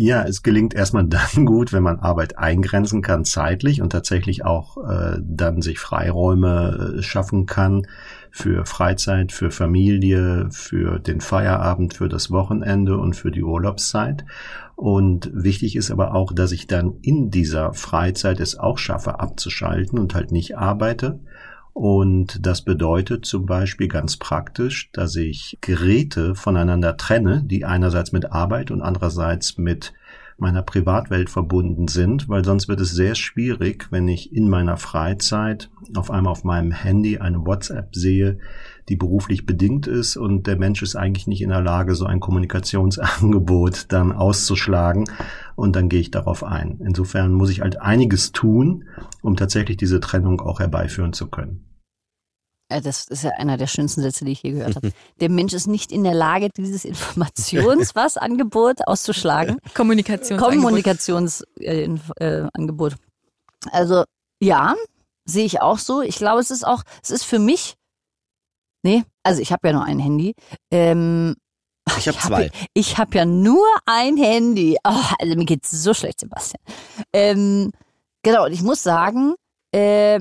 Ja, 0.00 0.22
es 0.22 0.44
gelingt 0.44 0.74
erstmal 0.74 1.04
dann 1.08 1.44
gut, 1.44 1.72
wenn 1.72 1.82
man 1.82 1.98
Arbeit 1.98 2.38
eingrenzen 2.38 3.02
kann 3.02 3.24
zeitlich 3.24 3.82
und 3.82 3.90
tatsächlich 3.90 4.44
auch 4.44 4.76
äh, 4.88 5.18
dann 5.20 5.60
sich 5.60 5.80
Freiräume 5.80 6.98
äh, 6.98 7.02
schaffen 7.02 7.46
kann 7.46 7.84
für 8.30 8.64
Freizeit, 8.64 9.32
für 9.32 9.50
Familie, 9.50 10.50
für 10.52 11.00
den 11.00 11.20
Feierabend, 11.20 11.94
für 11.94 12.08
das 12.08 12.30
Wochenende 12.30 12.96
und 12.96 13.16
für 13.16 13.32
die 13.32 13.42
Urlaubszeit. 13.42 14.24
Und 14.76 15.32
wichtig 15.34 15.74
ist 15.74 15.90
aber 15.90 16.14
auch, 16.14 16.32
dass 16.32 16.52
ich 16.52 16.68
dann 16.68 16.98
in 17.02 17.32
dieser 17.32 17.74
Freizeit 17.74 18.38
es 18.38 18.56
auch 18.56 18.78
schaffe, 18.78 19.18
abzuschalten 19.18 19.98
und 19.98 20.14
halt 20.14 20.30
nicht 20.30 20.56
arbeite. 20.56 21.18
Und 21.78 22.44
das 22.44 22.62
bedeutet 22.62 23.24
zum 23.24 23.46
Beispiel 23.46 23.86
ganz 23.86 24.16
praktisch, 24.16 24.90
dass 24.90 25.14
ich 25.14 25.58
Geräte 25.60 26.34
voneinander 26.34 26.96
trenne, 26.96 27.44
die 27.44 27.64
einerseits 27.64 28.10
mit 28.10 28.32
Arbeit 28.32 28.72
und 28.72 28.82
andererseits 28.82 29.58
mit 29.58 29.92
meiner 30.38 30.62
Privatwelt 30.62 31.30
verbunden 31.30 31.86
sind, 31.86 32.28
weil 32.28 32.44
sonst 32.44 32.66
wird 32.66 32.80
es 32.80 32.90
sehr 32.90 33.14
schwierig, 33.14 33.86
wenn 33.92 34.08
ich 34.08 34.32
in 34.32 34.50
meiner 34.50 34.76
Freizeit 34.76 35.70
auf 35.94 36.10
einmal 36.10 36.32
auf 36.32 36.42
meinem 36.42 36.72
Handy 36.72 37.18
eine 37.18 37.46
WhatsApp 37.46 37.94
sehe, 37.94 38.40
die 38.88 38.96
beruflich 38.96 39.46
bedingt 39.46 39.86
ist 39.86 40.16
und 40.16 40.48
der 40.48 40.58
Mensch 40.58 40.82
ist 40.82 40.96
eigentlich 40.96 41.28
nicht 41.28 41.42
in 41.42 41.50
der 41.50 41.62
Lage, 41.62 41.94
so 41.94 42.06
ein 42.06 42.18
Kommunikationsangebot 42.18 43.86
dann 43.92 44.10
auszuschlagen 44.10 45.04
und 45.54 45.76
dann 45.76 45.88
gehe 45.88 46.00
ich 46.00 46.10
darauf 46.10 46.42
ein. 46.42 46.80
Insofern 46.84 47.32
muss 47.34 47.50
ich 47.50 47.60
halt 47.60 47.80
einiges 47.80 48.32
tun, 48.32 48.86
um 49.22 49.36
tatsächlich 49.36 49.76
diese 49.76 50.00
Trennung 50.00 50.40
auch 50.40 50.58
herbeiführen 50.58 51.12
zu 51.12 51.28
können. 51.28 51.67
Äh, 52.68 52.80
das 52.80 53.08
ist 53.08 53.24
ja 53.24 53.30
einer 53.32 53.56
der 53.56 53.66
schönsten 53.66 54.02
Sätze, 54.02 54.24
die 54.24 54.30
ich 54.32 54.42
je 54.42 54.52
gehört 54.52 54.76
habe. 54.76 54.92
Der 55.20 55.30
Mensch 55.30 55.52
ist 55.52 55.66
nicht 55.66 55.92
in 55.92 56.04
der 56.04 56.14
Lage, 56.14 56.48
dieses 56.56 56.84
Informations 56.84 57.94
was 57.94 58.16
Angebot 58.16 58.86
auszuschlagen. 58.86 59.58
Kommunikationsangebot. 59.74 60.64
Kommunikationsangebot. 60.64 62.92
Äh, 62.92 62.96
also 63.72 64.04
ja, 64.40 64.74
sehe 65.24 65.44
ich 65.44 65.60
auch 65.60 65.78
so. 65.78 66.02
Ich 66.02 66.16
glaube, 66.16 66.40
es 66.40 66.50
ist 66.50 66.66
auch, 66.66 66.82
es 67.02 67.10
ist 67.10 67.24
für 67.24 67.38
mich. 67.38 67.74
Nee, 68.82 69.04
also 69.24 69.42
ich 69.42 69.52
habe 69.52 69.68
ja 69.68 69.74
nur 69.74 69.84
ein 69.84 69.98
Handy. 69.98 70.34
Ähm, 70.70 71.36
ich 71.96 72.06
habe 72.06 72.18
zwei. 72.18 72.48
Hab, 72.48 72.54
ich 72.74 72.98
habe 72.98 73.16
ja 73.16 73.24
nur 73.24 73.66
ein 73.86 74.16
Handy. 74.16 74.76
Oh, 74.84 75.02
also 75.18 75.36
mir 75.36 75.46
geht's 75.46 75.70
so 75.70 75.94
schlecht, 75.94 76.20
Sebastian. 76.20 76.62
Ähm, 77.12 77.72
genau, 78.22 78.44
und 78.44 78.52
ich 78.52 78.62
muss 78.62 78.82
sagen, 78.82 79.34
äh, 79.72 80.20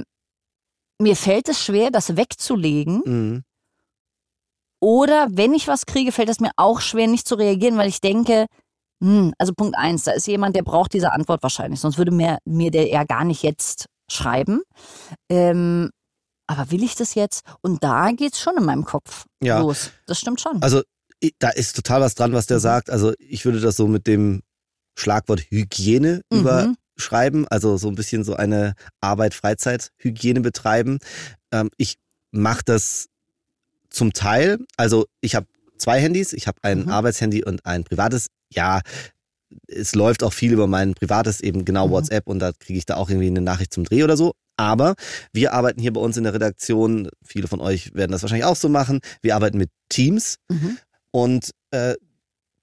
mir 1.02 1.16
fällt 1.16 1.50
es 1.50 1.64
schwer, 1.64 1.92
das 1.92 2.16
wegzulegen. 2.16 3.02
Mhm. 3.06 3.44
Oder 4.80 5.28
wenn 5.32 5.54
ich 5.54 5.68
was 5.68 5.86
kriege, 5.86 6.12
fällt 6.12 6.30
es 6.30 6.40
mir 6.40 6.52
auch 6.56 6.82
schwer, 6.82 7.08
nicht 7.08 7.28
zu 7.28 7.36
reagieren, 7.36 7.78
weil 7.78 7.90
ich 7.90 8.00
denke, 8.02 8.46
hm, 9.04 9.34
also 9.38 9.54
Punkt 9.54 9.76
eins, 9.78 10.04
da 10.04 10.12
ist 10.12 10.28
jemand, 10.28 10.56
der 10.56 10.64
braucht 10.64 10.94
diese 10.94 11.12
Antwort 11.12 11.42
wahrscheinlich, 11.44 11.80
sonst 11.80 11.98
würde 11.98 12.12
mir, 12.12 12.38
mir 12.46 12.72
der 12.72 12.88
ja 12.88 13.04
gar 13.04 13.24
nicht 13.24 13.44
jetzt 13.44 13.86
schreiben. 14.10 14.62
Ähm, 15.30 15.90
aber 16.48 16.72
will 16.72 16.84
ich 16.84 16.96
das 16.96 17.16
jetzt? 17.16 17.44
Und 17.62 17.84
da 17.84 18.12
geht's 18.12 18.40
schon 18.40 18.56
in 18.58 18.64
meinem 18.64 18.86
Kopf 18.86 19.26
ja. 19.44 19.60
los. 19.60 19.92
Das 20.06 20.20
stimmt 20.20 20.40
schon. 20.42 20.62
Also 20.62 20.82
da 21.40 21.50
ist 21.50 21.76
total 21.76 22.02
was 22.02 22.16
dran, 22.16 22.34
was 22.34 22.46
der 22.48 22.58
Mhm. 22.58 22.62
sagt. 22.62 22.90
Also 22.90 23.14
ich 23.20 23.44
würde 23.46 23.60
das 23.60 23.76
so 23.76 23.88
mit 23.88 24.08
dem 24.08 24.44
Schlagwort 24.98 25.42
Hygiene 25.50 26.22
Mhm. 26.32 26.78
Überschreiben. 27.02 27.48
Also 27.48 27.78
so 27.78 27.88
ein 27.88 27.96
bisschen 27.96 28.24
so 28.24 28.36
eine 28.36 28.74
Arbeit-Freizeit-Hygiene 29.02 30.42
betreiben. 30.42 31.00
Ähm, 31.52 31.70
ich 31.78 31.96
mache 32.32 32.62
das 32.66 33.08
zum 33.90 34.14
Teil. 34.14 34.60
Also 34.76 35.06
ich 35.22 35.36
habe 35.36 35.48
zwei 35.78 36.00
Handys. 36.02 36.34
Ich 36.34 36.48
habe 36.48 36.58
ein 36.64 36.84
Mhm. 36.84 36.90
Arbeitshandy 36.90 37.44
und 37.46 37.66
ein 37.66 37.84
privates. 37.84 38.28
Ja, 38.52 38.82
es 39.68 39.96
läuft 39.96 40.24
auch 40.24 40.34
viel 40.34 40.52
über 40.52 40.68
mein 40.68 40.94
privates, 40.94 41.40
eben 41.40 41.64
genau 41.64 41.88
Mhm. 41.88 41.92
WhatsApp 41.92 42.28
und 42.28 42.40
da 42.40 42.52
kriege 42.52 42.78
ich 42.80 42.86
da 42.86 42.96
auch 42.96 43.10
irgendwie 43.10 43.28
eine 43.28 43.42
Nachricht 43.42 43.74
zum 43.74 43.86
Dreh 43.86 44.04
oder 44.04 44.18
so. 44.18 44.34
Aber 44.58 44.96
wir 45.32 45.54
arbeiten 45.54 45.80
hier 45.80 45.94
bei 45.94 46.02
uns 46.02 46.18
in 46.18 46.24
der 46.24 46.34
Redaktion, 46.34 47.10
viele 47.24 47.48
von 47.48 47.62
euch 47.62 47.94
werden 47.94 48.12
das 48.12 48.24
wahrscheinlich 48.24 48.46
auch 48.46 48.56
so 48.56 48.70
machen, 48.70 49.00
wir 49.22 49.36
arbeiten 49.36 49.58
mit 49.58 49.70
Teams 49.88 50.38
Mhm. 50.50 50.78
und 51.12 51.52
äh, 51.72 51.94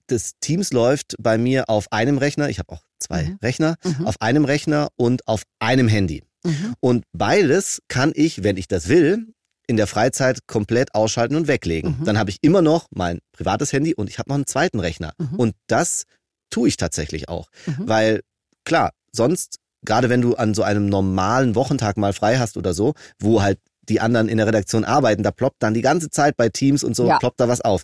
das 0.08 0.32
Teams 0.40 0.72
läuft 0.72 1.14
bei 1.18 1.38
mir 1.38 1.70
auf 1.70 1.90
einem 1.90 2.18
Rechner, 2.18 2.50
ich 2.50 2.58
habe 2.58 2.72
auch 2.72 2.82
zwei 3.04 3.22
Mhm. 3.24 3.38
Rechner, 3.42 3.76
Mhm. 3.84 4.06
auf 4.06 4.20
einem 4.20 4.44
Rechner 4.44 4.88
und 4.96 5.26
auf 5.28 5.42
einem 5.60 5.88
Handy. 5.88 6.22
Mhm. 6.44 6.74
Und 6.80 7.04
beides 7.12 7.80
kann 7.88 8.12
ich, 8.14 8.42
wenn 8.42 8.56
ich 8.56 8.68
das 8.68 8.88
will, 8.88 9.32
in 9.66 9.76
der 9.78 9.86
Freizeit 9.86 10.46
komplett 10.46 10.94
ausschalten 10.94 11.36
und 11.36 11.48
weglegen. 11.48 11.96
Mhm. 12.00 12.04
Dann 12.04 12.18
habe 12.18 12.28
ich 12.30 12.38
immer 12.42 12.60
noch 12.60 12.86
mein 12.94 13.20
privates 13.32 13.72
Handy 13.72 13.94
und 13.94 14.10
ich 14.10 14.18
habe 14.18 14.28
noch 14.28 14.34
einen 14.36 14.46
zweiten 14.46 14.78
Rechner. 14.80 15.12
Mhm. 15.18 15.36
Und 15.36 15.54
das 15.68 16.04
tue 16.50 16.68
ich 16.68 16.76
tatsächlich 16.76 17.28
auch. 17.30 17.48
Mhm. 17.66 17.88
Weil, 17.88 18.20
klar, 18.64 18.90
sonst, 19.12 19.56
gerade 19.86 20.10
wenn 20.10 20.20
du 20.20 20.34
an 20.34 20.52
so 20.54 20.62
einem 20.62 20.86
normalen 20.86 21.54
Wochentag 21.54 21.96
mal 21.96 22.12
frei 22.12 22.38
hast 22.38 22.56
oder 22.58 22.74
so, 22.74 22.92
wo 23.18 23.42
halt 23.42 23.58
die 23.88 24.00
anderen 24.00 24.28
in 24.28 24.38
der 24.38 24.46
Redaktion 24.46 24.84
arbeiten, 24.84 25.22
da 25.22 25.30
ploppt 25.30 25.62
dann 25.62 25.74
die 25.74 25.82
ganze 25.82 26.10
Zeit 26.10 26.36
bei 26.36 26.48
Teams 26.48 26.84
und 26.84 26.94
so, 26.96 27.06
Ja. 27.06 27.18
ploppt 27.18 27.40
da 27.40 27.48
was 27.48 27.60
auf. 27.60 27.82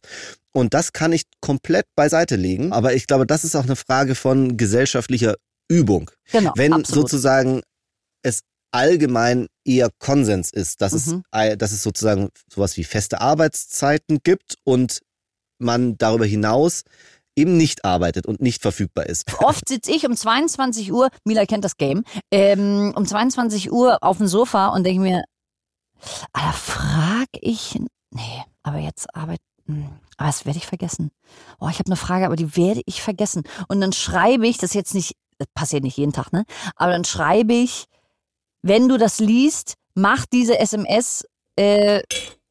Und 0.53 0.75
das 0.75 0.93
kann 0.93 1.13
ich 1.13 1.23
komplett 1.41 1.87
beiseite 1.97 2.37
legen. 2.37 2.73
Aber 2.73 2.95
ich 2.95 3.07
glaube, 3.07 3.27
das 3.27 3.45
ist 3.45 3.55
auch 3.57 3.65
eine 3.65 3.77
Frage 3.77 4.15
von 4.15 4.57
gesellschaftlicher 4.57 5.37
Übung. 5.69 6.11
Genau. 6.33 6.53
Wenn 6.57 6.73
absolut. 6.73 7.09
sozusagen 7.09 7.63
es 8.23 8.41
allgemein 8.73 9.47
eher 9.65 9.91
Konsens 9.99 10.51
ist, 10.53 10.81
dass, 10.81 11.07
Mhm. 11.07 11.23
es, 11.33 11.59
dass 11.59 11.73
es 11.73 11.83
sozusagen 11.83 12.29
sowas 12.53 12.77
wie 12.77 12.85
feste 12.85 13.21
Arbeitszeiten 13.21 14.19
gibt 14.23 14.57
und 14.65 15.01
man 15.59 15.97
darüber 15.99 16.25
hinaus 16.27 16.83
eben 17.37 17.57
nicht 17.57 17.85
arbeitet 17.85 18.27
und 18.27 18.41
nicht 18.41 18.61
verfügbar 18.63 19.07
ist. 19.07 19.25
Oft 19.41 19.69
sitze 19.69 19.93
ich 19.93 20.05
um 20.07 20.17
22 20.17 20.93
Uhr, 20.93 21.09
Mila 21.25 21.47
kennt 21.47 21.65
das 21.65 21.77
Game, 21.77 22.05
ähm, 22.33 22.93
um 22.97 23.07
22 23.07 23.71
Uhr 23.73 23.99
auf 24.03 24.19
dem 24.19 24.27
Sofa 24.27 24.69
und 24.69 24.85
denke 24.85 25.01
mir, 25.03 25.25
Alter, 26.33 26.53
frag 26.53 27.29
ich, 27.33 27.79
nee, 28.11 28.43
aber 28.63 28.79
jetzt 28.79 29.15
arbeit, 29.15 29.41
hm, 29.67 29.89
aber 30.17 30.29
das 30.29 30.47
werde 30.47 30.59
ich 30.59 30.67
vergessen. 30.67 31.11
Oh, 31.59 31.69
ich 31.69 31.79
habe 31.79 31.87
eine 31.87 31.97
Frage, 31.97 32.27
aber 32.27 32.37
die 32.37 32.57
werde 32.57 32.83
ich 32.87 33.03
vergessen. 33.03 33.43
Und 33.69 33.81
dann 33.81 33.93
schreibe 33.93 34.47
ich, 34.47 34.59
das 34.59 34.71
ist 34.71 34.75
jetzt 34.75 34.95
nicht, 34.95 35.17
das 35.39 35.49
passiert 35.55 35.83
nicht 35.83 35.97
jeden 35.97 36.13
Tag, 36.13 36.33
ne? 36.33 36.45
Aber 36.77 36.93
dann 36.93 37.05
schreibe 37.05 37.55
ich, 37.55 37.87
wenn 38.63 38.89
du 38.89 38.99
das 38.99 39.21
liest, 39.21 39.75
mach 39.95 40.27
diese 40.27 40.59
SMS, 40.59 41.25
äh, 41.57 42.03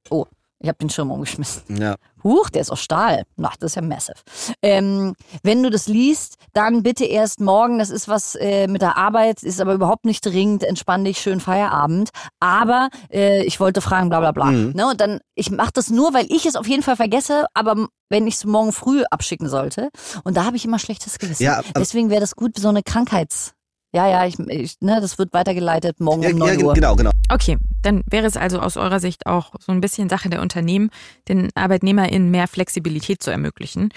oh, 0.10 0.26
ich 0.60 0.68
habe 0.68 0.78
den 0.80 0.90
Schirm 0.90 1.12
umgeschmissen. 1.12 1.78
Ja. 1.78 1.96
Huch, 2.24 2.50
der 2.50 2.62
ist 2.62 2.72
aus 2.72 2.82
Stahl. 2.82 3.24
Na, 3.36 3.52
das 3.60 3.72
ist 3.72 3.76
ja 3.76 3.82
massive. 3.82 4.18
Ähm, 4.62 5.16
wenn 5.44 5.64
du 5.64 5.70
das 5.70 5.88
liest, 5.88 6.36
dann 6.54 6.84
bitte 6.84 7.06
erst 7.06 7.40
morgen. 7.40 7.80
Das 7.80 7.90
ist 7.90 8.08
was 8.08 8.36
äh, 8.36 8.68
mit 8.68 8.82
der 8.82 8.98
Arbeit, 8.98 9.44
ist 9.44 9.62
aber 9.62 9.74
überhaupt 9.74 10.06
nicht 10.06 10.26
dringend. 10.26 10.64
Entspann 10.64 11.06
dich, 11.06 11.20
schön 11.20 11.40
Feierabend. 11.40 12.10
Aber 12.40 12.90
äh, 13.12 13.44
ich 13.44 13.60
wollte 13.60 13.82
fragen, 13.82 14.10
bla 14.10 14.20
bla 14.20 14.32
bla. 14.32 14.46
Mhm. 14.46 14.72
Ne, 14.76 14.88
und 14.88 15.02
dann, 15.02 15.20
ich 15.36 15.52
mache 15.52 15.72
das 15.74 15.90
nur, 15.90 16.14
weil 16.14 16.26
ich 16.30 16.46
es 16.46 16.56
auf 16.56 16.68
jeden 16.68 16.84
Fall 16.84 16.96
vergesse, 16.96 17.46
aber 17.54 17.88
wenn 18.10 18.28
ich 18.28 18.36
es 18.36 18.46
morgen 18.46 18.74
früh 18.74 19.04
abschicken 19.10 19.50
sollte. 19.50 19.90
Und 20.24 20.36
da 20.36 20.46
habe 20.46 20.58
ich 20.58 20.66
immer 20.66 20.80
schlechtes 20.80 21.20
Gewissen. 21.20 21.44
Ja, 21.44 21.62
Deswegen 21.78 22.10
wäre 22.10 22.22
das 22.22 22.36
gut, 22.36 22.58
so 22.58 22.70
eine 22.70 22.84
Krankheits... 22.84 23.54
Ja, 23.92 24.08
ja, 24.08 24.26
ich, 24.26 24.38
ich, 24.40 24.76
ne, 24.82 25.00
das 25.02 25.18
wird 25.18 25.34
weitergeleitet 25.34 26.00
morgen 26.00 26.22
Ja, 26.22 26.30
um 26.30 26.38
ja, 26.38 26.46
9 26.54 26.64
Uhr. 26.64 26.74
genau, 26.74 26.96
genau. 26.96 27.10
Okay, 27.32 27.58
dann 27.82 28.04
wäre 28.10 28.28
es 28.28 28.38
also 28.38 28.60
aus 28.60 28.78
eurer 28.78 29.00
Sicht 29.00 29.26
auch 29.26 29.54
so 29.60 29.72
ein 29.72 29.82
bisschen 29.82 30.10
Sache 30.10 30.30
der 30.30 30.42
Unternehmen, 30.42 30.92
den 31.28 31.50
ArbeitnehmerInnen 31.56 32.30
mehr 32.30 32.48
Flexibilität 32.48 33.24
zu 33.24 33.32
ermöglichen. 33.32 33.90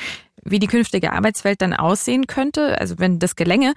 Wie 0.44 0.58
die 0.58 0.66
künftige 0.66 1.12
Arbeitswelt 1.12 1.60
dann 1.60 1.74
aussehen 1.74 2.26
könnte, 2.26 2.80
also 2.80 2.98
wenn 2.98 3.18
das 3.18 3.36
gelänge, 3.36 3.74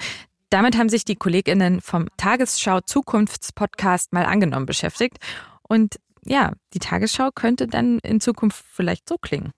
damit 0.50 0.78
haben 0.78 0.90
sich 0.90 1.04
die 1.04 1.16
KollegInnen 1.16 1.82
vom 1.82 2.08
Tagesschau 2.18 2.80
Zukunftspodcast 2.82 4.14
mal 4.14 4.26
angenommen 4.26 4.66
beschäftigt. 4.66 5.18
Und 5.64 6.00
ja, 6.26 6.54
die 6.74 6.80
Tagesschau 6.80 7.30
könnte 7.34 7.68
dann 7.68 8.00
in 8.00 8.22
Zukunft 8.22 8.64
vielleicht 8.72 9.10
so 9.10 9.18
klingen. 9.18 9.52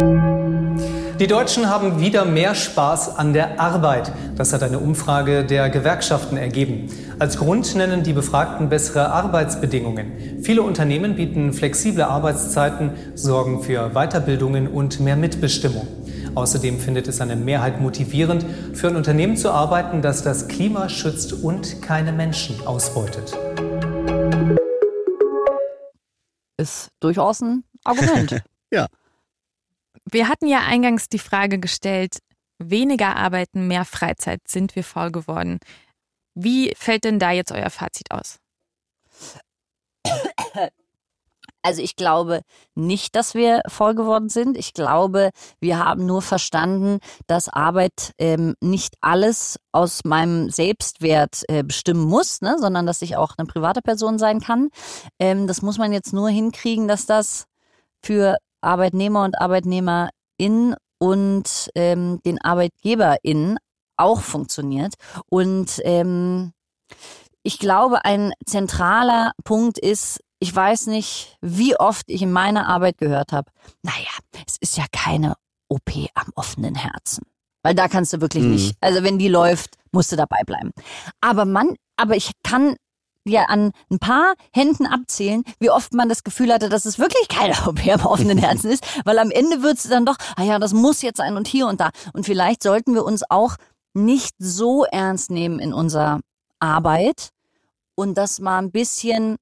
Die 0.00 1.28
Deutschen 1.28 1.70
haben 1.70 2.00
wieder 2.00 2.24
mehr 2.24 2.56
Spaß 2.56 3.16
an 3.16 3.32
der 3.32 3.60
Arbeit. 3.60 4.12
Das 4.36 4.52
hat 4.52 4.64
eine 4.64 4.80
Umfrage 4.80 5.44
der 5.44 5.70
Gewerkschaften 5.70 6.36
ergeben. 6.36 6.88
Als 7.20 7.38
Grund 7.38 7.76
nennen 7.76 8.02
die 8.02 8.12
Befragten 8.12 8.68
bessere 8.68 9.10
Arbeitsbedingungen. 9.10 10.42
Viele 10.42 10.62
Unternehmen 10.62 11.14
bieten 11.14 11.52
flexible 11.52 12.02
Arbeitszeiten, 12.02 12.90
sorgen 13.14 13.62
für 13.62 13.90
Weiterbildungen 13.90 14.66
und 14.66 14.98
mehr 14.98 15.16
Mitbestimmung. 15.16 15.86
Außerdem 16.34 16.80
findet 16.80 17.06
es 17.06 17.20
eine 17.20 17.36
Mehrheit 17.36 17.80
motivierend, 17.80 18.44
für 18.72 18.88
ein 18.88 18.96
Unternehmen 18.96 19.36
zu 19.36 19.52
arbeiten, 19.52 20.02
das 20.02 20.24
das 20.24 20.48
Klima 20.48 20.88
schützt 20.88 21.32
und 21.32 21.80
keine 21.80 22.12
Menschen 22.12 22.66
ausbeutet. 22.66 23.38
Ist 26.56 26.88
durchaus 26.98 27.40
ein 27.40 27.62
Argument. 27.84 28.42
Wir 30.10 30.28
hatten 30.28 30.46
ja 30.46 30.60
eingangs 30.66 31.08
die 31.08 31.18
Frage 31.18 31.58
gestellt, 31.58 32.18
weniger 32.58 33.16
arbeiten, 33.16 33.66
mehr 33.66 33.84
Freizeit, 33.84 34.40
sind 34.46 34.76
wir 34.76 34.84
faul 34.84 35.10
geworden? 35.10 35.58
Wie 36.34 36.74
fällt 36.76 37.04
denn 37.04 37.18
da 37.18 37.30
jetzt 37.30 37.52
euer 37.52 37.70
Fazit 37.70 38.10
aus? 38.10 38.38
Also 41.64 41.80
ich 41.80 41.96
glaube 41.96 42.42
nicht, 42.74 43.16
dass 43.16 43.34
wir 43.34 43.62
voll 43.68 43.94
geworden 43.94 44.28
sind. 44.28 44.58
Ich 44.58 44.74
glaube, 44.74 45.30
wir 45.60 45.78
haben 45.78 46.04
nur 46.04 46.20
verstanden, 46.20 46.98
dass 47.26 47.48
Arbeit 47.48 48.12
ähm, 48.18 48.54
nicht 48.60 48.96
alles 49.00 49.58
aus 49.72 50.04
meinem 50.04 50.50
Selbstwert 50.50 51.42
äh, 51.48 51.62
bestimmen 51.62 52.04
muss, 52.04 52.42
ne? 52.42 52.56
sondern 52.58 52.84
dass 52.84 53.00
ich 53.00 53.16
auch 53.16 53.32
eine 53.38 53.46
private 53.46 53.80
Person 53.80 54.18
sein 54.18 54.40
kann. 54.40 54.68
Ähm, 55.18 55.46
das 55.46 55.62
muss 55.62 55.78
man 55.78 55.90
jetzt 55.94 56.12
nur 56.12 56.28
hinkriegen, 56.28 56.86
dass 56.86 57.06
das 57.06 57.46
für 58.02 58.36
Arbeitnehmer 58.64 59.24
und 59.24 59.38
ArbeitnehmerInnen 59.40 60.74
und 60.98 61.70
ähm, 61.74 62.20
den 62.24 62.40
ArbeitgeberInnen 62.42 63.58
auch 63.96 64.20
funktioniert. 64.20 64.94
Und 65.28 65.80
ähm, 65.84 66.52
ich 67.42 67.58
glaube, 67.58 68.04
ein 68.04 68.32
zentraler 68.46 69.32
Punkt 69.44 69.78
ist, 69.78 70.20
ich 70.40 70.54
weiß 70.54 70.86
nicht, 70.88 71.36
wie 71.40 71.76
oft 71.78 72.04
ich 72.08 72.22
in 72.22 72.32
meiner 72.32 72.66
Arbeit 72.68 72.98
gehört 72.98 73.32
habe, 73.32 73.50
naja, 73.82 74.10
es 74.46 74.56
ist 74.60 74.76
ja 74.76 74.84
keine 74.92 75.34
OP 75.68 75.90
am 76.14 76.30
offenen 76.34 76.74
Herzen. 76.74 77.24
Weil 77.62 77.74
da 77.74 77.88
kannst 77.88 78.12
du 78.12 78.20
wirklich 78.20 78.44
Mhm. 78.44 78.50
nicht, 78.50 78.76
also 78.80 79.02
wenn 79.02 79.18
die 79.18 79.28
läuft, 79.28 79.76
musst 79.92 80.12
du 80.12 80.16
dabei 80.16 80.42
bleiben. 80.44 80.70
Aber 81.20 81.44
man, 81.44 81.74
aber 81.96 82.16
ich 82.16 82.32
kann 82.42 82.76
ja 83.24 83.44
an 83.44 83.72
ein 83.90 83.98
paar 83.98 84.34
Händen 84.52 84.86
abzählen, 84.86 85.44
wie 85.58 85.70
oft 85.70 85.92
man 85.94 86.08
das 86.08 86.24
Gefühl 86.24 86.52
hatte, 86.52 86.68
dass 86.68 86.84
es 86.84 86.98
wirklich 86.98 87.28
keine 87.28 87.54
OP 87.66 87.86
am 87.88 88.06
offenen 88.06 88.38
Herzen 88.38 88.70
ist, 88.70 88.84
weil 89.04 89.18
am 89.18 89.30
Ende 89.30 89.62
wird 89.62 89.78
es 89.78 89.88
dann 89.88 90.06
doch, 90.06 90.16
ah 90.36 90.42
ja, 90.42 90.58
das 90.58 90.72
muss 90.72 91.02
jetzt 91.02 91.18
sein 91.18 91.36
und 91.36 91.48
hier 91.48 91.66
und 91.66 91.80
da. 91.80 91.90
Und 92.12 92.24
vielleicht 92.26 92.62
sollten 92.62 92.94
wir 92.94 93.04
uns 93.04 93.22
auch 93.28 93.56
nicht 93.94 94.34
so 94.38 94.84
ernst 94.84 95.30
nehmen 95.30 95.58
in 95.58 95.72
unserer 95.72 96.20
Arbeit 96.58 97.30
und 97.94 98.18
das 98.18 98.40
mal 98.40 98.58
ein 98.58 98.72
bisschen 98.72 99.36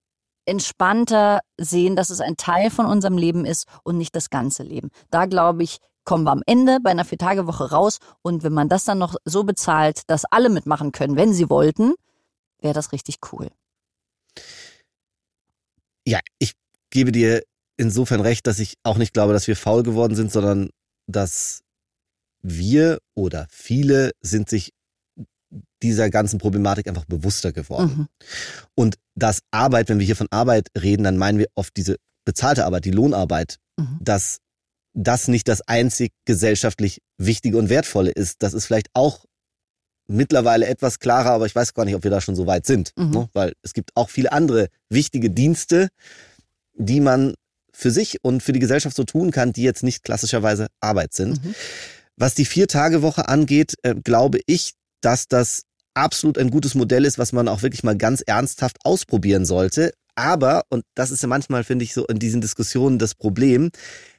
entspannter 0.44 1.40
sehen, 1.56 1.96
dass 1.96 2.10
es 2.10 2.20
ein 2.20 2.36
Teil 2.36 2.70
von 2.70 2.86
unserem 2.86 3.16
Leben 3.16 3.44
ist 3.44 3.66
und 3.84 3.96
nicht 3.96 4.14
das 4.14 4.28
ganze 4.28 4.62
Leben. 4.62 4.90
Da 5.10 5.26
glaube 5.26 5.62
ich, 5.62 5.78
kommen 6.04 6.24
wir 6.24 6.32
am 6.32 6.42
Ende 6.46 6.78
bei 6.80 6.90
einer 6.90 7.04
Vier-Tage-Woche 7.04 7.70
raus 7.70 7.98
und 8.22 8.42
wenn 8.42 8.52
man 8.52 8.68
das 8.68 8.84
dann 8.84 8.98
noch 8.98 9.14
so 9.24 9.44
bezahlt, 9.44 10.02
dass 10.08 10.24
alle 10.24 10.48
mitmachen 10.48 10.92
können, 10.92 11.16
wenn 11.16 11.32
sie 11.32 11.48
wollten, 11.48 11.94
wäre 12.60 12.74
das 12.74 12.92
richtig 12.92 13.18
cool. 13.32 13.48
Ja, 16.06 16.20
ich 16.38 16.52
gebe 16.90 17.12
dir 17.12 17.42
insofern 17.76 18.20
recht, 18.20 18.46
dass 18.46 18.58
ich 18.58 18.74
auch 18.82 18.98
nicht 18.98 19.12
glaube, 19.12 19.32
dass 19.32 19.46
wir 19.46 19.56
faul 19.56 19.82
geworden 19.82 20.14
sind, 20.14 20.32
sondern 20.32 20.70
dass 21.06 21.60
wir 22.42 22.98
oder 23.14 23.46
viele 23.50 24.12
sind 24.20 24.48
sich 24.48 24.72
dieser 25.82 26.10
ganzen 26.10 26.38
Problematik 26.38 26.88
einfach 26.88 27.04
bewusster 27.04 27.52
geworden. 27.52 27.96
Mhm. 27.96 28.08
Und 28.74 28.96
dass 29.14 29.40
Arbeit, 29.50 29.88
wenn 29.88 29.98
wir 29.98 30.06
hier 30.06 30.16
von 30.16 30.28
Arbeit 30.30 30.68
reden, 30.80 31.04
dann 31.04 31.18
meinen 31.18 31.38
wir 31.38 31.48
oft 31.54 31.76
diese 31.76 31.96
bezahlte 32.24 32.64
Arbeit, 32.64 32.84
die 32.84 32.90
Lohnarbeit, 32.90 33.58
Mhm. 33.78 33.98
dass 34.02 34.38
das 34.94 35.28
nicht 35.28 35.48
das 35.48 35.62
einzig 35.62 36.12
gesellschaftlich 36.26 37.00
Wichtige 37.18 37.56
und 37.56 37.70
Wertvolle 37.70 38.10
ist. 38.10 38.42
Das 38.42 38.52
ist 38.52 38.66
vielleicht 38.66 38.88
auch 38.92 39.24
mittlerweile 40.12 40.66
etwas 40.66 40.98
klarer, 40.98 41.30
aber 41.30 41.46
ich 41.46 41.54
weiß 41.54 41.74
gar 41.74 41.84
nicht, 41.84 41.94
ob 41.94 42.04
wir 42.04 42.10
da 42.10 42.20
schon 42.20 42.36
so 42.36 42.46
weit 42.46 42.66
sind. 42.66 42.92
Mhm. 42.96 43.10
Ne? 43.10 43.28
Weil 43.32 43.52
es 43.62 43.72
gibt 43.72 43.90
auch 43.94 44.10
viele 44.10 44.32
andere 44.32 44.68
wichtige 44.88 45.30
Dienste, 45.30 45.88
die 46.74 47.00
man 47.00 47.34
für 47.72 47.90
sich 47.90 48.18
und 48.22 48.42
für 48.42 48.52
die 48.52 48.60
Gesellschaft 48.60 48.94
so 48.94 49.04
tun 49.04 49.30
kann, 49.30 49.52
die 49.52 49.62
jetzt 49.62 49.82
nicht 49.82 50.04
klassischerweise 50.04 50.68
Arbeit 50.80 51.14
sind. 51.14 51.44
Mhm. 51.44 51.54
Was 52.16 52.34
die 52.34 52.44
Vier-Tage-Woche 52.44 53.28
angeht, 53.28 53.74
äh, 53.82 53.94
glaube 53.94 54.40
ich, 54.46 54.74
dass 55.00 55.26
das 55.26 55.64
absolut 55.94 56.38
ein 56.38 56.50
gutes 56.50 56.74
Modell 56.74 57.04
ist, 57.04 57.18
was 57.18 57.32
man 57.32 57.48
auch 57.48 57.62
wirklich 57.62 57.82
mal 57.82 57.96
ganz 57.96 58.22
ernsthaft 58.24 58.78
ausprobieren 58.84 59.44
sollte. 59.44 59.92
Aber, 60.14 60.62
und 60.68 60.84
das 60.94 61.10
ist 61.10 61.22
ja 61.22 61.28
manchmal, 61.28 61.64
finde 61.64 61.84
ich, 61.84 61.94
so 61.94 62.06
in 62.06 62.18
diesen 62.18 62.40
Diskussionen 62.40 62.98
das 62.98 63.14
Problem, 63.14 63.70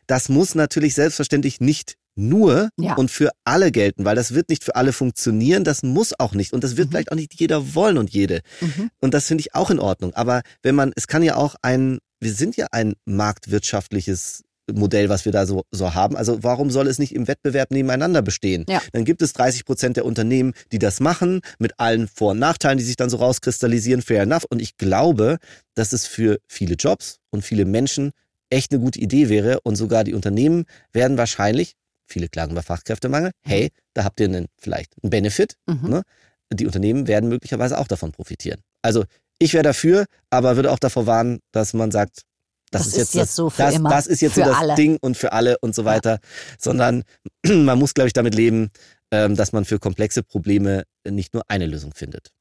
das 0.07 0.27
muss 0.27 0.55
natürlich 0.55 0.95
selbstverständlich 0.95 1.61
nicht 1.61 1.95
nur 2.15 2.69
Ja. 2.79 2.95
und 2.95 3.09
für 3.11 3.31
alle 3.43 3.71
gelten, 3.71 4.05
weil 4.05 4.15
das 4.15 4.33
wird 4.33 4.49
nicht 4.49 4.63
für 4.63 4.75
alle 4.75 4.93
funktionieren, 4.93 5.63
das 5.63 5.83
muss 5.83 6.13
auch 6.19 6.33
nicht 6.33 6.53
und 6.53 6.63
das 6.63 6.77
wird 6.77 6.87
Mhm. 6.87 6.91
vielleicht 6.91 7.11
auch 7.11 7.15
nicht 7.15 7.33
jeder 7.39 7.73
wollen 7.75 7.97
und 7.97 8.09
jede. 8.11 8.41
Mhm. 8.61 8.89
Und 8.99 9.13
das 9.13 9.27
finde 9.27 9.41
ich 9.41 9.55
auch 9.55 9.69
in 9.71 9.79
Ordnung. 9.79 10.13
Aber 10.13 10.41
wenn 10.61 10.75
man, 10.75 10.91
es 10.95 11.07
kann 11.07 11.23
ja 11.23 11.35
auch 11.35 11.55
ein, 11.61 11.99
wir 12.19 12.33
sind 12.33 12.55
ja 12.55 12.67
ein 12.71 12.93
marktwirtschaftliches 13.05 14.43
Modell, 14.71 15.09
was 15.09 15.25
wir 15.25 15.33
da 15.33 15.45
so, 15.45 15.63
so 15.71 15.93
haben. 15.93 16.15
Also 16.15 16.41
warum 16.41 16.71
soll 16.71 16.87
es 16.87 16.97
nicht 16.97 17.13
im 17.13 17.27
Wettbewerb 17.27 17.71
nebeneinander 17.71 18.21
bestehen? 18.21 18.63
Ja. 18.69 18.81
Dann 18.93 19.03
gibt 19.03 19.21
es 19.21 19.33
30 19.33 19.65
Prozent 19.65 19.97
der 19.97 20.05
Unternehmen, 20.05 20.53
die 20.71 20.79
das 20.79 21.01
machen, 21.01 21.41
mit 21.59 21.73
allen 21.81 22.07
Vor- 22.07 22.31
und 22.31 22.39
Nachteilen, 22.39 22.77
die 22.77 22.83
sich 22.85 22.95
dann 22.95 23.09
so 23.09 23.17
rauskristallisieren, 23.17 24.01
fair 24.01 24.21
enough. 24.23 24.45
Und 24.49 24.61
ich 24.61 24.77
glaube, 24.77 25.37
dass 25.75 25.91
es 25.91 26.07
für 26.07 26.39
viele 26.47 26.75
Jobs 26.75 27.17
und 27.29 27.43
viele 27.43 27.65
Menschen 27.65 28.11
echt 28.49 28.71
eine 28.71 28.79
gute 28.79 28.99
Idee 29.01 29.27
wäre. 29.27 29.59
Und 29.63 29.75
sogar 29.75 30.05
die 30.05 30.13
Unternehmen 30.13 30.63
werden 30.93 31.17
wahrscheinlich, 31.17 31.73
viele 32.07 32.29
klagen 32.29 32.51
über 32.51 32.63
Fachkräftemangel, 32.63 33.31
hey, 33.41 33.71
da 33.93 34.03
habt 34.03 34.19
ihr 34.19 34.27
einen, 34.27 34.47
vielleicht 34.59 34.93
einen 35.01 35.09
Benefit. 35.09 35.55
Mhm. 35.67 35.89
Ne? 35.89 36.03
Die 36.51 36.65
Unternehmen 36.65 37.07
werden 37.07 37.29
möglicherweise 37.29 37.77
auch 37.77 37.87
davon 37.87 38.11
profitieren. 38.11 38.61
Also 38.81 39.05
ich 39.39 39.53
wäre 39.53 39.63
dafür, 39.63 40.05
aber 40.29 40.55
würde 40.55 40.71
auch 40.71 40.79
davor 40.79 41.07
warnen, 41.07 41.39
dass 41.51 41.73
man 41.73 41.91
sagt, 41.91 42.23
das, 42.71 42.83
Das 42.83 42.87
ist 42.87 42.97
jetzt, 42.97 43.07
ist 43.09 43.13
jetzt 43.13 43.29
das, 43.29 43.35
so 43.35 43.49
für 43.49 43.61
das, 43.61 43.75
immer. 43.75 43.89
das 43.89 44.07
ist 44.07 44.21
jetzt 44.21 44.33
Für 44.33 44.43
so 44.45 44.49
das 44.49 44.57
alle. 44.57 44.75
Ding 44.75 44.97
und 44.99 45.15
für 45.15 45.31
alle 45.31 45.57
und 45.59 45.75
so 45.75 45.85
weiter, 45.85 46.19
sondern 46.57 47.03
man 47.45 47.77
muss, 47.77 47.93
glaube 47.93 48.07
ich, 48.07 48.13
damit 48.13 48.33
leben, 48.33 48.71
ähm, 49.11 49.35
dass 49.35 49.51
man 49.51 49.63
für 49.63 49.77
komplexe 49.79 50.23
Probleme 50.23 50.83
nicht 51.07 51.33
nur 51.35 51.43
eine 51.49 51.67
Lösung 51.67 51.93
findet. 51.93 52.31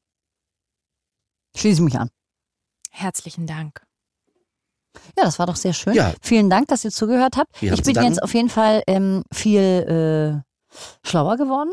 Schließe 1.55 1.83
mich 1.83 1.97
an. 1.97 2.09
Herzlichen 2.91 3.47
Dank. 3.47 3.83
Ja, 5.17 5.25
das 5.25 5.39
war 5.39 5.47
doch 5.47 5.57
sehr 5.57 5.73
schön. 5.73 5.95
Ja. 5.95 6.13
Vielen 6.23 6.51
Dank, 6.51 6.69
dass 6.69 6.85
ihr 6.85 6.91
zugehört 6.91 7.37
habt. 7.37 7.61
Wir 7.61 7.73
Ich 7.73 7.83
bin 7.83 7.95
danken. 7.95 8.11
jetzt 8.13 8.23
auf 8.23 8.35
jeden 8.35 8.49
Fall 8.49 8.83
ähm, 8.87 9.23
viel 9.33 10.43
äh, 10.73 11.07
schlauer 11.07 11.37
geworden 11.37 11.71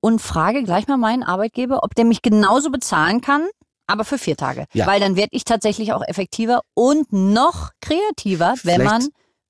und 0.00 0.20
frage 0.20 0.62
gleich 0.62 0.86
mal 0.88 0.96
meinen 0.96 1.22
Arbeitgeber, 1.22 1.82
ob 1.82 1.94
der 1.94 2.04
mich 2.04 2.22
genauso 2.22 2.70
bezahlen 2.70 3.20
kann, 3.20 3.46
aber 3.86 4.04
für 4.04 4.18
vier 4.18 4.36
Tage. 4.36 4.66
Ja. 4.72 4.86
Weil 4.86 5.00
dann 5.00 5.16
werde 5.16 5.30
ich 5.32 5.44
tatsächlich 5.44 5.92
auch 5.92 6.02
effektiver 6.06 6.60
und 6.74 7.12
noch 7.12 7.70
kreativer, 7.80 8.54
wenn 8.62 8.80
Vielleicht- 8.80 8.90
man 8.90 9.08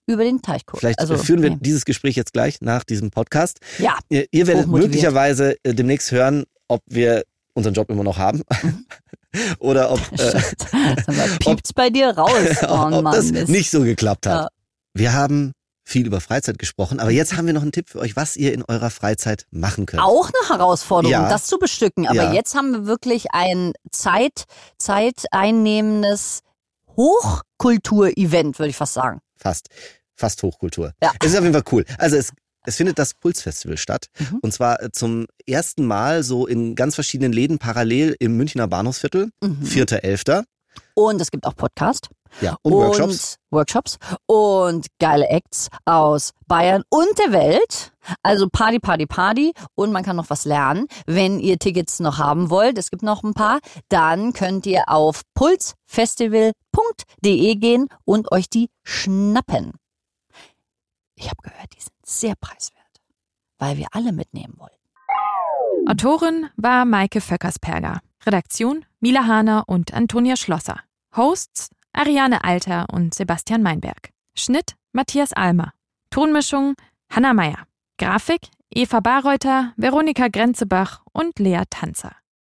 über 0.09 0.23
den 0.23 0.41
Teich 0.41 0.65
guckt. 0.67 0.81
Vielleicht 0.81 1.01
also, 1.01 1.17
führen 1.19 1.43
wir 1.43 1.51
nee. 1.51 1.59
dieses 1.61 1.85
Gespräch 1.85 2.15
jetzt 2.15 2.33
gleich 2.33 2.61
nach 2.61 2.85
diesem 2.85 3.11
Podcast. 3.11 3.59
Ja, 3.79 3.99
Ihr, 4.09 4.27
ihr 4.31 4.47
werdet 4.47 4.69
möglicherweise 4.69 5.57
äh, 5.65 5.75
demnächst 5.75 6.13
hören, 6.13 6.45
ob 6.69 6.81
wir 6.87 7.25
unseren 7.55 7.75
Job 7.75 7.91
immer 7.91 8.05
noch 8.05 8.17
haben 8.19 8.43
oder 9.59 9.91
ob, 9.93 10.01
äh, 10.19 10.43
piept's 11.41 11.73
bei 11.73 11.91
dir 11.91 12.11
raus. 12.17 12.31
Oh 12.69 12.89
ob 12.93 13.03
Mann, 13.03 13.15
das 13.15 13.31
Mist. 13.33 13.49
nicht 13.49 13.71
so 13.71 13.83
geklappt 13.83 14.27
hat. 14.27 14.33
Ja. 14.45 14.49
Wir 14.95 15.13
haben 15.13 15.53
viel 15.85 16.05
über 16.07 16.21
Freizeit 16.21 16.59
gesprochen, 16.59 16.99
aber 16.99 17.11
jetzt 17.13 17.37
haben 17.37 17.47
wir 17.47 17.53
noch 17.53 17.63
einen 17.63 17.71
Tipp 17.71 17.89
für 17.89 18.01
euch, 18.01 18.17
was 18.17 18.37
ihr 18.37 18.53
in 18.53 18.65
eurer 18.67 18.91
Freizeit 18.91 19.47
machen 19.51 19.87
könnt. 19.87 20.03
Auch 20.03 20.29
eine 20.29 20.49
Herausforderung, 20.59 21.13
Ja. 21.13 21.29
das 21.29 21.47
zu 21.47 21.59
bestücken. 21.59 22.07
Aber 22.09 22.17
Ja. 22.17 22.33
jetzt 22.33 22.55
haben 22.57 22.73
wir 22.73 22.87
wirklich 22.87 23.27
ein 23.33 23.73
Zeit, 23.93 24.45
zeiteinnehmendes 24.79 26.41
Hochkultur-Event, 26.97 28.59
würde 28.59 28.71
ich 28.71 28.77
fast 28.77 28.95
sagen. 28.95 29.21
Fast. 29.37 29.69
Fast 30.17 30.43
Hochkultur. 30.43 30.93
Ja. 31.03 31.13
Es 31.23 31.31
ist 31.33 31.37
auf 31.37 31.43
jeden 31.45 31.53
Fall 31.55 31.65
cool. 31.73 31.85
Also 31.99 32.17
es, 32.17 32.33
es 32.67 32.77
findet 32.77 32.99
das 32.99 33.15
Pulsfestival 33.15 33.79
statt. 33.79 34.09
Mhm. 34.19 34.39
Und 34.43 34.53
zwar 34.53 34.83
äh, 34.83 34.91
zum 34.93 35.27
ersten 35.47 35.87
Mal 35.87 36.23
so 36.23 36.47
in 36.47 36.75
ganz 36.75 36.95
verschiedenen 36.95 37.33
Läden 37.33 37.59
parallel 37.59 38.15
im 38.19 38.37
Münchner 38.37 38.69
Bahnhofsviertel. 38.69 39.31
Mhm. 39.43 39.65
4.11. 39.65 40.45
Und 40.95 41.21
es 41.21 41.31
gibt 41.31 41.47
auch 41.47 41.55
Podcast. 41.55 42.09
Ja, 42.41 42.57
und, 42.63 42.73
Workshops. 42.73 43.37
Workshops 43.51 43.99
und 44.27 44.87
geile 44.99 45.29
Acts 45.29 45.69
aus 45.85 46.33
Bayern 46.47 46.83
und 46.91 47.19
der 47.19 47.33
Welt. 47.33 47.93
Also 48.23 48.49
Party, 48.51 48.79
Party, 48.79 49.07
Party. 49.07 49.53
Und 49.75 49.93
man 49.93 50.03
kann 50.03 50.17
noch 50.17 50.31
was 50.31 50.45
lernen. 50.45 50.87
Wenn 51.07 51.41
ihr 51.41 51.59
Tickets 51.59 52.01
noch 52.01 52.19
haben 52.19 52.51
wollt, 52.51 52.79
es 52.79 52.91
gibt 52.91 53.03
noch 53.03 53.23
ein 53.23 53.35
paar, 53.35 53.61
dann 53.89 54.33
könnt 54.33 54.67
ihr 54.67 54.89
auf 54.89 55.23
pulsfestival.de 55.35 57.55
gehen 57.57 57.89
und 58.05 58.33
euch 58.33 58.51
die 58.51 58.69
schnappen. 58.85 59.73
Ich 61.15 61.31
habe 61.31 61.41
gehört, 61.43 61.73
die 61.75 61.81
sind 61.81 61.96
sehr 62.09 62.35
preiswert, 62.37 63.03
weil 63.59 63.77
wir 63.77 63.89
alle 63.93 64.13
mitnehmen 64.13 64.55
wollen. 64.57 64.71
Autorin 65.89 66.49
war 66.57 66.85
Maike 66.85 67.21
Vöckersperger. 67.21 68.01
Redaktion 68.25 68.85
Mila 69.01 69.27
Hahner 69.27 69.65
und 69.67 69.95
Antonia 69.95 70.37
Schlosser. 70.37 70.81
Hosts 71.17 71.71
Ariane 71.93 72.43
Alter 72.43 72.87
und 72.93 73.15
Sebastian 73.15 73.63
Meinberg. 73.63 74.11
Schnitt 74.35 74.75
Matthias 74.93 75.33
Almer. 75.33 75.73
Tonmischung 76.11 76.75
Hanna 77.09 77.35
Meyer. 77.35 77.67
Grafik 77.99 78.51
Eva 78.71 79.01
Barreuter, 79.01 79.73
Veronika 79.77 80.29
Grenzebach 80.29 81.03
und 81.13 81.39
Lea 81.39 81.63
Tanzer. 81.71 82.17